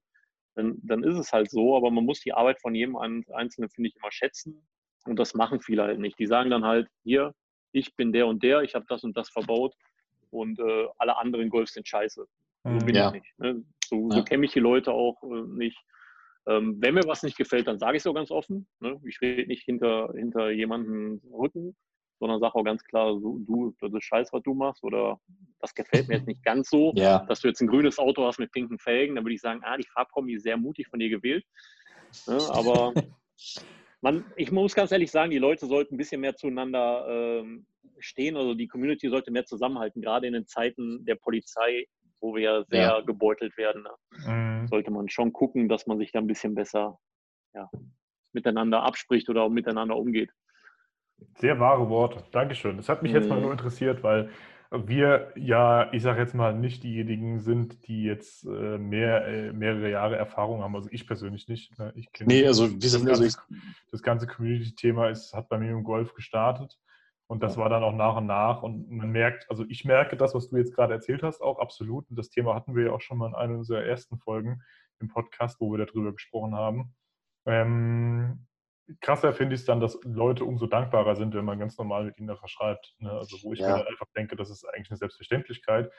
Dann, 0.57 0.79
dann 0.83 1.03
ist 1.03 1.17
es 1.17 1.31
halt 1.31 1.51
so, 1.51 1.77
aber 1.77 1.91
man 1.91 2.03
muss 2.03 2.19
die 2.19 2.33
Arbeit 2.33 2.59
von 2.59 2.73
jedem 2.73 2.97
Ein- 2.97 3.23
Einzelnen, 3.31 3.69
finde 3.69 3.89
ich, 3.89 3.95
immer 3.95 4.11
schätzen. 4.11 4.67
Und 5.05 5.17
das 5.19 5.35
machen 5.35 5.61
viele 5.61 5.83
halt 5.83 5.99
nicht. 5.99 6.17
Die 6.17 6.25
sagen 6.25 6.49
dann 6.49 6.65
halt, 6.65 6.89
hier, 7.03 7.33
ich 7.71 7.95
bin 7.95 8.11
der 8.11 8.25
und 8.25 8.41
der, 8.41 8.63
ich 8.63 8.73
habe 8.73 8.85
das 8.89 9.03
und 9.03 9.15
das 9.15 9.29
verbaut 9.29 9.75
und 10.31 10.59
äh, 10.59 10.87
alle 10.97 11.15
anderen 11.17 11.49
Golfs 11.49 11.73
sind 11.73 11.87
scheiße. 11.87 12.27
So 12.63 12.71
Mhm. 12.71 12.85
bin 12.85 12.95
Ja. 12.95 13.07
ich 13.07 13.13
nicht. 13.13 13.39
Ne? 13.39 13.63
So, 13.85 14.09
so 14.09 14.17
Ja. 14.17 14.23
kenne 14.23 14.45
ich 14.45 14.51
die 14.53 14.59
Leute 14.59 14.91
auch 14.91 15.21
äh, 15.23 15.47
nicht. 15.47 15.77
Ähm, 16.47 16.77
wenn 16.81 16.95
mir 16.95 17.05
was 17.05 17.23
nicht 17.23 17.37
gefällt, 17.37 17.67
dann 17.67 17.77
sage 17.77 17.97
ich 17.97 18.01
es 18.01 18.07
auch 18.07 18.15
ganz 18.15 18.31
offen. 18.31 18.67
Ne? 18.79 18.99
Ich 19.05 19.21
rede 19.21 19.47
nicht 19.47 19.63
hinter, 19.63 20.11
hinter 20.15 20.49
jemanden 20.49 21.21
Rücken, 21.31 21.75
sondern 22.19 22.39
sage 22.39 22.55
auch 22.55 22.63
ganz 22.63 22.83
klar, 22.83 23.19
so, 23.19 23.39
du, 23.39 23.75
das 23.79 23.93
ist 23.93 24.03
scheiße, 24.03 24.33
was 24.33 24.43
du 24.43 24.53
machst 24.53 24.83
oder 24.83 25.19
das 25.59 25.73
gefällt 25.73 26.07
mir 26.07 26.15
jetzt 26.15 26.27
nicht 26.27 26.43
ganz 26.43 26.69
so. 26.69 26.93
Ja, 26.95 27.25
Dass 27.27 27.41
du 27.41 27.47
jetzt 27.47 27.61
ein 27.61 27.67
grünes 27.67 27.99
Auto 27.99 28.25
hast 28.25 28.39
mit 28.39 28.51
pinken 28.51 28.79
Felgen, 28.79 29.15
dann 29.15 29.23
würde 29.25 29.35
ich 29.35 29.41
sagen, 29.41 29.61
ah, 29.63 29.77
die 29.77 29.87
Farbkombi 29.87 30.35
ist 30.35 30.43
sehr 30.43 30.57
mutig 30.57 30.87
von 30.87 30.99
dir 30.99 31.09
gewählt. 31.09 31.45
Ne? 32.25 32.35
Aber 32.49 32.93
man, 34.01 34.23
ich 34.35 34.51
muss 34.51 34.73
ganz 34.73 34.91
ehrlich 34.91 35.11
sagen, 35.11 35.31
die 35.31 35.37
Leute 35.37 35.65
sollten 35.65 35.95
ein 35.95 35.97
bisschen 35.97 36.21
mehr 36.21 36.35
zueinander 36.35 37.05
ähm, 37.09 37.65
stehen. 37.99 38.37
Also 38.37 38.53
die 38.53 38.67
Community 38.67 39.09
sollte 39.09 39.31
mehr 39.31 39.45
zusammenhalten, 39.45 40.01
gerade 40.01 40.27
in 40.27 40.33
den 40.33 40.47
Zeiten 40.47 41.05
der 41.05 41.15
Polizei, 41.15 41.85
wo 42.19 42.35
wir 42.35 42.41
ja 42.41 42.63
sehr 42.65 42.81
Ja. 42.81 43.01
gebeutelt 43.01 43.57
werden. 43.57 43.83
Ne? 43.83 43.91
Mhm. 44.27 44.67
Sollte 44.67 44.91
man 44.91 45.09
schon 45.09 45.33
gucken, 45.33 45.69
dass 45.69 45.87
man 45.87 45.97
sich 45.97 46.11
da 46.11 46.19
ein 46.19 46.27
bisschen 46.27 46.55
besser 46.55 46.99
ja, 47.53 47.69
miteinander 48.33 48.83
abspricht 48.83 49.29
oder 49.29 49.43
auch 49.43 49.49
miteinander 49.49 49.97
umgeht. 49.97 50.31
Sehr 51.35 51.59
wahre 51.59 51.89
Worte. 51.89 52.23
Dankeschön. 52.31 52.77
Das 52.77 52.89
hat 52.89 53.03
mich 53.03 53.11
jetzt 53.11 53.29
mal 53.29 53.35
Mhm. 53.35 53.41
nur 53.43 53.51
interessiert, 53.51 54.03
weil 54.03 54.29
wir 54.71 55.31
ja, 55.35 55.91
ich 55.93 56.03
sage 56.03 56.19
jetzt 56.19 56.35
mal, 56.35 56.53
nicht 56.53 56.83
diejenigen 56.83 57.39
sind, 57.39 57.87
die 57.87 58.03
jetzt 58.03 58.43
äh, 58.45 58.77
mehr, 58.77 59.25
äh, 59.25 59.53
mehrere 59.53 59.89
Jahre 59.89 60.17
Erfahrung 60.17 60.61
haben. 60.61 60.75
Also 60.75 60.89
ich 60.91 61.07
persönlich 61.07 61.47
nicht. 61.47 61.77
Ne? 61.79 61.93
Ich 61.95 62.09
nee, 62.25 62.45
also 62.45 62.69
wir 62.69 62.79
das 62.79 62.91
sind, 62.91 63.07
also 63.07 63.21
ganze, 63.23 63.39
das 63.91 64.01
ganze 64.01 64.27
Community-Thema 64.27 65.09
ist, 65.09 65.33
hat 65.33 65.47
bei 65.47 65.57
mir 65.57 65.71
im 65.71 65.83
Golf 65.83 66.13
gestartet. 66.13 66.77
Und 67.27 67.43
das 67.43 67.57
war 67.57 67.69
dann 67.69 67.83
auch 67.83 67.93
nach 67.93 68.17
und 68.17 68.25
nach. 68.25 68.63
Und 68.63 68.89
man 68.89 69.09
merkt, 69.11 69.49
also 69.49 69.65
ich 69.67 69.85
merke 69.85 70.15
das, 70.17 70.33
was 70.33 70.49
du 70.49 70.57
jetzt 70.57 70.73
gerade 70.75 70.93
erzählt 70.93 71.23
hast, 71.23 71.41
auch 71.41 71.59
absolut. 71.59 72.09
Und 72.09 72.17
das 72.17 72.29
Thema 72.29 72.55
hatten 72.55 72.75
wir 72.75 72.85
ja 72.85 72.91
auch 72.91 73.01
schon 73.01 73.17
mal 73.17 73.27
in 73.27 73.35
einer 73.35 73.57
unserer 73.57 73.83
ersten 73.83 74.17
Folgen 74.17 74.61
im 74.99 75.09
Podcast, 75.09 75.59
wo 75.59 75.71
wir 75.71 75.85
darüber 75.85 76.13
gesprochen 76.13 76.55
haben. 76.55 76.93
Ähm, 77.45 78.46
krasser 79.01 79.33
finde 79.33 79.55
ich 79.55 79.61
es 79.61 79.65
dann, 79.65 79.79
dass 79.79 79.99
Leute 80.03 80.45
umso 80.45 80.67
dankbarer 80.67 81.15
sind, 81.15 81.33
wenn 81.35 81.45
man 81.45 81.59
ganz 81.59 81.77
normal 81.77 82.05
mit 82.05 82.17
ihnen 82.17 82.27
da 82.27 82.35
verschreibt. 82.35 82.95
Ne? 82.99 83.11
Also 83.11 83.37
wo 83.43 83.53
ich 83.53 83.59
Ja. 83.59 83.67
mir 83.67 83.73
dann 83.79 83.87
einfach 83.87 84.07
denke, 84.15 84.35
das 84.35 84.49
ist 84.49 84.65
eigentlich 84.65 84.89
eine 84.91 84.97
Selbstverständlichkeit, 84.97 85.91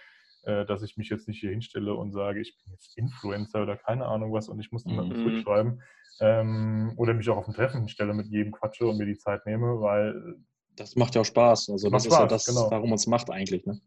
äh, 0.42 0.64
dass 0.66 0.82
ich 0.82 0.96
mich 0.96 1.08
jetzt 1.10 1.28
nicht 1.28 1.40
hier 1.40 1.50
hinstelle 1.50 1.94
und 1.94 2.12
sage, 2.12 2.40
ich 2.40 2.56
bin 2.62 2.72
jetzt 2.72 2.96
Influencer 2.96 3.62
oder 3.62 3.76
keine 3.76 4.06
Ahnung 4.06 4.32
was 4.32 4.48
und 4.48 4.58
ich 4.60 4.72
muss 4.72 4.84
niemandem 4.86 5.16
Mhm. 5.18 5.22
zurückschreiben. 5.22 5.82
Ähm, 6.20 6.94
oder 6.96 7.14
mich 7.14 7.28
auch 7.30 7.36
auf 7.36 7.46
ein 7.48 7.54
Treffen 7.54 7.78
hinstelle, 7.80 8.12
mit 8.14 8.26
jedem 8.28 8.52
quatsche 8.52 8.86
und 8.86 8.96
mir 8.96 9.06
die 9.06 9.18
Zeit 9.18 9.46
nehme, 9.46 9.80
weil 9.80 10.36
das 10.74 10.96
macht 10.96 11.14
ja 11.14 11.20
auch 11.20 11.24
Spaß. 11.26 11.70
Also 11.70 11.90
das 11.90 12.06
ist 12.06 12.18
ja 12.18 12.26
das, 12.26 12.46
genau. 12.46 12.70
warum 12.70 12.90
man 12.90 12.96
es 12.96 13.06
macht 13.06 13.30
eigentlich. 13.30 13.64
Ne? 13.66 13.80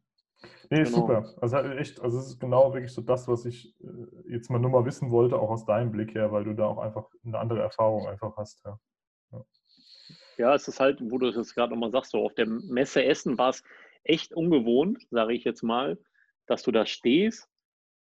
Nee, 0.70 0.84
Genau. 0.84 0.90
super. 0.90 1.34
Also 1.42 1.58
halt 1.58 1.78
echt, 1.78 2.00
also 2.02 2.18
es 2.20 2.28
ist 2.28 2.40
genau 2.40 2.74
wirklich 2.74 2.94
so 2.94 3.02
das, 3.02 3.28
was 3.28 3.46
ich 3.46 3.76
äh, 3.82 4.32
jetzt 4.32 4.50
mal 4.50 4.60
nur 4.60 4.72
mal 4.72 4.86
wissen 4.86 5.12
wollte, 5.12 5.38
auch 5.40 5.50
aus 5.50 5.66
deinem 5.66 5.92
Blick 5.92 6.14
her, 6.16 6.32
weil 6.32 6.44
du 6.46 6.54
da 6.54 6.66
auch 6.66 6.78
einfach 6.80 7.08
eine 7.26 7.38
andere 7.40 7.62
Erfahrung 7.62 8.08
einfach 8.08 8.36
hast. 8.38 8.64
Ja. 8.66 8.78
Ja, 10.42 10.56
es 10.56 10.68
ist 10.68 10.80
halt, 10.80 10.98
wo 11.04 11.20
du 11.20 11.28
es 11.28 11.36
jetzt 11.36 11.54
gerade 11.54 11.72
nochmal 11.72 11.92
sagst, 11.92 12.14
so 12.14 12.26
auf 12.26 12.34
der 12.34 12.48
Messe 12.48 13.06
Essen 13.06 13.38
war 13.38 13.50
es 13.50 13.64
echt 14.04 14.34
ungewohnt, 14.34 15.06
sage 15.12 15.36
ich 15.36 15.44
jetzt 15.44 15.62
mal, 15.62 16.00
dass 16.48 16.64
du 16.64 16.72
da 16.72 16.88
stehst 16.88 17.48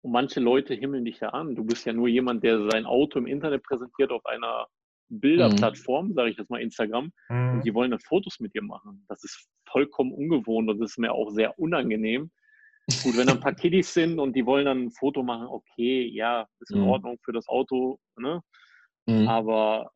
und 0.02 0.12
manche 0.12 0.38
Leute 0.38 0.72
himmeln 0.72 1.04
dich 1.04 1.18
da 1.18 1.30
an. 1.30 1.56
Du 1.56 1.64
bist 1.64 1.84
ja 1.84 1.92
nur 1.92 2.06
jemand, 2.06 2.44
der 2.44 2.70
sein 2.70 2.86
Auto 2.86 3.18
im 3.18 3.26
Internet 3.26 3.64
präsentiert 3.64 4.12
auf 4.12 4.24
einer 4.24 4.68
Bilderplattform, 5.08 6.14
sage 6.14 6.30
ich 6.30 6.36
jetzt 6.38 6.48
mal 6.48 6.60
Instagram, 6.60 7.10
und 7.50 7.58
Mhm. 7.58 7.62
die 7.64 7.74
wollen 7.74 7.90
dann 7.90 7.98
Fotos 7.98 8.38
mit 8.38 8.54
dir 8.54 8.62
machen. 8.62 9.04
Das 9.08 9.24
ist 9.24 9.48
vollkommen 9.68 10.12
ungewohnt 10.12 10.70
und 10.70 10.78
das 10.78 10.92
ist 10.92 10.98
mir 10.98 11.12
auch 11.12 11.30
sehr 11.30 11.58
unangenehm. 11.58 12.30
Gut, 13.02 13.16
wenn 13.16 13.26
da 13.26 13.32
ein 13.32 13.40
paar 13.40 13.54
Kiddies 13.56 13.92
sind 13.92 14.20
und 14.20 14.36
die 14.36 14.46
wollen 14.46 14.66
dann 14.66 14.84
ein 14.84 14.90
Foto 14.92 15.24
machen, 15.24 15.48
okay, 15.48 16.06
ja, 16.06 16.46
ist 16.60 16.70
in 16.70 16.78
Mhm. 16.78 16.84
Ordnung 16.86 17.18
für 17.24 17.32
das 17.32 17.48
Auto, 17.48 17.98
ne? 18.16 18.44
Mhm. 19.06 19.26
Aber 19.26 19.90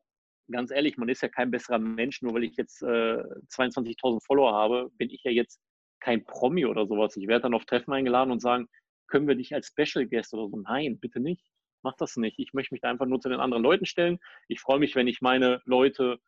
ganz 0.51 0.71
ehrlich, 0.71 0.97
man 0.97 1.09
ist 1.09 1.21
ja 1.21 1.29
kein 1.29 1.51
besserer 1.51 1.79
Mensch, 1.79 2.21
nur 2.21 2.33
weil 2.33 2.43
ich 2.43 2.55
jetzt 2.55 2.81
äh, 2.81 3.23
22.000 3.51 4.23
Follower 4.25 4.53
habe, 4.53 4.89
bin 4.97 5.09
ich 5.09 5.23
ja 5.23 5.31
jetzt 5.31 5.61
kein 5.99 6.23
Promi 6.25 6.65
oder 6.65 6.85
sowas. 6.87 7.15
Ich 7.17 7.27
werde 7.27 7.43
dann 7.43 7.53
auf 7.53 7.65
Treffen 7.65 7.93
eingeladen 7.93 8.31
und 8.31 8.41
sagen, 8.41 8.67
können 9.07 9.27
wir 9.27 9.35
dich 9.35 9.53
als 9.53 9.67
Special 9.67 10.05
Guest 10.07 10.33
oder 10.33 10.49
so? 10.49 10.57
Nein, 10.57 10.99
bitte 10.99 11.19
nicht. 11.19 11.45
Mach 11.83 11.95
das 11.95 12.17
nicht. 12.17 12.39
Ich 12.39 12.53
möchte 12.53 12.73
mich 12.73 12.81
da 12.81 12.89
einfach 12.89 13.05
nur 13.05 13.19
zu 13.19 13.29
den 13.29 13.39
anderen 13.39 13.63
Leuten 13.63 13.85
stellen. 13.85 14.19
Ich 14.47 14.59
freue 14.59 14.79
mich, 14.79 14.95
wenn 14.95 15.07
ich 15.07 15.21
meine 15.21 15.61
Leute 15.65 16.19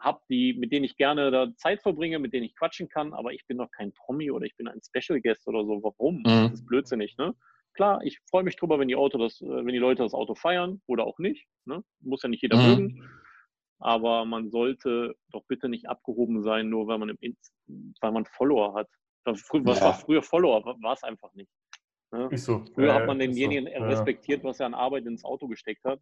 habe, 0.00 0.20
die, 0.28 0.54
mit 0.54 0.72
denen 0.72 0.84
ich 0.84 0.96
gerne 0.96 1.30
da 1.30 1.54
Zeit 1.56 1.80
verbringe, 1.80 2.18
mit 2.18 2.32
denen 2.32 2.44
ich 2.44 2.56
quatschen 2.56 2.88
kann, 2.88 3.14
aber 3.14 3.32
ich 3.32 3.46
bin 3.46 3.58
doch 3.58 3.70
kein 3.70 3.92
Promi 3.92 4.30
oder 4.30 4.44
ich 4.44 4.56
bin 4.56 4.68
ein 4.68 4.80
Special 4.82 5.20
Guest 5.20 5.46
oder 5.48 5.64
so. 5.64 5.82
Warum? 5.82 6.18
Mhm. 6.18 6.24
Das 6.24 6.52
ist 6.54 6.66
blödsinnig, 6.66 7.16
ne? 7.16 7.34
Klar, 7.74 8.00
ich 8.04 8.20
freue 8.30 8.44
mich 8.44 8.56
drüber, 8.56 8.78
wenn 8.78 8.88
die, 8.88 8.96
Auto 8.96 9.18
das, 9.18 9.40
äh, 9.40 9.46
wenn 9.46 9.72
die 9.72 9.78
Leute 9.78 10.02
das 10.02 10.14
Auto 10.14 10.34
feiern 10.34 10.80
oder 10.86 11.04
auch 11.04 11.18
nicht. 11.18 11.46
Ne? 11.64 11.82
Muss 12.00 12.22
ja 12.22 12.28
nicht 12.28 12.42
jeder 12.42 12.56
Mhm. 12.56 12.62
mögen. 12.62 13.10
Aber 13.84 14.24
man 14.24 14.48
sollte 14.48 15.14
doch 15.30 15.44
bitte 15.44 15.68
nicht 15.68 15.86
abgehoben 15.90 16.42
sein, 16.42 16.70
nur 16.70 16.86
weil 16.86 16.96
man, 16.96 17.10
im 17.20 17.36
weil 18.00 18.12
man 18.12 18.24
Follower 18.24 18.74
hat. 18.74 18.88
Was 19.26 19.46
Ja. 19.78 19.84
war 19.84 19.92
früher 19.92 20.22
Follower? 20.22 20.64
War 20.64 20.92
es 20.94 21.02
einfach 21.02 21.32
nicht. 21.34 21.50
Ne? 22.10 22.28
Ist 22.30 22.46
so. 22.46 22.64
Früher 22.74 22.88
Ja, 22.88 22.94
hat 22.94 23.06
man 23.06 23.18
so. 23.20 23.26
denjenigen 23.26 23.66
Ja. 23.66 23.82
respektiert, 23.86 24.42
was 24.42 24.58
er 24.60 24.66
an 24.66 24.74
Arbeit 24.74 25.04
ins 25.04 25.22
Auto 25.22 25.48
gesteckt 25.48 25.84
hat. 25.84 26.00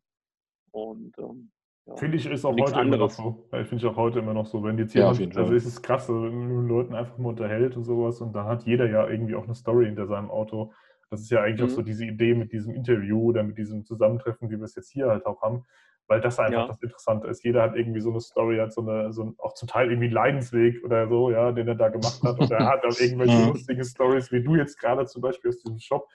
Und 0.71 1.19
ähm, 1.19 1.51
ja. 1.87 1.97
Finde 1.97 2.17
ich, 2.19 2.27
ist 2.27 2.45
auch 2.45 2.55
Nichts 2.55 2.71
heute 2.71 2.83
immer 2.83 2.97
noch 2.99 3.05
anderes. 3.07 3.17
so. 3.17 3.49
Ja, 3.53 3.65
Finde 3.65 3.85
ich 3.85 3.91
auch 3.91 3.97
heute 3.97 4.21
immer 4.21 4.35
noch 4.35 4.47
so. 4.47 4.63
Wenn 4.63 4.79
jetzt 4.79 4.95
Ja, 4.95 5.11
jemand, 5.11 5.37
also 5.37 5.53
es 5.53 5.67
ist 5.67 5.83
krass, 5.83 6.09
wenn 6.09 6.17
man 6.23 6.63
mit 6.63 6.69
Leuten 6.69 6.95
einfach 6.95 7.19
mal 7.19 7.31
unterhält 7.31 7.77
und 7.77 7.83
sowas 7.83 8.21
und 8.21 8.33
dann 8.33 8.47
hat 8.47 8.63
jeder 8.65 8.89
ja 8.89 9.09
irgendwie 9.09 9.35
auch 9.35 9.45
eine 9.45 9.57
Story 9.57 9.87
hinter 9.87 10.07
seinem 10.07 10.31
Auto. 10.31 10.73
Das 11.11 11.21
ist 11.21 11.31
ja 11.31 11.43
eigentlich 11.43 11.63
auch 11.63 11.67
Mhm. 11.73 11.75
so 11.77 11.83
diese 11.83 12.05
Idee 12.07 12.35
mit 12.35 12.53
diesem 12.53 12.75
Interview 12.75 13.21
oder 13.31 13.43
mit 13.43 13.59
diesem 13.59 13.85
Zusammentreffen, 13.85 14.51
wie 14.51 14.57
wir 14.57 14.65
es 14.65 14.77
jetzt 14.77 14.91
hier 14.93 15.09
halt 15.09 15.27
auch 15.27 15.43
haben, 15.43 15.65
weil 16.09 16.21
das 16.21 16.39
einfach 16.39 16.63
Ja. 16.63 16.67
das 16.67 16.81
Interessante 16.83 17.29
ist. 17.29 17.45
Jeder 17.45 17.63
hat 17.63 17.77
irgendwie 17.77 18.01
so 18.01 18.11
eine 18.11 18.21
Story, 18.21 18.59
hat 18.59 18.73
so 18.73 18.83
eine, 18.83 19.13
so 19.13 19.23
ein, 19.25 19.35
auch 19.39 19.55
zum 19.55 19.69
Teil 19.69 19.89
irgendwie 19.91 20.07
einen 20.07 20.15
Leidensweg 20.15 20.83
oder 20.85 21.09
so, 21.09 21.31
ja, 21.31 21.53
den 21.53 21.69
er 21.69 21.75
da 21.75 21.89
gemacht 21.89 22.23
hat. 22.23 22.39
Oder 22.39 22.59
er 22.59 22.67
hat 22.69 22.85
dann 22.85 22.93
irgendwelche 22.99 23.41
Mhm. 23.41 23.49
lustigen 23.49 23.85
Stories, 23.85 24.31
wie 24.33 24.43
du 24.43 24.57
jetzt 24.57 24.79
gerade 24.79 25.07
zum 25.07 25.23
Beispiel 25.23 25.49
aus 25.51 25.59
diesem 25.59 25.79
Shop. 25.79 26.07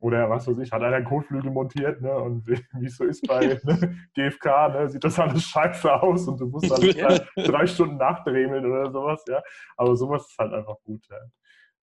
Oder 0.00 0.30
was 0.30 0.46
weiß 0.46 0.58
ich, 0.58 0.70
hat 0.70 0.80
einer 0.82 0.96
einen 0.96 1.04
Kotflügel 1.06 1.50
montiert, 1.50 2.00
ne? 2.00 2.14
Und 2.14 2.46
wie 2.80 2.86
es 2.86 2.96
so 2.96 3.04
ist 3.04 3.26
bei 3.26 3.58
ne, 3.64 3.96
GFK, 4.14 4.68
ne, 4.68 4.88
sieht 4.88 5.02
das 5.02 5.18
alles 5.18 5.42
scheiße 5.44 5.92
aus 6.02 6.28
und 6.28 6.38
du 6.40 6.46
musst 6.46 6.70
dann 6.70 6.80
Ja. 6.94 7.18
drei, 7.18 7.26
drei 7.44 7.66
Stunden 7.66 7.96
nachdremeln 7.96 8.64
oder 8.64 8.92
sowas, 8.92 9.24
ja. 9.28 9.42
Aber 9.76 9.96
sowas 9.96 10.28
ist 10.30 10.38
halt 10.38 10.52
einfach 10.52 10.76
gut, 10.84 11.04
ja. 11.10 11.16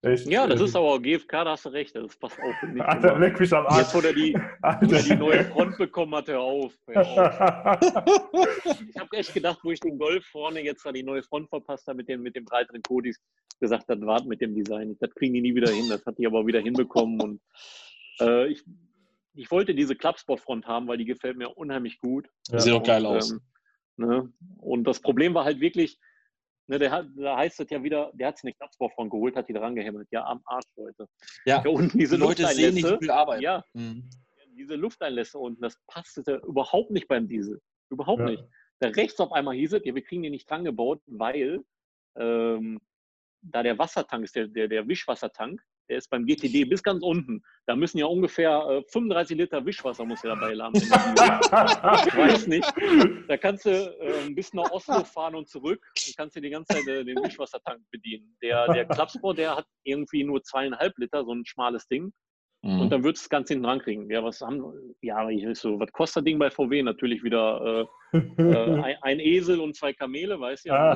Echt, 0.06 0.28
Ja, 0.28 0.46
das 0.46 0.62
äh, 0.62 0.66
ist 0.66 0.76
aber 0.76 1.00
GFK, 1.00 1.32
da 1.32 1.52
hast 1.52 1.66
du 1.66 1.70
recht, 1.70 1.96
das 1.96 2.16
passt 2.16 2.38
auch 2.40 2.68
nicht. 2.68 2.82
Alter, 2.82 3.16
immer. 3.16 3.20
leck 3.20 3.40
mich 3.40 3.52
am 3.52 3.66
Arsch. 3.66 3.78
Jetzt, 3.80 3.96
wo 3.96 4.02
der 4.02 4.14
die, 4.14 4.34
wo 4.34 4.68
Alter. 4.68 4.86
der 4.88 5.02
die 5.02 5.16
neue 5.16 5.44
Front 5.46 5.78
bekommen 5.78 6.14
hat, 6.16 6.28
hör 6.28 6.42
auf. 6.42 6.74
Hör 6.88 7.02
auf. 7.08 8.06
Ich 8.90 9.00
habe 9.00 9.18
echt 9.18 9.34
gedacht, 9.34 9.60
wo 9.64 9.72
ich 9.72 9.80
den 9.80 9.98
Golf 9.98 10.26
vorne 10.28 10.62
jetzt 10.62 10.86
da 10.86 10.92
die 10.92 11.04
neue 11.04 11.24
Front 11.24 11.50
verpasst 11.50 11.88
habe 11.88 11.98
mit 11.98 12.08
den, 12.08 12.22
mit 12.22 12.36
den 12.36 12.46
breiteren 12.46 12.82
Kodis, 12.84 13.20
gesagt, 13.60 13.86
das 13.88 14.00
warten 14.02 14.28
mit 14.28 14.42
dem 14.42 14.54
Design. 14.56 14.96
Das 15.00 15.14
kriegen 15.16 15.34
die 15.34 15.42
nie 15.42 15.56
wieder 15.56 15.72
hin. 15.72 15.88
Das 15.90 16.06
hat 16.06 16.18
die 16.18 16.28
aber 16.28 16.46
wieder 16.46 16.60
hinbekommen. 16.60 17.20
Und 17.22 17.42
äh, 18.22 18.48
ich, 18.48 18.64
ich 19.34 19.50
wollte 19.52 19.74
diese 19.74 19.96
Clubsport-Front 19.96 20.68
haben, 20.68 20.88
weil 20.88 20.98
die 20.98 21.06
gefällt 21.06 21.38
mir 21.38 21.50
unheimlich 21.50 22.00
gut. 22.00 22.28
Sieht 22.44 22.74
doch 22.74 22.84
geil 22.84 23.06
Und, 23.06 23.18
aus. 23.18 23.32
Ähm, 23.32 23.42
ne? 23.98 24.34
Und 24.58 24.84
das 24.86 25.00
Problem 25.00 25.34
war 25.34 25.46
halt 25.46 25.60
wirklich, 25.60 25.98
ne, 26.68 26.80
der 26.80 26.92
hat, 26.92 27.08
da 27.16 27.38
heißt 27.38 27.60
es 27.60 27.70
ja 27.70 27.84
wieder, 27.84 28.12
der 28.14 28.28
hat 28.28 28.38
sich 28.38 28.46
eine 28.46 28.54
Clubsport-Front 28.54 29.12
geholt, 29.12 29.36
hat 29.36 29.48
die 29.50 29.54
dran 29.54 29.76
gehämmert. 29.76 30.08
Ja, 30.12 30.26
am 30.26 30.42
Arsch, 30.46 30.66
Leute. 30.76 31.08
Ja, 31.46 31.62
Da 31.62 31.70
unten 31.70 31.98
diese 31.98 32.16
die 32.16 32.22
Leute 32.22 32.48
sehen 32.48 32.74
nicht, 32.74 32.88
viel 33.00 33.12
Arbeit. 33.12 33.42
Ja, 33.42 33.64
Mhm. 33.74 34.10
diese 34.58 34.76
Lufteinlässe 34.76 35.38
unten, 35.38 35.62
das 35.62 35.78
passte 35.88 36.42
überhaupt 36.48 36.92
nicht 36.92 37.08
beim 37.08 37.28
Diesel. 37.28 37.62
Überhaupt 37.90 38.22
Ja. 38.22 38.30
nicht. 38.30 38.44
Da 38.80 38.90
rechts 38.90 39.20
auf 39.20 39.32
einmal 39.32 39.56
hieß 39.56 39.74
es, 39.74 39.82
ja, 39.86 39.96
wir 39.96 40.04
kriegen 40.04 40.24
die 40.24 40.30
nicht 40.30 40.50
dran 40.50 40.64
gebaut, 40.64 41.02
weil 41.08 41.64
ähm, 42.18 42.80
da 43.42 43.62
der 43.64 43.78
Wassertank 43.78 44.24
ist, 44.24 44.36
der, 44.36 44.48
der, 44.48 44.68
der 44.68 44.88
Wischwassertank, 44.88 45.62
der 45.90 45.98
ist 45.98 46.10
beim 46.10 46.26
GTD 46.26 46.66
bis 46.66 46.84
ganz 46.84 47.04
unten. 47.04 47.42
Da 47.68 47.76
müssen 47.76 47.98
ja 47.98 48.06
ungefähr 48.06 48.66
äh, 48.70 48.84
35 48.92 49.38
Liter 49.38 49.66
Wischwasser 49.66 50.06
muss 50.06 50.24
ja 50.24 50.36
dabei 50.36 50.56
haben. 50.56 50.76
ich 52.08 52.18
weiß 52.18 52.48
nicht. 52.48 52.72
Da 53.28 53.38
kannst 53.38 53.66
du 53.66 53.70
äh, 53.70 54.30
bis 54.32 54.54
nach 54.54 54.72
Oslo 54.72 55.04
fahren 55.04 55.36
und 55.36 55.48
zurück 55.48 55.86
und 56.08 56.18
kannst 56.18 56.36
dir 56.36 56.42
die 56.42 56.50
ganze 56.50 56.76
Zeit 56.76 56.88
äh, 56.88 57.04
den 57.04 57.18
Wischwassertank 57.18 57.82
bedienen. 57.92 58.36
Der, 58.42 58.68
der 58.72 58.86
Clubsport, 58.86 59.38
der 59.38 59.56
hat 59.56 59.66
irgendwie 59.84 60.24
nur 60.24 60.44
zweieinhalb 60.44 60.98
Liter, 60.98 61.24
so 61.24 61.34
ein 61.34 61.46
schmales 61.46 61.88
Ding. 61.88 62.12
Mhm. 62.66 62.82
Und 62.82 62.90
dann 62.90 63.04
würdest 63.04 63.24
du 63.24 63.28
es 63.28 63.30
ganz 63.30 63.50
hinten 63.50 63.64
dran 63.64 63.80
kriegen. 63.80 64.10
Ja, 64.10 64.24
was 64.24 64.42
haben 64.42 64.96
ja, 65.02 65.30
ich 65.30 65.46
weiß 65.46 65.60
so, 65.62 65.80
was 65.80 65.92
kostet 65.92 66.22
das 66.22 66.24
Ding 66.26 66.40
bei 66.40 66.50
VW? 66.50 66.82
Natürlich 66.82 67.24
wieder 67.24 67.88
äh, 68.12 68.18
äh, 68.18 68.82
ein, 68.84 68.96
ein 69.02 69.20
Esel 69.20 69.60
und 69.60 69.76
zwei 69.76 69.94
Kamele, 69.94 70.40
weißt 70.40 70.66
du 70.66 70.70
ja. 70.70 70.96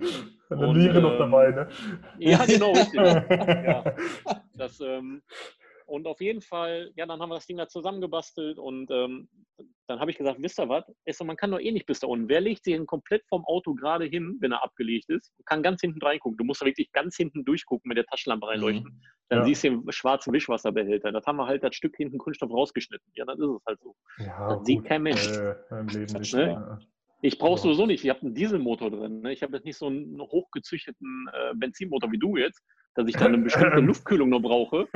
Eine 0.50 0.66
Und, 0.66 0.76
Niere 0.78 1.00
noch 1.00 1.12
ähm, 1.12 1.18
dabei, 1.18 1.50
ne? 1.50 1.68
Ja, 2.18 2.44
genau, 2.44 2.72
richtig. 2.72 3.00
Ja. 3.00 3.84
Das, 4.54 4.78
ähm, 4.80 5.22
und 5.86 6.06
auf 6.06 6.20
jeden 6.20 6.42
Fall, 6.42 6.92
ja, 6.94 7.06
dann 7.06 7.18
haben 7.20 7.30
wir 7.30 7.36
das 7.36 7.46
Ding 7.46 7.56
da 7.56 7.66
zusammengebastelt 7.66 8.58
und 8.58 8.90
ähm, 8.90 9.28
dann 9.88 9.98
habe 9.98 10.10
ich 10.10 10.18
gesagt, 10.18 10.40
wisst 10.40 10.60
ihr 10.60 10.68
was? 10.68 10.84
Man 11.24 11.36
kann 11.36 11.50
doch 11.50 11.58
eh 11.58 11.72
nicht 11.72 11.86
bis 11.86 11.98
da 12.00 12.06
unten. 12.06 12.28
Wer 12.28 12.40
legt 12.42 12.62
sich 12.64 12.74
denn 12.74 12.86
komplett 12.86 13.24
vom 13.26 13.44
Auto 13.46 13.74
gerade 13.74 14.04
hin, 14.04 14.36
wenn 14.40 14.52
er 14.52 14.62
abgelegt 14.62 15.08
ist? 15.08 15.32
und 15.38 15.46
kann 15.46 15.62
ganz 15.62 15.80
hinten 15.80 16.00
reingucken. 16.00 16.36
Du 16.36 16.44
musst 16.44 16.60
da 16.62 16.66
wirklich 16.66 16.92
ganz 16.92 17.16
hinten 17.16 17.44
durchgucken 17.44 17.88
mit 17.88 17.96
der 17.96 18.04
Taschenlampe 18.06 18.46
reinleuchten. 18.46 19.02
Dann 19.30 19.38
Ja. 19.40 19.44
siehst 19.46 19.64
du 19.64 19.70
den 19.70 19.92
schwarzen 19.92 20.32
Wischwasserbehälter. 20.32 21.10
Das 21.10 21.26
haben 21.26 21.36
wir 21.38 21.46
halt 21.46 21.64
das 21.64 21.74
Stück 21.74 21.96
hinten 21.96 22.18
Kunststoff 22.18 22.50
rausgeschnitten. 22.50 23.10
Ja, 23.14 23.24
dann 23.24 23.38
ist 23.38 23.48
es 23.48 23.64
halt 23.66 23.80
so. 23.80 23.96
Ja, 24.18 24.48
Das 24.48 24.66
sieht 24.66 24.84
kein 24.84 25.02
Mensch. 25.02 25.26
Äh, 25.26 25.54
Leben 25.92 26.12
nicht. 26.20 26.34
Ne? 26.34 26.78
Ich 27.22 27.38
brauche 27.38 27.56
Ja. 27.58 27.62
sowieso 27.64 27.86
nicht. 27.86 28.02
Ich 28.04 28.10
habe 28.10 28.22
einen 28.22 28.34
Dieselmotor 28.34 28.90
drin. 28.90 29.20
Ne? 29.20 29.32
Ich 29.32 29.42
habe 29.42 29.54
jetzt 29.56 29.64
nicht 29.64 29.76
so 29.78 29.86
einen 29.86 30.20
hochgezüchteten 30.20 31.28
äh, 31.32 31.54
Benzinmotor 31.54 32.10
wie 32.12 32.18
du 32.18 32.36
jetzt, 32.36 32.62
dass 32.94 33.06
ich 33.08 33.16
da 33.16 33.26
eine 33.26 33.38
bestimmte 33.44 33.80
Luftkühlung 33.80 34.28
noch 34.30 34.40
brauche. 34.40 34.86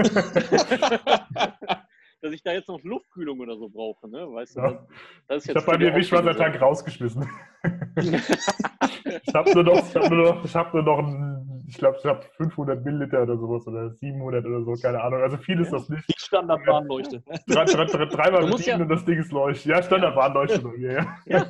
dass 2.23 2.33
ich 2.33 2.43
da 2.43 2.53
jetzt 2.53 2.69
noch 2.69 2.83
Luftkühlung 2.83 3.41
oder 3.41 3.57
so 3.59 3.69
brauche. 3.69 4.09
Ne? 4.09 4.27
Weißt 4.33 4.57
du, 4.57 4.61
Ja. 4.61 4.87
das, 5.29 5.45
das 5.45 5.49
Ich 5.49 5.55
habe 5.57 5.67
bei 5.67 5.79
mir 5.79 5.95
Wischwassertank 5.95 6.61
rausgeschmissen. 6.61 7.29
ich 7.97 9.35
habe 9.35 9.53
nur 9.53 9.63
noch, 9.65 9.87
ich 9.89 9.95
habe 9.97 10.15
nur 10.15 10.33
noch, 10.35 10.45
ich 10.45 10.55
habe 10.55 10.77
nur 10.77 10.83
noch, 10.83 10.99
ein, 11.07 11.34
ich 11.75 11.79
glaube, 11.79 11.99
ich 11.99 12.05
habe 12.05 12.23
500 12.37 12.85
Milliliter 12.85 13.23
oder 13.25 13.37
sowas 13.37 13.67
oder 13.67 13.91
700 13.91 14.47
oder 14.47 14.63
so, 14.65 14.75
keine 14.81 15.03
Ahnung. 15.03 15.21
Also 15.23 15.37
viel 15.39 15.61
ist 15.61 15.73
das 15.73 15.89
nicht. 15.89 16.09
Die 16.09 16.15
Standardwarnleuchte. 16.17 17.23
Drei, 17.49 17.65
drei, 17.65 17.85
drei, 17.85 18.05
dreimal 18.07 18.41
Du 18.43 18.47
musst 18.47 18.59
bedienen 18.65 18.79
ja- 18.79 18.83
und 18.85 18.89
das 18.91 19.05
Ding 19.05 19.19
ist 19.19 19.33
leuchtet. 19.33 19.67
Ja, 19.67 19.83
Standardwarnleuchte 19.83 20.61
bei 20.61 20.71
mir, 20.77 20.93
ja. 20.93 21.17
Ja. 21.27 21.43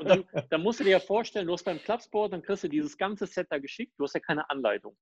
Und 0.00 0.08
dann, 0.08 0.24
dann 0.48 0.62
musst 0.62 0.80
du 0.80 0.84
dir 0.84 0.90
ja 0.92 0.98
vorstellen, 1.00 1.46
du 1.46 1.52
hast 1.52 1.64
beim 1.64 1.78
Clubsport, 1.78 2.32
dann 2.32 2.40
kriegst 2.42 2.64
du 2.64 2.68
dieses 2.68 2.96
ganze 2.96 3.26
Set 3.26 3.48
da 3.50 3.58
geschickt, 3.58 3.92
du 3.98 4.04
hast 4.04 4.14
ja 4.14 4.20
keine 4.20 4.48
Anleitung. 4.48 4.96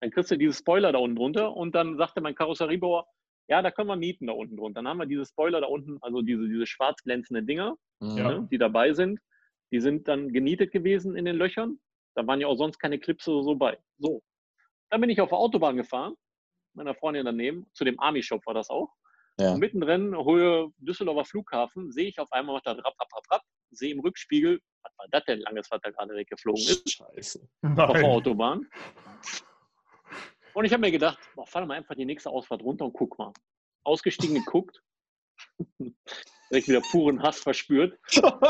Dann 0.00 0.10
kriegst 0.10 0.30
du 0.30 0.36
dieses 0.36 0.58
Spoiler 0.58 0.92
da 0.92 0.98
unten 0.98 1.16
drunter 1.16 1.56
und 1.56 1.74
dann 1.74 1.96
sagte 1.96 2.20
mein 2.20 2.34
Karosseriebauer, 2.34 3.06
ja, 3.48 3.62
da 3.62 3.70
können 3.70 3.88
wir 3.88 3.96
mieten 3.96 4.26
da 4.26 4.34
unten 4.34 4.56
drunter. 4.56 4.80
Dann 4.82 4.88
haben 4.88 4.98
wir 4.98 5.06
diese 5.06 5.24
Spoiler 5.24 5.62
da 5.62 5.66
unten, 5.66 5.96
also 6.02 6.20
diese, 6.20 6.46
diese 6.46 6.66
schwarz 6.66 7.02
glänzenden 7.02 7.46
Dinger, 7.46 7.76
Ja. 8.00 8.40
ne, 8.40 8.48
die 8.50 8.58
dabei 8.58 8.92
sind. 8.92 9.18
Die 9.72 9.80
sind 9.80 10.08
dann 10.08 10.32
genietet 10.32 10.72
gewesen 10.72 11.16
in 11.16 11.24
den 11.24 11.36
Löchern. 11.36 11.78
Da 12.14 12.26
waren 12.26 12.40
ja 12.40 12.46
auch 12.46 12.56
sonst 12.56 12.78
keine 12.78 12.98
Clips 12.98 13.26
oder 13.28 13.42
so 13.42 13.54
bei. 13.56 13.78
So. 13.98 14.22
Dann 14.90 15.00
bin 15.00 15.10
ich 15.10 15.20
auf 15.20 15.30
der 15.30 15.38
Autobahn 15.38 15.76
gefahren, 15.76 16.14
meiner 16.74 16.94
Freundin 16.94 17.24
daneben, 17.24 17.66
zu 17.74 17.84
dem 17.84 17.98
Army-Shop 18.00 18.44
war 18.46 18.54
das 18.54 18.70
auch. 18.70 18.92
Ja. 19.40 19.56
Mittendrin, 19.56 20.14
Höhe 20.14 20.70
Düsseldorfer 20.78 21.24
Flughafen, 21.24 21.90
sehe 21.90 22.08
ich 22.08 22.20
auf 22.20 22.30
einmal, 22.32 22.54
macht 22.54 22.66
da 22.66 22.72
rapp, 22.72 22.84
rapp, 22.84 23.08
rapp, 23.12 23.24
rapp, 23.30 23.42
sehe 23.70 23.92
im 23.92 24.00
Rückspiegel, 24.00 24.60
was 24.82 24.92
war 24.96 25.06
das 25.10 25.24
denn 25.24 25.40
langes, 25.40 25.70
was 25.70 25.80
da 25.80 25.90
gerade 25.90 26.14
weggeflogen 26.14 26.62
ist, 26.62 26.88
Scheiße. 26.88 27.48
auf 27.62 27.92
der. 27.92 28.04
Autobahn. 28.04 28.68
Und 30.52 30.64
ich 30.64 30.72
habe 30.72 30.82
mir 30.82 30.92
gedacht, 30.92 31.18
boah, 31.34 31.46
fahr 31.46 31.62
doch 31.62 31.68
mal 31.68 31.74
einfach 31.74 31.96
die 31.96 32.04
nächste 32.04 32.30
Ausfahrt 32.30 32.62
runter 32.62 32.84
und 32.84 32.92
guck 32.92 33.18
mal. 33.18 33.32
Ausgestiegen, 33.82 34.36
geguckt, 34.36 34.80
direkt 36.50 36.68
wieder 36.68 36.80
puren 36.80 37.20
Hass 37.20 37.40
verspürt. 37.40 37.98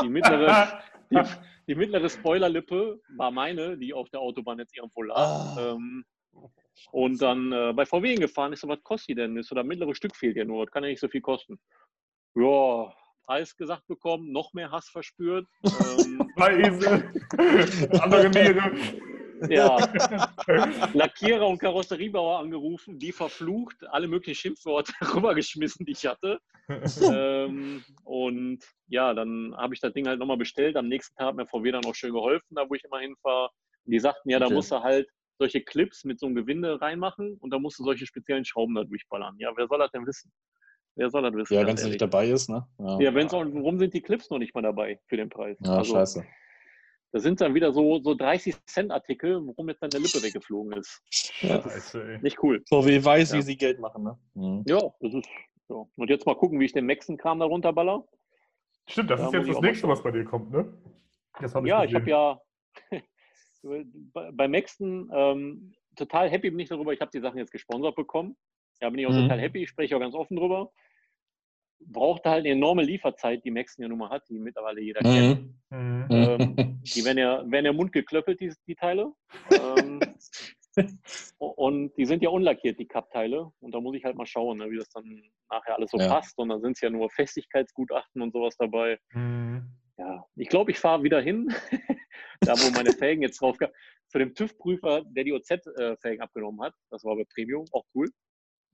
Die 0.03 0.09
mittlere, 0.09 0.83
die, 1.09 1.15
die 1.67 1.75
mittlere 1.75 2.09
Spoilerlippe 2.09 2.99
war 3.17 3.31
meine, 3.31 3.77
die 3.77 3.93
auf 3.93 4.09
der 4.09 4.19
Autobahn 4.19 4.59
jetzt 4.59 4.75
irgendwo 4.75 5.03
lag. 5.03 5.17
Ah. 5.17 5.55
Ähm, 5.59 6.05
und 6.91 7.21
dann 7.21 7.51
äh, 7.51 7.73
bei 7.73 7.85
VW 7.85 8.09
hingefahren, 8.09 8.53
ist 8.53 8.61
so, 8.61 8.67
was 8.67 8.83
kostet 8.83 9.09
die 9.09 9.15
denn? 9.15 9.37
Ist 9.37 9.47
so, 9.47 9.55
das 9.55 9.65
mittlere 9.65 9.95
Stück 9.95 10.15
fehlt 10.15 10.35
ja 10.35 10.45
nur, 10.45 10.65
das 10.65 10.71
kann 10.73 10.83
ja 10.83 10.89
nicht 10.89 10.99
so 10.99 11.07
viel 11.07 11.21
kosten. 11.21 11.59
Ja, 12.35 12.93
Preis 13.25 13.55
gesagt 13.55 13.87
bekommen, 13.87 14.31
noch 14.31 14.53
mehr 14.53 14.71
Hass 14.71 14.89
verspürt. 14.89 15.47
Ähm, 15.63 16.29
Zwei 16.37 16.59
Esel, 16.59 17.11
andere 18.01 18.29
Niere. 18.29 18.71
Ja, 19.49 19.77
Lackierer 20.93 21.47
und 21.47 21.59
Karosseriebauer 21.59 22.39
angerufen, 22.39 22.99
die 22.99 23.11
verflucht, 23.11 23.77
alle 23.89 24.07
möglichen 24.07 24.35
Schimpfworte 24.35 24.93
rübergeschmissen, 25.15 25.85
die 25.85 25.93
ich 25.93 26.05
hatte. 26.05 26.39
ähm, 27.01 27.83
und 28.03 28.59
ja, 28.87 29.13
dann 29.13 29.53
habe 29.57 29.73
ich 29.73 29.79
das 29.81 29.93
Ding 29.93 30.07
halt 30.07 30.19
nochmal 30.19 30.37
bestellt. 30.37 30.75
Am 30.77 30.87
nächsten 30.87 31.15
Tag 31.15 31.27
hat 31.27 31.35
mir 31.35 31.47
VW 31.47 31.71
dann 31.71 31.85
auch 31.85 31.95
schön 31.95 32.13
geholfen, 32.13 32.55
da 32.55 32.69
wo 32.69 32.75
ich 32.75 32.83
immer 32.83 32.99
hinfahre. 32.99 33.49
Die 33.85 33.99
sagten, 33.99 34.29
ja, 34.29 34.39
da 34.39 34.45
Okay. 34.45 34.55
musst 34.55 34.71
du 34.71 34.81
halt 34.81 35.07
solche 35.37 35.61
Clips 35.61 36.03
mit 36.05 36.19
so 36.19 36.25
einem 36.27 36.35
Gewinde 36.35 36.79
reinmachen 36.81 37.37
und 37.39 37.51
da 37.51 37.59
musst 37.59 37.77
du 37.79 37.83
solche 37.83 38.05
speziellen 38.05 38.45
Schrauben 38.45 38.73
da 38.75 38.83
durchballern. 38.83 39.35
Ja, 39.37 39.51
wer 39.55 39.67
soll 39.67 39.79
das 39.79 39.91
denn 39.91 40.07
wissen? 40.07 40.31
Wer 40.95 41.09
soll 41.09 41.23
das 41.23 41.33
wissen? 41.33 41.53
Ja, 41.53 41.63
ganz 41.63 41.67
wenn 41.67 41.75
es 41.75 41.83
nicht 41.83 42.01
ehrlich? 42.01 42.11
dabei 42.11 42.29
ist, 42.29 42.49
ne? 42.49 42.65
Ja, 42.79 42.99
Ja, 43.01 43.13
wenn's 43.15 43.33
auch, 43.33 43.43
warum 43.45 43.77
sind 43.77 43.93
die 43.93 44.01
Clips 44.01 44.29
noch 44.29 44.37
nicht 44.39 44.55
mal 44.55 44.61
dabei 44.61 44.99
für 45.07 45.17
den 45.17 45.29
Preis? 45.29 45.57
ja 45.61 45.77
Also, 45.77 45.93
scheiße. 45.93 46.25
Das 47.15 47.23
sind 47.23 47.39
dann 47.39 47.53
wieder 47.55 47.71
so, 47.71 48.01
so 48.01 48.13
30 48.13 48.65
Cent 48.65 48.91
Artikel, 48.91 49.39
worum 49.47 49.69
jetzt 49.69 49.81
deine 49.81 49.99
Lippe 50.03 50.21
weggeflogen 50.21 50.73
ist. 50.73 51.01
Scheiße, 51.09 52.03
ey. 52.15 52.19
Nicht 52.21 52.43
cool. 52.43 52.61
VW 52.67 53.05
weiß, 53.05 53.31
Ja. 53.31 53.37
wie 53.37 53.41
sie 53.41 53.55
Geld 53.55 53.79
machen, 53.79 54.03
ne? 54.03 54.19
Mhm. 54.33 54.65
Ja, 54.67 54.81
das 54.99 55.13
ist 55.13 55.29
so. 55.69 55.89
Und 55.95 56.09
jetzt 56.09 56.25
mal 56.25 56.35
gucken, 56.35 56.59
wie 56.59 56.65
ich 56.65 56.73
den 56.73 56.85
Maxen-Kram 56.85 57.39
da 57.39 57.45
runterballer. 57.45 58.05
Stimmt, 58.89 59.11
das 59.11 59.21
Da 59.21 59.27
ist 59.27 59.33
jetzt 59.33 59.47
ich 59.47 59.53
das 59.53 59.61
nächste, 59.61 59.87
was 59.87 60.03
bei 60.03 60.11
dir 60.11 60.25
kommt, 60.25 60.51
ne? 60.51 60.73
Das 61.39 61.55
hab 61.55 61.65
Ja, 61.65 61.85
ich 61.85 61.95
habe 61.95 62.09
ja 62.09 62.41
bei, 63.63 64.31
bei 64.33 64.47
Maxen 64.49 65.09
ähm, 65.13 65.73
total 65.95 66.29
happy 66.29 66.49
bin 66.49 66.59
ich 66.59 66.67
darüber. 66.67 66.91
Ich 66.91 66.99
habe 66.99 67.11
die 67.13 67.21
Sachen 67.21 67.37
jetzt 67.37 67.51
gesponsert 67.53 67.95
bekommen. 67.95 68.35
Da 68.81 68.89
bin 68.89 68.99
ich 68.99 69.07
auch 69.07 69.11
Mhm. 69.11 69.21
total 69.21 69.39
happy. 69.39 69.63
Ich 69.63 69.69
spreche 69.69 69.95
auch 69.95 70.01
ganz 70.01 70.15
offen 70.15 70.35
drüber. 70.35 70.69
Brauchte 71.79 72.29
halt 72.29 72.45
eine 72.45 72.49
enorme 72.53 72.83
Lieferzeit, 72.83 73.43
die 73.43 73.51
Maxen 73.51 73.83
ja 73.83 73.87
nun 73.87 73.99
mal 73.99 74.09
hat, 74.09 74.23
die 74.29 74.39
mittlerweile 74.39 74.81
jeder 74.81 75.01
kennt. 75.01 75.53
Mhm. 75.69 75.77
Mhm. 75.77 76.07
Ähm, 76.09 76.55
Die 76.93 77.03
werden 77.03 77.17
ja, 77.17 77.51
werden 77.51 77.65
ja 77.65 77.73
Mund 77.73 77.91
geklöppelt, 77.91 78.39
die, 78.39 78.53
die 78.67 78.75
Teile. 78.75 79.11
Ähm, 79.51 79.99
und 81.39 81.97
die 81.97 82.05
sind 82.05 82.21
ja 82.21 82.29
unlackiert, 82.29 82.79
die 82.79 82.87
Cup-Teile. 82.87 83.51
Und 83.59 83.73
da 83.73 83.79
muss 83.79 83.95
ich 83.95 84.05
halt 84.05 84.15
mal 84.15 84.25
schauen, 84.25 84.59
ne, 84.59 84.69
wie 84.69 84.77
das 84.77 84.89
dann 84.89 85.23
nachher 85.49 85.75
alles 85.75 85.91
so 85.91 85.97
Ja. 85.97 86.07
passt. 86.07 86.37
Und 86.37 86.49
dann 86.49 86.61
sind 86.61 86.73
es 86.73 86.81
ja 86.81 86.89
nur 86.89 87.09
Festigkeitsgutachten 87.09 88.21
und 88.21 88.33
sowas 88.33 88.55
dabei. 88.57 88.99
Mhm. 89.13 89.67
Ja, 89.97 90.25
ich 90.35 90.49
glaube, 90.49 90.71
ich 90.71 90.79
fahre 90.79 91.03
wieder 91.03 91.21
hin, 91.21 91.47
da 92.41 92.53
wo 92.53 92.69
meine 92.71 92.91
Felgen 92.93 93.21
jetzt 93.23 93.41
drauf 93.41 93.57
gab, 93.57 93.71
zu 94.09 94.19
dem 94.19 94.35
TÜV-Prüfer, 94.35 95.03
der 95.05 95.23
die 95.23 95.33
OZ-Felgen 95.33 96.21
abgenommen 96.21 96.61
hat. 96.61 96.73
Das 96.91 97.03
war 97.03 97.15
bei 97.15 97.23
Premium, 97.33 97.65
auch 97.71 97.85
cool. 97.95 98.09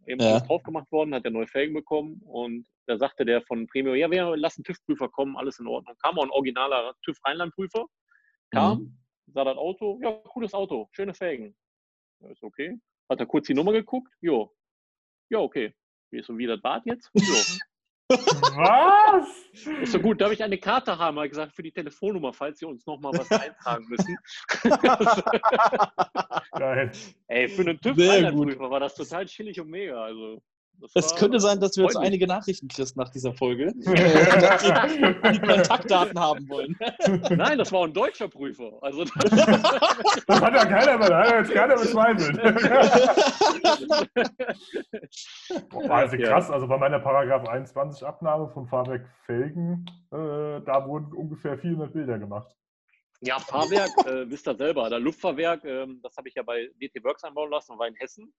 Eben 0.07 0.21
Ja. 0.21 0.39
drauf 0.39 0.63
gemacht 0.63 0.91
worden, 0.91 1.13
hat 1.13 1.25
er 1.25 1.31
neue 1.31 1.47
Felgen 1.47 1.73
bekommen 1.75 2.21
und 2.25 2.67
da 2.87 2.97
sagte 2.97 3.23
der 3.25 3.41
von 3.43 3.67
Premium, 3.67 3.95
ja, 3.95 4.09
wir 4.09 4.35
lassen 4.35 4.63
TÜV-Prüfer 4.63 5.09
kommen, 5.09 5.37
alles 5.37 5.59
in 5.59 5.67
Ordnung. 5.67 5.95
Kam 6.01 6.17
auch 6.17 6.23
ein 6.23 6.31
originaler 6.31 6.95
TÜV-Rheinland-Prüfer, 7.05 7.85
kam, 8.49 8.79
Mhm. 8.79 8.97
sah 9.27 9.43
das 9.43 9.57
Auto, 9.57 9.99
ja, 10.01 10.11
cooles 10.11 10.53
Auto, 10.53 10.89
schöne 10.91 11.13
Felgen. 11.13 11.55
Ja, 12.19 12.29
ist 12.29 12.43
okay. 12.43 12.79
Hat 13.09 13.19
er 13.19 13.25
kurz 13.27 13.47
die 13.47 13.53
Nummer 13.53 13.71
geguckt, 13.73 14.11
jo. 14.21 14.53
Ja, 15.29 15.39
okay. 15.39 15.73
Wie 16.09 16.19
ist 16.19 16.27
so 16.27 16.37
wie 16.37 16.47
das 16.47 16.61
Bad 16.61 16.83
jetzt? 16.85 17.09
Jo. 17.13 17.21
Was? 18.11 19.27
Ist 19.81 19.91
so 19.91 19.99
gut, 19.99 20.21
darf 20.21 20.31
ich 20.31 20.43
eine 20.43 20.57
Karte 20.57 20.97
haben? 20.97 21.19
Hat 21.19 21.29
gesagt, 21.29 21.53
für 21.53 21.63
die 21.63 21.71
Telefonnummer, 21.71 22.33
falls 22.33 22.59
Sie 22.59 22.65
uns 22.65 22.85
nochmal 22.85 23.13
was 23.13 23.29
eintragen 23.31 23.85
müssen. 23.89 24.17
Geil. 26.51 26.91
Ey, 27.27 27.47
für 27.47 27.61
einen. 27.61 27.79
TÜV-Einheitsprüfer 27.79 28.69
war 28.69 28.79
das 28.79 28.95
total 28.95 29.25
chillig 29.25 29.59
und 29.59 29.69
mega. 29.69 30.03
Also, 30.03 30.41
Es 30.93 31.11
war- 31.11 31.17
könnte 31.19 31.39
sein, 31.39 31.59
dass 31.59 31.77
wir 31.77 31.83
jetzt 31.85 31.97
einige 31.97 32.27
Nachrichten 32.27 32.67
kriegst 32.67 32.97
nach 32.97 33.09
dieser 33.09 33.33
Folge, 33.33 33.73
dass 33.75 34.63
die, 34.63 35.31
die 35.33 35.39
Kontaktdaten 35.39 36.19
haben 36.19 36.47
wollen. 36.49 36.77
Nein, 37.29 37.57
das 37.57 37.71
war 37.71 37.85
ein 37.85 37.93
deutscher 37.93 38.27
Prüfer. 38.27 38.71
Also, 38.81 39.03
das, 39.05 39.13
Das 40.27 40.41
hat 40.41 40.53
ja 40.53 40.65
keiner, 40.65 40.97
mehr- 40.97 41.17
hat 41.17 41.33
jetzt 41.47 41.53
keiner 41.53 41.75
bezweifelt. 41.75 42.37
Boah, 45.69 45.89
also 45.91 46.15
Ja. 46.15 46.29
krass, 46.29 46.49
also 46.49 46.67
bei 46.67 46.77
meiner 46.77 46.99
Paragraph 46.99 47.47
21 47.47 48.05
Abnahme 48.05 48.49
von 48.49 48.67
Fahrwerk 48.67 49.07
Felgen, 49.25 49.85
äh, 50.11 50.61
da 50.61 50.85
wurden 50.87 51.13
ungefähr 51.13 51.57
400 51.57 51.93
Bilder 51.93 52.19
gemacht. 52.19 52.55
ja, 53.21 53.37
Fahrwerk, 53.39 53.89
äh, 54.07 54.29
wisst 54.29 54.47
ihr 54.47 54.55
selber. 54.55 54.89
Der 54.89 54.99
Luftfahrwerk, 54.99 55.63
ähm, 55.63 55.99
das 56.01 56.15
habe 56.17 56.27
ich 56.27 56.35
ja 56.35 56.43
bei 56.43 56.69
DT 56.81 57.03
Works 57.03 57.23
einbauen 57.23 57.51
lassen, 57.51 57.77
war 57.77 57.87
in 57.87 57.95
Hessen. 57.95 58.33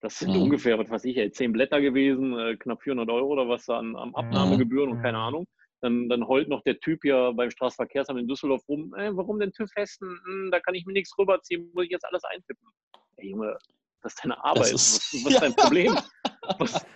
Das 0.00 0.18
sind 0.18 0.34
Mhm. 0.34 0.42
ungefähr, 0.42 0.78
was 0.78 0.90
weiß 0.90 1.04
ich, 1.06 1.16
ey, 1.16 1.30
10 1.30 1.52
Blätter 1.52 1.80
gewesen, 1.80 2.38
äh, 2.38 2.56
knapp 2.56 2.82
400 2.82 3.10
Euro 3.10 3.28
oder 3.32 3.48
was 3.48 3.66
da 3.66 3.78
an, 3.78 3.96
an 3.96 4.14
Abnahmegebühren 4.14 4.90
und 4.90 4.98
Mhm. 4.98 5.02
keine 5.02 5.18
Ahnung. 5.18 5.46
Dann, 5.80 6.08
dann 6.08 6.26
heult 6.26 6.48
noch 6.48 6.62
der 6.62 6.78
Typ 6.80 7.04
ja 7.04 7.30
beim 7.32 7.50
Straßenverkehrsamt 7.50 8.18
in 8.20 8.26
Düsseldorf 8.28 8.62
rum, 8.68 8.94
äh, 8.96 9.10
warum 9.16 9.38
denn 9.38 9.52
TÜV 9.52 9.70
Hessen? 9.76 10.08
Hm, 10.24 10.50
da 10.50 10.60
kann 10.60 10.74
ich 10.74 10.84
mir 10.86 10.92
nichts 10.92 11.16
rüberziehen, 11.18 11.70
muss 11.74 11.84
ich 11.84 11.90
jetzt 11.90 12.04
alles 12.04 12.22
eintippen. 12.24 12.68
Ey 13.16 13.30
Junge, 13.30 13.56
das 14.02 14.14
ist 14.14 14.24
deine 14.24 14.42
Arbeit. 14.44 14.72
ist- 14.72 15.12
was, 15.14 15.24
was 15.24 15.32
ist 15.34 15.42
dein 15.42 15.54
Problem? 15.54 15.96
Was, 16.58 16.86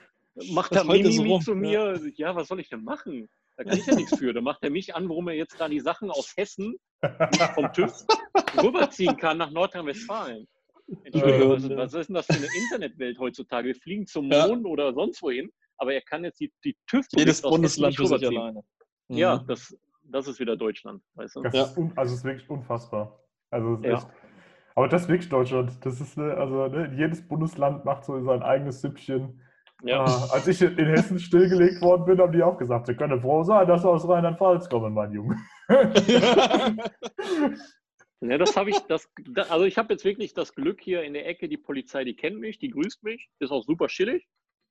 macht 0.53 0.73
der 0.73 0.79
er 0.83 0.85
so 0.85 0.93
Mimimi 0.93 1.31
rum, 1.33 1.41
zu 1.43 1.55
mir? 1.55 2.01
Ja. 2.17 2.35
was 2.37 2.49
soll 2.49 2.61
ich 2.61 2.69
denn 2.71 2.85
machen? 2.85 3.29
Da 3.57 3.65
kann 3.65 3.79
ich 3.79 3.87
ja 3.87 3.95
nichts 3.95 4.17
für. 4.17 4.33
Da 4.33 4.41
macht 4.41 4.63
er 4.63 4.71
mich 4.71 4.95
an, 4.95 5.09
warum 5.09 5.29
er 5.29 5.35
jetzt 5.35 5.61
da 5.61 5.69
die 5.69 5.81
Sachen 5.81 6.11
aus 6.11 6.33
Hessen 6.37 6.77
vom 7.55 7.73
TÜV 7.73 7.93
rüberziehen 8.63 9.17
kann 9.17 9.39
nach 9.39 9.51
Nordrhein-Westfalen. 9.51 10.47
Entschuldigung, 11.05 11.51
was, 11.51 11.69
was 11.71 11.95
ist 11.95 12.07
denn 12.09 12.15
das 12.15 12.27
für 12.27 12.35
eine 12.35 12.47
Internetwelt 12.47 13.19
heutzutage? 13.19 13.69
Wir 13.69 13.75
fliegen 13.75 14.07
zum 14.07 14.31
Ja. 14.31 14.47
Mond 14.47 14.67
oder 14.67 14.93
sonst 14.93 15.23
wohin, 15.23 15.51
aber 15.79 15.95
er 15.95 16.03
kann 16.03 16.25
jetzt 16.25 16.41
die, 16.41 16.53
die 16.65 16.77
tüv 16.87 17.07
Jedes 17.17 17.43
Bundesland 17.43 17.97
für 17.97 18.07
sich 18.07 18.27
alleine. 18.27 18.63
Mhm. 19.09 19.17
Ja, 19.17 19.39
das, 19.39 19.77
das 20.03 20.29
ist 20.29 20.41
wieder 20.41 20.57
Deutschland, 20.57 21.03
weißt 21.15 21.37
du? 21.37 21.43
Das 21.43 21.55
Ja. 21.55 21.63
ist 21.65 21.77
un, 21.77 21.93
also 21.97 22.13
es 22.13 22.19
ist 22.21 22.25
wirklich 22.25 22.49
unfassbar. 22.51 23.19
Also 23.51 23.75
es 23.75 23.81
ist 23.81 23.87
Ja. 23.87 23.93
echt, 23.95 24.09
aber 24.75 24.89
das 24.89 25.03
ist 25.03 25.09
wirklich 25.09 25.29
Deutschland. 25.29 25.85
Das 25.85 26.01
ist 26.01 26.17
ne, 26.17 26.35
also 26.35 26.69
ne, 26.69 26.93
jedes 26.97 27.27
Bundesland 27.27 27.85
macht 27.85 28.05
so 28.05 28.23
sein 28.25 28.43
eigenes 28.43 28.81
Süppchen. 28.81 29.41
Ja. 29.85 30.05
Ah, 30.05 30.29
als 30.31 30.47
ich 30.47 30.63
in 30.63 30.77
Hessen 30.77 31.19
stillgelegt 31.19 31.83
worden 31.83 32.05
bin, 32.05 32.19
haben 32.21 32.33
die 32.33 32.43
auch 32.43 32.57
gesagt, 32.57 32.87
sie 32.87 32.95
können 32.95 33.21
froh 33.21 33.43
sein, 33.43 33.67
dass 33.67 33.83
sie 33.83 33.89
aus 33.89 34.09
Rheinland-Pfalz 34.09 34.69
kommen, 34.69 34.95
mein 34.95 35.11
Junge. 35.13 35.37
Ja, 38.23 38.39
das 38.39 38.57
habe 38.57 38.71
ich, 38.71 38.79
das, 38.89 39.09
da, 39.31 39.43
also 39.45 39.65
ich 39.65 39.77
habe 39.79 39.93
jetzt 39.93 40.05
wirklich 40.05 40.33
das 40.33 40.55
Glück 40.55 40.81
hier 40.81 41.03
in 41.03 41.13
der 41.13 41.27
Ecke, 41.27 41.49
die 41.49 41.57
Polizei, 41.57 42.05
die 42.05 42.15
kennt 42.15 42.39
mich, 42.39 42.59
die 42.59 42.71
grüßt 42.71 43.03
mich, 43.03 43.29
ist 43.41 43.51
auch 43.51 43.65
super 43.65 43.89
chillig. 43.89 44.27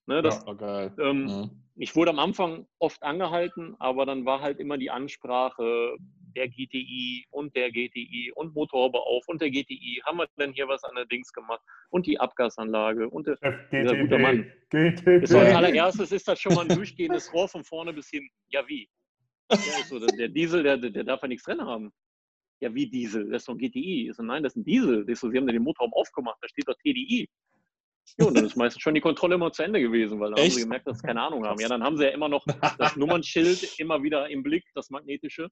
Ne, 0.08 0.22
das, 0.22 0.44
Oh, 0.48 0.56
geil. 0.56 0.94
ähm, 1.00 1.26
Mhm. 1.26 1.52
ich 1.76 1.96
wurde 1.96 2.12
am 2.12 2.20
Anfang 2.20 2.66
oft 2.80 3.04
angehalten, 3.04 3.76
aber 3.78 4.06
dann 4.06 4.26
war 4.26 4.42
halt 4.42 4.60
immer 4.60 4.78
die 4.78 4.90
Ansprache, 4.90 5.96
der 6.36 6.48
GTI 6.48 7.26
und 7.30 7.54
der 7.56 7.72
GTI 7.72 8.32
und 8.36 8.56
Motorbeauf 8.56 9.28
und 9.28 9.42
der 9.42 9.52
GTI, 9.52 10.02
haben 10.06 10.18
wir 10.18 10.28
denn 10.40 10.54
hier 10.54 10.68
was 10.70 10.84
an 10.86 10.96
der 10.96 11.06
Dings 11.06 11.32
gemacht 11.34 11.62
und 11.90 12.08
die 12.08 12.20
Abgasanlage 12.20 13.10
und 13.10 13.28
der, 13.28 13.36
Chef, 13.38 13.56
Dieser 13.70 13.98
gute 13.98 14.18
Mann. 14.18 14.50
GTD. 14.70 15.24
ist 15.24 15.30
so 15.32 15.40
als 15.40 15.54
allererstes 15.54 16.12
ist 16.14 16.28
das 16.28 16.40
schon 16.40 16.54
mal 16.56 16.62
ein 16.68 16.70
durchgehendes 16.76 17.32
Rohr 17.34 17.50
von 17.50 17.64
vorne 17.66 17.92
bis 17.94 18.10
hinten. 18.10 18.32
Ja, 18.48 18.66
wie? 18.68 18.90
Ja, 19.52 19.58
so, 19.86 20.00
der, 20.00 20.16
der 20.18 20.30
Diesel, 20.30 20.64
der, 20.64 20.78
der 20.78 21.04
darf 21.04 21.22
ja 21.22 21.28
nichts 21.28 21.44
drin 21.44 21.62
haben. 21.62 21.92
Ja, 22.62 22.74
wie 22.76 22.88
Diesel? 22.88 23.30
Das 23.30 23.42
ist 23.42 23.50
doch 23.50 23.56
ein 23.56 23.58
GTI. 23.58 24.10
Ich 24.10 24.16
so, 24.16 24.24
nein, 24.24 24.44
das 24.44 24.54
ist 24.54 24.58
ein 24.58 24.64
Diesel. 24.64 25.10
Ich 25.10 25.20
so, 25.20 25.30
Sie 25.30 25.38
haben 25.38 25.48
ja 25.48 25.54
den 25.54 25.64
Motorraum 25.64 25.94
aufgemacht, 25.94 26.38
da 26.42 26.48
steht 26.48 26.68
doch 26.68 26.76
TDI. 26.76 27.28
Ja, 28.18 28.26
und 28.26 28.36
dann 28.36 28.46
ist 28.46 28.56
meistens 28.56 28.82
schon 28.82 28.94
die 28.94 29.02
Kontrolle 29.02 29.36
immer 29.36 29.52
zu 29.52 29.64
Ende 29.64 29.82
gewesen, 29.82 30.20
weil 30.20 30.30
dann 30.32 30.40
haben 30.40 30.46
Echt? 30.46 30.56
sie 30.58 30.62
gemerkt, 30.64 30.86
dass 30.86 31.00
sie 31.00 31.08
keine 31.08 31.22
Ahnung 31.22 31.46
haben. 31.46 31.60
Ja, 31.60 31.68
dann 31.70 31.84
haben 31.84 31.98
sie 31.98 32.04
ja 32.04 32.10
immer 32.12 32.30
noch 32.30 32.46
das 32.78 32.96
Nummernschild 32.96 33.80
immer 33.80 34.04
wieder 34.04 34.30
im 34.30 34.44
Blick, 34.44 34.66
das 34.76 34.90
magnetische. 34.90 35.50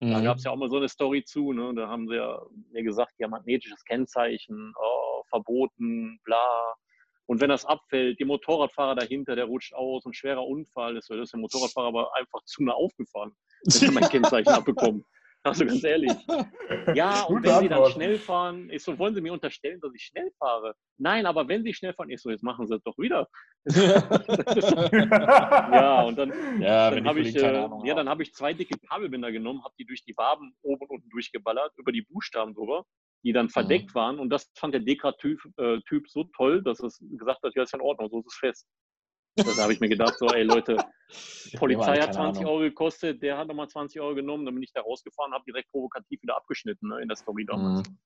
Da 0.00 0.20
Mhm. 0.20 0.24
gab 0.24 0.36
es 0.36 0.44
ja 0.44 0.52
auch 0.52 0.56
mal 0.56 0.70
so 0.70 0.76
eine 0.76 0.88
Story 0.88 1.24
zu, 1.24 1.52
ne? 1.52 1.74
Da 1.74 1.88
haben 1.88 2.06
sie 2.08 2.14
ja 2.14 2.40
mir 2.70 2.84
gesagt, 2.84 3.14
ja, 3.18 3.26
magnetisches 3.26 3.84
Kennzeichen, 3.84 4.72
oh, 4.80 5.22
verboten, 5.28 6.20
bla. 6.24 6.74
Und 7.26 7.40
wenn 7.40 7.50
das 7.50 7.66
abfällt, 7.66 8.20
die 8.20 8.24
Motorradfahrer 8.24 8.94
dahinter, 8.94 9.34
der 9.34 9.46
rutscht 9.46 9.74
aus, 9.74 10.06
ein 10.06 10.14
schwerer 10.14 10.46
Unfall 10.46 10.96
ist, 10.96 11.10
das 11.10 11.18
ist 11.18 11.32
der 11.32 11.40
Motorradfahrer 11.40 11.88
aber 11.88 12.14
einfach 12.16 12.42
zu 12.44 12.62
nah 12.62 12.72
aufgefahren. 12.74 13.32
Ich 13.66 13.82
habe 13.82 13.92
mein 13.92 14.08
Kennzeichen 14.08 14.50
abbekommen. 14.50 15.04
Also 15.44 15.64
ganz 15.64 15.84
ehrlich. 15.84 16.12
Ja, 16.94 17.22
und 17.28 17.42
wenn 17.42 17.60
Sie 17.60 17.68
dann 17.68 17.78
Antwort. 17.78 17.92
schnell 17.92 18.18
fahren, 18.18 18.70
ich 18.70 18.82
so, 18.82 18.98
wollen 18.98 19.14
Sie 19.14 19.20
mir 19.20 19.32
unterstellen, 19.32 19.80
dass 19.80 19.94
ich 19.94 20.02
schnell 20.02 20.30
fahre? 20.38 20.74
Nein, 20.98 21.26
aber 21.26 21.48
wenn 21.48 21.62
Sie 21.62 21.72
schnell 21.72 21.94
fahren, 21.94 22.10
ich 22.10 22.20
so, 22.20 22.30
jetzt 22.30 22.42
machen 22.42 22.66
Sie 22.66 22.74
es 22.74 22.82
doch 22.82 22.98
wieder. 22.98 23.28
Ja, 25.70 26.02
und 26.02 26.16
dann, 26.16 26.60
ja, 26.60 26.90
dann 26.90 27.06
habe 27.06 27.20
ich, 27.20 27.34
äh, 27.36 27.68
ja, 27.84 27.94
dann 27.94 28.08
habe 28.08 28.22
ich 28.22 28.32
zwei 28.32 28.52
dicke 28.54 28.78
Kabelbinder 28.88 29.30
genommen, 29.30 29.62
habe 29.64 29.74
die 29.78 29.84
durch 29.84 30.02
die 30.04 30.16
Waben 30.16 30.54
oben 30.62 30.86
und 30.86 30.90
unten 30.90 31.08
durchgeballert, 31.10 31.72
über 31.76 31.92
die 31.92 32.02
Buchstaben 32.02 32.54
drüber, 32.54 32.84
die 33.24 33.30
Mhm. 33.30 33.34
dann 33.34 33.48
verdeckt 33.48 33.94
waren. 33.94 34.18
Und 34.18 34.30
das 34.30 34.50
fand 34.56 34.74
der 34.74 34.80
Dekra-Typ 34.80 35.40
äh, 35.58 35.80
so 36.06 36.24
toll, 36.36 36.62
dass 36.62 36.80
es 36.80 36.98
gesagt 37.18 37.42
hat, 37.42 37.54
ja, 37.54 37.62
ist 37.62 37.72
ja 37.72 37.78
in 37.78 37.84
Ordnung, 37.84 38.08
so 38.10 38.20
ist 38.20 38.26
es 38.26 38.34
fest. 38.38 38.66
Da 39.44 39.62
habe 39.62 39.72
ich 39.72 39.80
mir 39.80 39.88
gedacht, 39.88 40.18
so, 40.18 40.26
ey 40.28 40.42
Leute, 40.42 40.76
Polizei 41.56 41.82
alle 41.92 42.02
hat 42.02 42.14
keine 42.14 42.32
20 42.32 42.40
Ahnung. 42.42 42.52
Euro 42.52 42.60
gekostet, 42.60 43.22
der 43.22 43.38
hat 43.38 43.48
nochmal 43.48 43.68
20 43.68 44.00
Euro 44.00 44.14
genommen, 44.14 44.44
dann 44.44 44.54
bin 44.54 44.62
ich 44.62 44.72
da 44.72 44.80
rausgefahren, 44.82 45.32
habe 45.32 45.44
direkt 45.46 45.70
provokativ 45.70 46.20
wieder 46.22 46.36
abgeschnitten 46.36 46.88
ne, 46.88 47.00
in 47.02 47.08
der 47.08 47.16
Story 47.16 47.44
damals. 47.46 47.88
Mhm. 47.88 47.98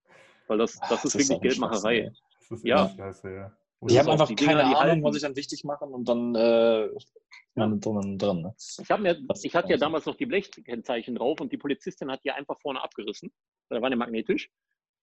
Weil 0.49 0.59
das, 0.59 0.79
das 0.81 0.91
Ah, 0.91 0.95
ist 0.95 1.05
das 1.05 1.15
ist 1.15 1.15
wirklich 1.15 1.39
ein 1.39 1.41
Geldmacherei. 1.43 1.97
Schwachsinn, 2.03 2.17
Das 2.41 2.51
ist 2.59 2.65
Ja. 2.67 2.89
scheiße, 2.97 3.35
ja. 3.35 3.57
Die 3.85 3.99
haben 3.99 4.09
einfach 4.11 4.29
die 4.29 4.37
Dinger, 4.37 4.53
keine 4.53 4.69
die 4.69 4.75
Ahnung, 4.77 4.81
halten. 4.91 5.03
was 5.05 5.15
sich 5.15 5.23
dann 5.23 5.35
wichtig 5.35 5.65
machen 5.65 5.93
und 5.93 6.09
dann 6.09 6.37
äh, 6.37 6.87
ist 6.87 7.13
man 7.57 7.81
drin. 7.81 8.17
drin 8.17 8.43
ne? 8.43 8.55
Ich, 8.57 8.89
hab 8.89 9.01
mir, 9.01 9.21
ich 9.43 9.55
hatte 9.57 9.71
ja 9.71 9.75
ist 9.75 9.81
damals 9.81 10.07
noch 10.07 10.15
die 10.15 10.27
Blechkennzeichen 10.27 11.17
drauf 11.17 11.41
und 11.41 11.51
die 11.53 11.57
Polizistin 11.57 12.09
hat 12.13 12.21
die 12.25 12.31
einfach 12.31 12.61
vorne 12.61 12.81
abgerissen. 12.81 13.33
Da 13.71 13.83
war 13.83 13.91
der 13.91 13.99
magnetisch. 13.99 14.51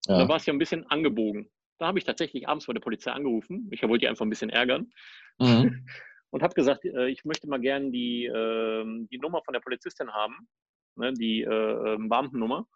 Ja. 0.08 0.20
da 0.20 0.30
war 0.30 0.38
es 0.38 0.46
ja 0.46 0.54
ein 0.54 0.60
bisschen 0.60 0.88
angebogen. 0.88 1.50
Da 1.78 1.88
habe 1.88 2.00
ich 2.00 2.06
tatsächlich 2.06 2.48
abends 2.48 2.68
bei 2.68 2.74
der 2.74 2.80
Polizei 2.80 3.12
angerufen. 3.12 3.68
Ich 3.72 3.84
wollte 3.84 4.00
die 4.00 4.08
einfach 4.08 4.26
ein 4.26 4.30
bisschen 4.30 4.50
ärgern 4.50 4.92
Mhm. 5.40 5.86
und 6.32 6.44
habe 6.44 6.54
gesagt, 6.54 6.86
äh, 6.86 7.08
ich 7.08 7.26
möchte 7.26 7.48
mal 7.48 7.60
gerne 7.60 7.92
die, 7.92 8.26
ähm, 8.26 9.08
die 9.12 9.20
Nummer 9.20 9.42
von 9.44 9.54
der 9.54 9.62
Polizistin 9.62 10.12
haben, 10.12 10.48
ne, 10.96 11.14
die 11.14 11.42
äh, 11.42 11.94
ähm, 11.94 12.10
Beamtennummer, 12.10 12.68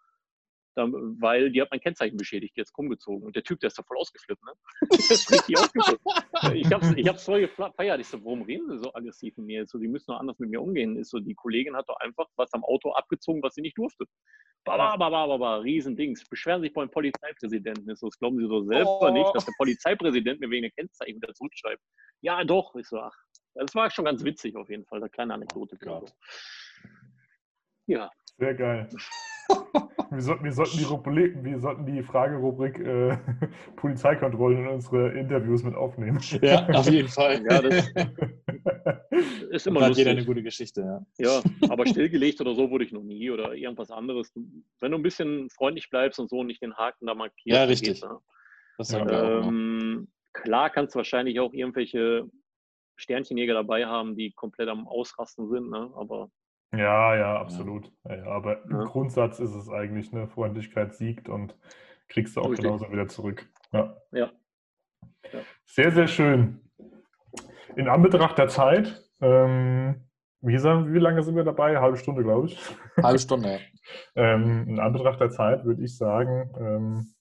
weil 0.76 1.52
die 1.52 1.62
hat 1.62 1.70
mein 1.70 1.80
Kennzeichen 1.80 2.16
beschädigt, 2.16 2.56
jetzt 2.56 2.76
rumgezogen. 2.76 3.24
Und 3.24 3.36
der 3.36 3.44
Typ, 3.44 3.60
der 3.60 3.68
ist 3.68 3.78
da 3.78 3.82
voll 3.84 3.96
ausgeflippt. 3.96 4.42
Ne? 4.42 4.52
richtig 4.90 5.56
ausgeflippt. 5.56 6.02
Ich 6.54 6.72
habe 6.72 6.84
es 6.84 6.94
ich 6.96 7.08
hab's 7.08 7.24
voll 7.24 7.40
gefeiert. 7.42 8.00
Ich 8.00 8.08
so, 8.08 8.18
warum 8.24 8.42
reden 8.42 8.68
Sie 8.68 8.78
so 8.78 8.92
aggressiv 8.92 9.36
mit 9.36 9.46
mir? 9.46 9.62
Ich 9.62 9.70
So, 9.70 9.78
Sie 9.78 9.86
müssen 9.86 10.06
doch 10.10 10.18
anders 10.18 10.38
mit 10.40 10.50
mir 10.50 10.60
umgehen. 10.60 10.96
Ist 10.96 11.10
so, 11.10 11.20
die 11.20 11.34
Kollegin 11.34 11.76
hat 11.76 11.88
doch 11.88 11.96
einfach 12.00 12.26
was 12.36 12.52
am 12.54 12.64
Auto 12.64 12.90
abgezogen, 12.92 13.40
was 13.42 13.54
sie 13.54 13.60
nicht 13.60 13.78
durfte. 13.78 14.04
Baba, 14.64 14.96
baba, 14.96 15.26
baba, 15.26 15.56
Riesendings. 15.58 16.24
Beschweren 16.28 16.62
sich 16.62 16.72
beim 16.72 16.90
Polizeipräsidenten. 16.90 17.88
Ist 17.90 18.00
so, 18.00 18.08
das 18.08 18.18
glauben 18.18 18.38
Sie 18.38 18.46
so 18.48 18.64
selber 18.64 18.98
Oh. 19.00 19.10
nicht, 19.10 19.32
dass 19.34 19.44
der 19.44 19.52
Polizeipräsident 19.56 20.40
mir 20.40 20.50
wegen 20.50 20.62
der 20.62 20.72
Kennzeichen 20.72 21.16
wieder 21.16 21.32
zurückschreibt. 21.34 21.82
Ja, 22.22 22.42
doch. 22.42 22.74
Ich 22.74 22.88
so, 22.88 22.98
ach, 22.98 23.16
das 23.54 23.74
war 23.74 23.90
schon 23.90 24.04
ganz 24.04 24.22
witzig 24.24 24.56
auf 24.56 24.68
jeden 24.70 24.84
Fall. 24.84 24.98
Eine 25.00 25.10
kleine 25.10 25.34
Anekdote. 25.34 25.76
Gott. 25.78 26.12
Ja, 27.86 28.10
Sehr 28.38 28.54
geil. 28.54 28.88
Wir 30.10 30.22
sollten, 30.22 30.44
wir 30.44 30.52
sollten, 30.52 30.78
die, 30.78 30.84
Rubrik, 30.84 31.42
wir 31.42 31.58
sollten 31.58 31.86
die 31.86 32.00
Fragerubrik 32.02 32.78
äh, 32.78 33.16
Polizeikontrollen 33.76 34.60
in 34.60 34.68
unsere 34.68 35.10
Interviews 35.18 35.64
mit 35.64 35.74
aufnehmen. 35.74 36.20
ja, 36.40 36.68
auf 36.68 36.88
jeden 36.88 37.08
Fall. 37.08 37.42
Ja, 37.50 37.60
das- 37.60 37.90
ist 39.50 39.66
immer 39.66 39.80
hat 39.80 39.96
jeder 39.96 40.10
lustig. 40.12 40.18
eine 40.18 40.24
gute 40.24 40.42
Geschichte, 40.42 40.80
ja. 40.82 41.04
Ja, 41.18 41.68
aber 41.68 41.84
stillgelegt 41.86 42.40
oder 42.40 42.54
so 42.54 42.70
wurde 42.70 42.84
ich 42.84 42.92
noch 42.92 43.02
nie 43.02 43.28
oder 43.30 43.54
irgendwas 43.54 43.90
anderes. 43.90 44.32
Wenn 44.80 44.92
du 44.92 44.98
ein 44.98 45.02
bisschen 45.02 45.50
freundlich 45.50 45.90
bleibst 45.90 46.20
und 46.20 46.30
so 46.30 46.38
und 46.40 46.46
nicht 46.46 46.62
den 46.62 46.76
Haken 46.76 47.06
da 47.06 47.14
markierst. 47.14 47.56
Ja, 47.58 47.64
richtig. 47.64 48.00
geht's, 48.00 48.02
ne? 48.02 48.18
Das 48.78 48.92
wir 48.92 49.02
auch 49.02 49.46
ähm, 49.48 50.06
klar 50.32 50.70
kannst 50.70 50.94
du 50.94 50.98
wahrscheinlich 50.98 51.40
auch 51.40 51.52
irgendwelche 51.52 52.28
Sternchenjäger 52.96 53.54
dabei 53.54 53.86
haben, 53.86 54.16
die 54.16 54.32
komplett 54.32 54.68
am 54.68 54.86
Ausrasten 54.86 55.48
sind, 55.48 55.70
ne? 55.70 55.90
aber 55.96 56.30
Ja, 56.72 57.16
ja, 57.16 57.38
absolut. 57.40 57.92
Ja. 58.04 58.16
Ja, 58.16 58.24
aber 58.26 58.64
im 58.64 58.70
Ja. 58.80 58.84
Grundsatz 58.84 59.38
ist 59.40 59.54
es 59.54 59.68
eigentlich 59.68 60.12
eine 60.12 60.28
Freundlichkeit 60.28 60.94
siegt 60.94 61.28
und 61.28 61.56
kriegst 62.08 62.36
du 62.36 62.40
auch 62.40 62.50
Richtig. 62.50 62.64
genauso 62.64 62.90
wieder 62.92 63.08
zurück. 63.08 63.48
Ja. 63.72 63.96
Ja. 64.12 64.32
Ja. 65.32 65.40
Sehr, 65.66 65.90
sehr 65.90 66.06
schön. 66.06 66.60
In 67.76 67.88
Anbetracht 67.88 68.38
der 68.38 68.48
Zeit, 68.48 69.02
ähm, 69.20 70.08
wie, 70.40 70.58
sagen, 70.58 70.92
wie 70.92 70.98
lange 70.98 71.22
sind 71.22 71.34
wir 71.34 71.44
dabei? 71.44 71.78
Halbe 71.78 71.96
Stunde, 71.96 72.22
glaube 72.22 72.46
ich. 72.48 72.60
Halbe 73.02 73.18
Stunde, 73.18 73.48
ja. 73.54 73.58
Ähm, 74.14 74.68
in 74.68 74.78
Anbetracht 74.80 75.20
der 75.20 75.30
Zeit 75.30 75.64
würde 75.64 75.82
ich 75.82 75.96
sagen, 75.96 76.52
ähm, 76.58 77.14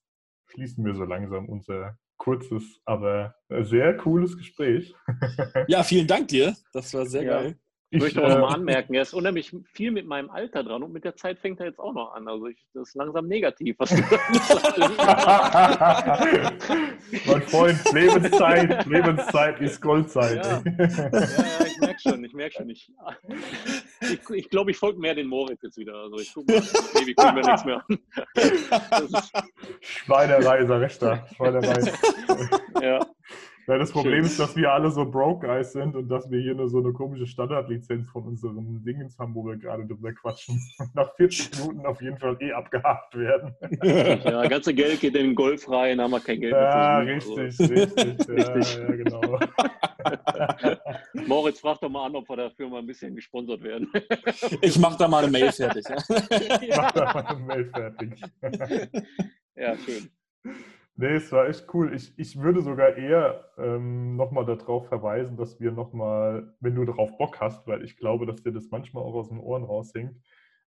schließen 0.47 0.85
wir 0.85 0.93
so 0.93 1.03
langsam 1.05 1.49
unser 1.49 1.97
kurzes, 2.17 2.63
aber 2.85 3.35
sehr 3.61 3.95
cooles 3.97 4.37
Gespräch. 4.37 4.93
Ja, 5.67 5.83
vielen 5.83 6.07
Dank 6.07 6.27
dir. 6.29 6.55
Das 6.73 6.93
war 6.93 7.05
sehr 7.05 7.23
Ja. 7.23 7.41
geil. 7.41 7.57
Ich 7.93 8.01
möchte 8.01 8.23
auch 8.23 8.27
äh, 8.27 8.33
nochmal 8.33 8.55
anmerken, 8.55 8.95
er 8.95 9.03
ist 9.03 9.13
unheimlich 9.13 9.55
viel 9.71 9.91
mit 9.91 10.07
meinem 10.07 10.31
Alter 10.31 10.63
dran 10.63 10.81
und 10.81 10.93
mit 10.93 11.03
der 11.03 11.15
Zeit 11.15 11.37
fängt 11.37 11.59
er 11.59 11.67
jetzt 11.67 11.77
auch 11.77 11.93
noch 11.93 12.15
an. 12.15 12.27
Also 12.27 12.47
ich, 12.47 12.65
das 12.73 12.87
ist 12.89 12.95
langsam 12.95 13.27
negativ. 13.27 13.75
Was 13.77 13.91
du 13.91 13.97
mein 17.27 17.41
Freund, 17.43 17.79
Lebenszeit, 17.93 18.85
Lebenszeit 18.87 19.61
ist 19.61 19.79
Goldzeit. 19.79 20.43
Ja. 20.43 20.63
ja, 20.65 20.85
ja, 20.87 21.65
merke 21.85 21.99
schon, 21.99 22.23
ich 22.23 22.33
merke 22.33 22.55
schon. 22.55 22.69
Ich 22.69 22.89
glaube, 22.95 23.17
ich, 24.01 24.29
ich, 24.29 24.49
glaub, 24.49 24.69
ich 24.69 24.77
folge 24.77 24.99
mehr 24.99 25.15
den 25.15 25.27
Moritz 25.27 25.61
jetzt 25.63 25.77
wieder. 25.77 25.95
Also 25.95 26.17
ich 26.19 26.33
gucke 26.33 26.51
mal, 26.51 26.61
ewig 27.01 27.15
gucke 27.15 27.33
mir 27.33 27.41
nichts 27.41 27.65
mehr 27.65 27.83
an. 27.87 27.99
Ist, 29.05 29.31
Schweinerei, 29.81 30.65
sag 30.65 30.91
ich 30.91 30.97
da. 30.99 31.27
Schweinerei. 31.35 31.93
ja, 32.81 33.05
Ja, 33.67 33.77
das 33.77 33.91
Problem 33.91 34.15
Schön. 34.15 34.25
ist, 34.25 34.39
dass 34.39 34.55
wir 34.57 34.73
alle 34.73 34.91
so 34.91 35.05
Broke 35.09 35.47
Guys 35.47 35.71
sind 35.71 35.95
und 35.95 36.09
dass 36.09 36.29
wir 36.29 36.41
hier 36.41 36.53
nur 36.53 36.67
so 36.69 36.79
eine 36.79 36.91
komische 36.91 37.25
Standardlizenz 37.25 38.09
von 38.09 38.23
unserem 38.23 38.83
Dingens 38.83 39.17
haben, 39.17 39.33
wo 39.33 39.45
wir 39.45 39.55
gerade 39.55 39.85
drüber 39.85 40.11
quatschen. 40.11 40.59
Und 40.79 40.93
nach 40.95 41.15
40 41.15 41.51
Minuten 41.59 41.85
auf 41.85 42.01
jeden 42.01 42.17
Fall 42.17 42.35
eh 42.41 42.51
abgehakt 42.51 43.15
werden. 43.17 43.55
ja, 43.83 44.45
ganze 44.47 44.73
Geld 44.75 44.99
geht 44.99 45.15
in 45.15 45.27
den 45.27 45.35
Golf 45.35 45.69
rein, 45.69 46.01
haben 46.01 46.11
wir 46.11 46.19
kein 46.19 46.41
Geld 46.41 46.53
Ja, 46.53 47.01
mehr. 47.05 47.13
ihn. 47.15 47.21
richtig, 47.21 47.69
richtig. 47.69 48.27
Ja, 48.27 48.33
Richtig. 48.53 48.77
ja, 48.77 48.95
genau. 48.95 49.39
Also, 50.03 50.77
Moritz, 51.27 51.59
frag 51.61 51.79
doch 51.79 51.89
mal 51.89 52.05
an, 52.07 52.15
ob 52.17 52.27
wir 52.29 52.35
dafür 52.35 52.67
mal 52.67 52.79
ein 52.79 52.87
bisschen 52.87 53.15
gesponsert 53.15 53.63
werden. 53.63 53.89
Ich 54.61 54.77
mache 54.77 54.97
da 54.97 55.07
mal 55.07 55.23
eine 55.23 55.31
Mail 55.31 55.51
fertig. 55.53 55.85
Ja? 55.87 55.95
Mach 56.77 56.91
da 56.91 57.13
mal 57.13 57.25
eine 57.27 57.39
Mail 57.39 57.65
fertig. 57.73 58.21
ja, 59.55 59.77
schön. 59.77 60.09
Nee, 60.95 61.15
es 61.15 61.31
war 61.31 61.47
echt 61.47 61.73
cool. 61.73 61.95
Ich, 61.95 62.17
ich 62.19 62.39
würde 62.39 62.61
sogar 62.61 62.95
eher 62.95 63.49
ähm, 63.57 64.15
nochmal 64.15 64.45
darauf 64.45 64.87
verweisen, 64.87 65.37
dass 65.37 65.59
wir 65.59 65.71
nochmal, 65.71 66.55
wenn 66.59 66.75
du 66.75 66.85
darauf 66.85 67.17
Bock 67.17 67.39
hast, 67.39 67.65
weil 67.65 67.83
ich 67.83 67.97
glaube, 67.97 68.27
dass 68.27 68.43
dir 68.43 68.51
das 68.51 68.69
manchmal 68.69 69.03
auch 69.03 69.15
aus 69.15 69.29
den 69.29 69.39
Ohren 69.39 69.63
raushängt, 69.63 70.21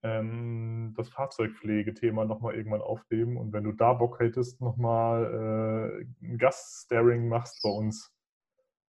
ähm, 0.02 0.94
das 0.96 1.10
Fahrzeugpflegethema 1.10 2.24
nochmal 2.24 2.54
irgendwann 2.54 2.80
aufnehmen. 2.80 3.36
Und 3.36 3.52
wenn 3.52 3.64
du 3.64 3.72
da 3.72 3.92
Bock 3.92 4.18
hättest, 4.18 4.62
nochmal 4.62 6.00
äh, 6.00 6.24
ein 6.24 6.38
Gast-Staring 6.38 7.28
machst 7.28 7.62
bei 7.62 7.68
uns. 7.68 8.10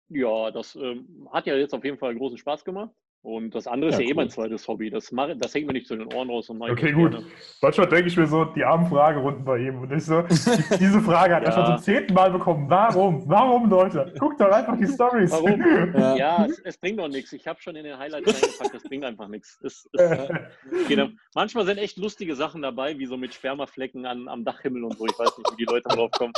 Ja, 0.07 0.51
das 0.51 0.75
ähm, 0.75 1.27
hat 1.31 1.47
ja 1.47 1.55
jetzt 1.55 1.73
auf 1.73 1.83
jeden 1.83 1.97
Fall 1.97 2.15
großen 2.15 2.37
Spaß 2.37 2.63
gemacht. 2.63 2.95
Und 3.21 3.53
das 3.53 3.67
andere 3.67 3.89
ist 3.89 3.95
Ja, 3.97 4.01
ja, 4.01 4.07
eh 4.07 4.11
cool. 4.11 4.15
mein 4.15 4.29
zweites 4.29 4.65
Hobby. 4.67 4.89
Das, 4.89 5.11
mache, 5.11 5.35
das 5.35 5.53
hängt 5.53 5.67
mir 5.67 5.73
nicht 5.73 5.87
zu 5.87 5.95
den 5.97 6.11
Ohren 6.13 6.29
raus. 6.29 6.49
Und 6.49 6.57
mache 6.57 6.69
ich 6.71 6.77
Okay, 6.77 6.93
gut. 6.93 7.11
gerne. 7.11 7.25
Manchmal 7.61 7.87
denke 7.89 8.07
ich 8.07 8.15
mir 8.15 8.25
so, 8.27 8.45
die 8.45 8.63
armen 8.63 8.85
Fragerunden 8.87 9.43
bei 9.43 9.57
ihm. 9.57 9.81
Und 9.81 9.91
ich 9.91 10.05
so, 10.05 10.21
die- 10.21 10.29
diese 10.79 11.01
Frage 11.01 11.35
hat 11.35 11.43
er 11.43 11.49
Ja. 11.49 11.55
schon 11.55 11.65
zum 11.75 11.83
zehnten 11.83 12.13
Mal 12.13 12.31
bekommen. 12.31 12.69
Warum? 12.69 13.27
Warum, 13.27 13.69
Leute? 13.69 14.13
Guckt 14.17 14.39
doch 14.39 14.49
einfach 14.49 14.77
die 14.77 14.87
Stories. 14.87 15.31
Warum? 15.31 15.61
Ja. 15.99 16.15
Ja, 16.15 16.45
es, 16.45 16.59
es 16.59 16.77
bringt 16.77 16.97
doch 16.97 17.09
nichts. 17.09 17.33
Ich 17.33 17.45
habe 17.45 17.61
schon 17.61 17.75
in 17.75 17.83
den 17.83 17.97
Highlights 17.97 18.41
reingepackt, 18.41 18.73
das 18.75 18.83
bringt 18.83 19.03
einfach 19.03 19.27
nichts. 19.27 19.59
Es, 19.63 19.89
es, 19.91 20.29
am- 20.99 21.19
manchmal 21.35 21.65
sind 21.65 21.77
echt 21.77 21.97
lustige 21.97 22.35
Sachen 22.35 22.61
dabei, 22.61 22.97
wie 22.99 23.05
so 23.05 23.17
mit 23.17 23.33
Spermaflecken 23.33 24.05
an, 24.05 24.29
am 24.29 24.45
Dachhimmel 24.45 24.85
und 24.85 24.97
so. 24.97 25.05
Ich 25.05 25.19
weiß 25.19 25.37
nicht, 25.37 25.51
wie 25.51 25.57
die 25.57 25.65
Leute 25.65 25.89
drauf 25.89 26.11
kommen. 26.11 26.31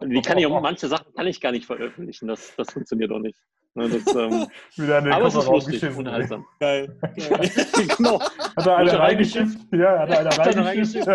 Und 0.00 0.08
Die 0.10 0.22
kann 0.22 0.38
ich, 0.38 0.46
auch- 0.46 0.60
manche 0.62 0.88
Sachen 0.88 1.12
kann 1.14 1.26
ich 1.26 1.38
gar 1.40 1.52
nicht 1.52 1.66
veröffentlichen. 1.66 2.28
Das, 2.28 2.54
das 2.56 2.72
funktioniert 2.72 3.10
doch 3.10 3.18
nicht. 3.18 3.38
Ne, 3.78 3.88
das, 3.88 4.16
ähm, 4.16 4.46
Wieder 4.76 4.98
in 4.98 5.04
den 5.04 5.12
aber 5.12 5.26
es 5.26 5.36
ist 5.36 5.46
lustig, 5.46 5.96
unterhaltsam. 5.96 6.44
Geil. 6.58 6.98
genau. 7.96 8.20
Hat 8.20 8.66
er 8.66 8.76
eine 8.76 8.98
reingeschifft? 8.98 9.58
Ja, 9.72 10.00
hat 10.00 10.10
er 10.10 10.18
eine 10.18 10.30
Hat 10.30 10.56
reingeschifft? 10.56 11.08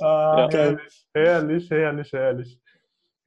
Ah, 0.00 0.36
Ja. 0.38 0.48
herrlich, 0.52 1.06
herrlich, 1.12 1.70
herrlich, 1.70 2.12
herrlich. 2.12 2.60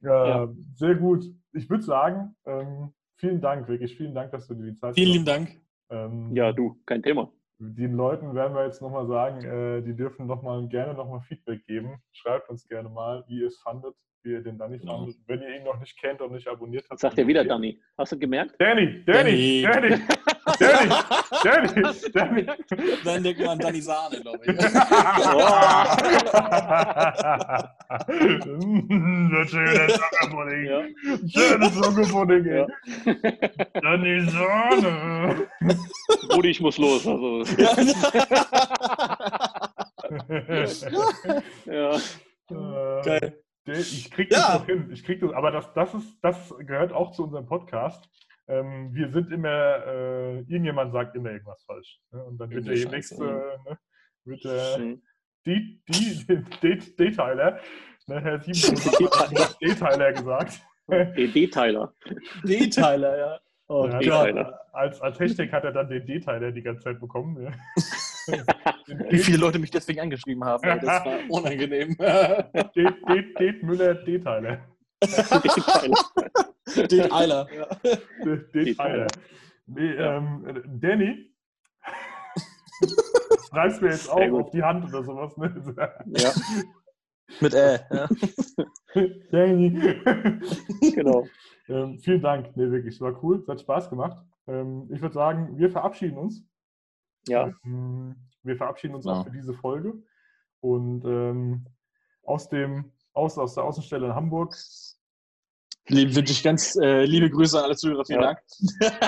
Ja, 0.00 0.26
Ja. 0.26 0.48
Sehr 0.74 0.94
gut. 0.94 1.26
Ich 1.52 1.68
würde 1.68 1.84
sagen, 1.84 2.34
ähm, 2.46 2.94
vielen 3.18 3.42
Dank, 3.42 3.68
wirklich 3.68 3.94
vielen 3.98 4.14
Dank, 4.14 4.32
dass 4.32 4.46
du 4.48 4.54
dir 4.54 4.64
die 4.72 4.74
Zeit 4.74 4.94
Vielen 4.94 5.12
lieben 5.12 5.26
Dank. 5.26 5.60
Ähm, 5.90 6.34
Ja, 6.34 6.52
du, 6.52 6.80
kein 6.86 7.02
Thema. 7.02 7.30
Den 7.58 7.92
Leuten 7.92 8.34
werden 8.34 8.54
wir 8.54 8.64
jetzt 8.64 8.80
nochmal 8.80 9.06
sagen, 9.06 9.44
äh, 9.44 9.82
die 9.82 9.94
dürfen 9.94 10.26
noch 10.26 10.42
mal, 10.42 10.66
gerne 10.68 10.94
nochmal 10.94 11.20
Feedback 11.20 11.64
geben. 11.66 12.02
Schreibt 12.12 12.48
uns 12.48 12.66
gerne 12.66 12.88
mal, 12.88 13.24
wie 13.28 13.40
ihr 13.42 13.46
es 13.48 13.58
fandet, 13.60 13.94
wie 14.24 14.32
ihr 14.32 14.42
den 14.42 14.58
Danny 14.58 14.78
Genau. 14.78 14.98
fandet. 15.00 15.16
Wenn 15.26 15.42
ihr 15.42 15.56
ihn 15.56 15.64
noch 15.64 15.78
nicht 15.78 15.96
kennt 16.00 16.20
und 16.20 16.32
nicht 16.32 16.48
abonniert 16.48 16.84
habt. 16.88 16.98
Sagt 17.00 17.18
er 17.18 17.26
wieder 17.26 17.44
Danny. 17.44 17.78
Hast 17.98 18.12
du 18.12 18.18
gemerkt? 18.18 18.54
Danny, 18.58 19.04
Danny, 19.04 19.62
Danny. 19.62 19.90
Danny, 20.58 20.88
Danny, 21.42 21.72
Danny, 21.72 21.82
Danny. 22.12 22.42
gemerkt? 22.42 23.04
Dann 23.04 23.22
denkt 23.22 23.40
man 23.40 23.48
an 23.50 23.58
Danny 23.58 23.80
Sahne, 23.82 24.20
glaube 24.20 24.40
ich. 24.44 24.48
Ein 28.90 29.46
schönes 29.48 29.94
Sockerpudding. 29.94 30.64
Ja. 30.64 30.82
Schönes 31.28 31.74
Sockerpudding. 31.74 32.44
Ja. 32.46 32.66
Danny 33.80 34.20
Sahne. 34.30 35.48
Rudi, 36.34 36.48
ich 36.50 36.60
muss 36.60 36.78
los. 36.78 37.06
Also, 37.06 37.42
ja. 41.66 41.96
Geil. 43.04 43.43
Ich 43.66 44.10
krieg 44.10 44.28
das 44.30 44.38
Ja. 44.40 44.58
noch 44.58 44.66
hin. 44.66 44.90
Ich 44.92 45.04
krieg 45.04 45.20
das, 45.20 45.32
aber 45.32 45.50
das, 45.50 45.72
das, 45.74 45.94
ist, 45.94 46.18
das 46.22 46.54
gehört 46.58 46.92
auch 46.92 47.12
zu 47.12 47.24
unserem 47.24 47.46
Podcast. 47.46 48.08
Ähm, 48.46 48.90
wir 48.92 49.08
sind 49.10 49.32
immer, 49.32 49.86
äh, 49.86 50.38
irgendjemand 50.40 50.92
sagt 50.92 51.16
immer 51.16 51.30
irgendwas 51.30 51.62
falsch. 51.64 51.98
Ne? 52.10 52.22
Und 52.24 52.38
dann 52.38 52.50
wird 52.50 52.66
der 52.66 52.90
nächste, 52.90 53.24
ne, 53.24 53.78
wird 54.24 54.44
der 54.44 54.76
Hm. 54.76 55.02
die, 55.46 55.82
die, 55.88 56.44
die, 56.62 56.96
Detailer, 56.96 57.58
ne, 58.06 58.20
Herr 58.20 58.40
Sieben 58.40 58.76
hat 59.12 59.56
Detailer 59.62 60.12
gesagt. 60.12 60.60
Den 60.90 61.32
D-Teiler. 61.32 61.94
Detailer, 62.42 63.16
ja. 63.16 63.40
Oh 63.68 63.86
Ja, 64.02 64.20
als, 64.20 64.52
als, 64.74 65.00
als 65.00 65.20
Hashtag 65.20 65.50
hat 65.52 65.64
er 65.64 65.72
dann 65.72 65.88
den 65.88 66.04
Detailer 66.04 66.52
die 66.52 66.60
ganze 66.62 66.84
Zeit 66.84 67.00
bekommen. 67.00 67.42
Ja. 67.42 68.44
Wie 68.86 69.18
viele 69.18 69.38
Leute 69.38 69.58
mich 69.58 69.70
deswegen 69.70 70.00
angeschrieben 70.00 70.44
haben, 70.44 70.62
ey, 70.64 70.78
das 70.80 71.04
war 71.04 71.18
unangenehm. 71.30 71.96
Det, 71.96 72.94
Det, 73.08 73.38
Det 73.38 73.62
Müller 73.62 73.94
Detailer. 73.94 74.58
D-Teiler. 75.02 76.88
Detailer. 76.88 77.46
Ja. 77.54 77.66
Det- 78.24 78.54
Detailer. 78.54 79.06
Nee, 79.66 79.92
ähm, 79.94 80.62
Danny, 80.80 81.34
schreibst 83.50 83.80
mir 83.82 83.90
jetzt 83.90 84.10
auch 84.10 84.30
auf 84.32 84.50
die 84.50 84.62
Hand 84.62 84.84
oder 84.88 85.02
sowas. 85.02 85.36
Ne? 85.36 85.94
Ja, 86.16 86.32
Mit 87.40 87.54
Ä. 87.54 87.80
Ja. 87.90 88.08
Danny. 89.32 90.00
genau. 90.94 91.26
ähm, 91.68 91.98
vielen 91.98 92.20
Dank. 92.22 92.56
Nee, 92.56 92.70
wirklich, 92.70 92.94
es 92.96 93.00
war 93.00 93.22
cool. 93.22 93.38
Es 93.40 93.48
hat 93.48 93.60
Spaß 93.60 93.90
gemacht. 93.90 94.22
Ähm, 94.46 94.88
ich 94.92 95.00
würde 95.00 95.14
sagen, 95.14 95.56
wir 95.58 95.70
verabschieden 95.70 96.18
uns. 96.18 96.44
Ja, 97.26 97.50
Ähm, 97.64 98.16
Wir 98.44 98.56
verabschieden 98.56 98.94
uns 98.94 99.04
Ja. 99.06 99.12
auch 99.12 99.24
für 99.24 99.30
diese 99.32 99.54
Folge. 99.54 99.94
Und 100.60 101.04
ähm, 101.04 101.66
aus, 102.24 102.48
dem, 102.48 102.92
aus, 103.12 103.38
aus 103.38 103.54
der 103.54 103.64
Außenstelle 103.64 104.06
in 104.06 104.14
Hamburg 104.14 104.54
Lieb, 105.88 106.14
wünsche 106.14 106.32
ich 106.32 106.42
ganz 106.42 106.76
äh, 106.76 107.04
liebe 107.04 107.28
Grüße 107.28 107.58
an 107.58 107.64
alle 107.64 107.76
Zuhörer. 107.76 108.04
Vielen 108.06 108.20
Ja. 108.22 108.26
Dank. 108.34 108.40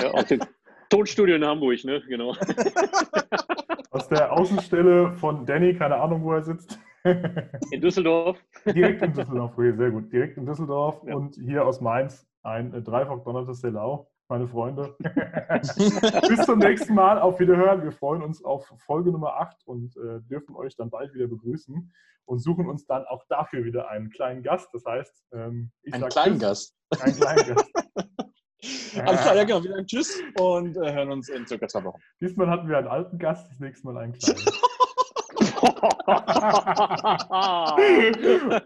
ja 0.03 0.11
aus 0.11 0.25
dem 0.25 0.41
Tonstudio 0.89 1.35
in 1.35 1.43
Hamburg, 1.45 1.83
ne? 1.83 2.01
Genau. 2.07 2.35
Aus 3.91 4.07
der 4.09 4.31
Außenstelle 4.31 5.13
von 5.13 5.45
Danny, 5.45 5.73
keine 5.75 5.95
Ahnung, 5.95 6.23
wo 6.23 6.33
er 6.33 6.43
sitzt. 6.43 6.77
In 7.71 7.81
Düsseldorf. 7.81 8.37
Direkt 8.65 9.01
in 9.01 9.13
Düsseldorf, 9.13 9.53
okay, 9.57 9.73
sehr 9.75 9.91
gut. 9.91 10.11
Direkt 10.11 10.37
in 10.37 10.45
Düsseldorf 10.45 11.01
Ja. 11.05 11.15
und 11.15 11.35
hier 11.35 11.65
aus 11.65 11.79
Mainz 11.81 12.27
ein 12.43 12.73
äh, 12.73 12.81
dreifach 12.81 13.23
donnertes 13.23 13.61
Selau, 13.61 14.09
meine 14.29 14.47
Freunde. 14.47 14.95
Bis 16.27 16.45
zum 16.45 16.59
nächsten 16.59 16.93
Mal, 16.93 17.19
auf 17.19 17.39
Wiederhören. 17.39 17.83
Wir 17.83 17.91
freuen 17.91 18.21
uns 18.21 18.43
auf 18.43 18.71
Folge 18.85 19.11
Nummer 19.11 19.39
8 19.39 19.57
und 19.65 19.95
äh, 19.97 20.21
dürfen 20.21 20.55
euch 20.55 20.75
dann 20.75 20.89
bald 20.89 21.13
wieder 21.13 21.27
begrüßen 21.27 21.91
und 22.25 22.39
suchen 22.39 22.67
uns 22.67 22.85
dann 22.85 23.05
auch 23.05 23.23
dafür 23.29 23.63
wieder 23.63 23.89
einen 23.89 24.09
kleinen 24.09 24.43
Gast. 24.43 24.69
Das 24.73 24.85
heißt, 24.85 25.23
ähm, 25.33 25.71
ich 25.83 25.93
Einen 25.93 26.09
kleinen. 26.09 26.39
Gast. 26.39 26.75
Einen 26.99 27.15
kleinen 27.15 27.55
Gast. 27.55 27.71
Alles 29.05 29.21
klar, 29.21 29.35
ja 29.35 29.43
genau. 29.43 29.63
Wir 29.63 29.71
sagen 29.71 29.85
Tschüss 29.85 30.19
und 30.39 30.75
äh, 30.77 30.93
hören 30.93 31.11
uns 31.11 31.29
in 31.29 31.45
circa 31.45 31.67
zwei 31.67 31.83
Wochen. 31.83 31.99
Diesmal 32.19 32.49
hatten 32.49 32.67
wir 32.67 32.77
einen 32.77 32.87
alten 32.87 33.17
Gast, 33.17 33.49
das 33.51 33.59
nächste 33.59 33.87
Mal 33.87 33.97
einen 33.97 34.13
kleinen. 34.13 34.39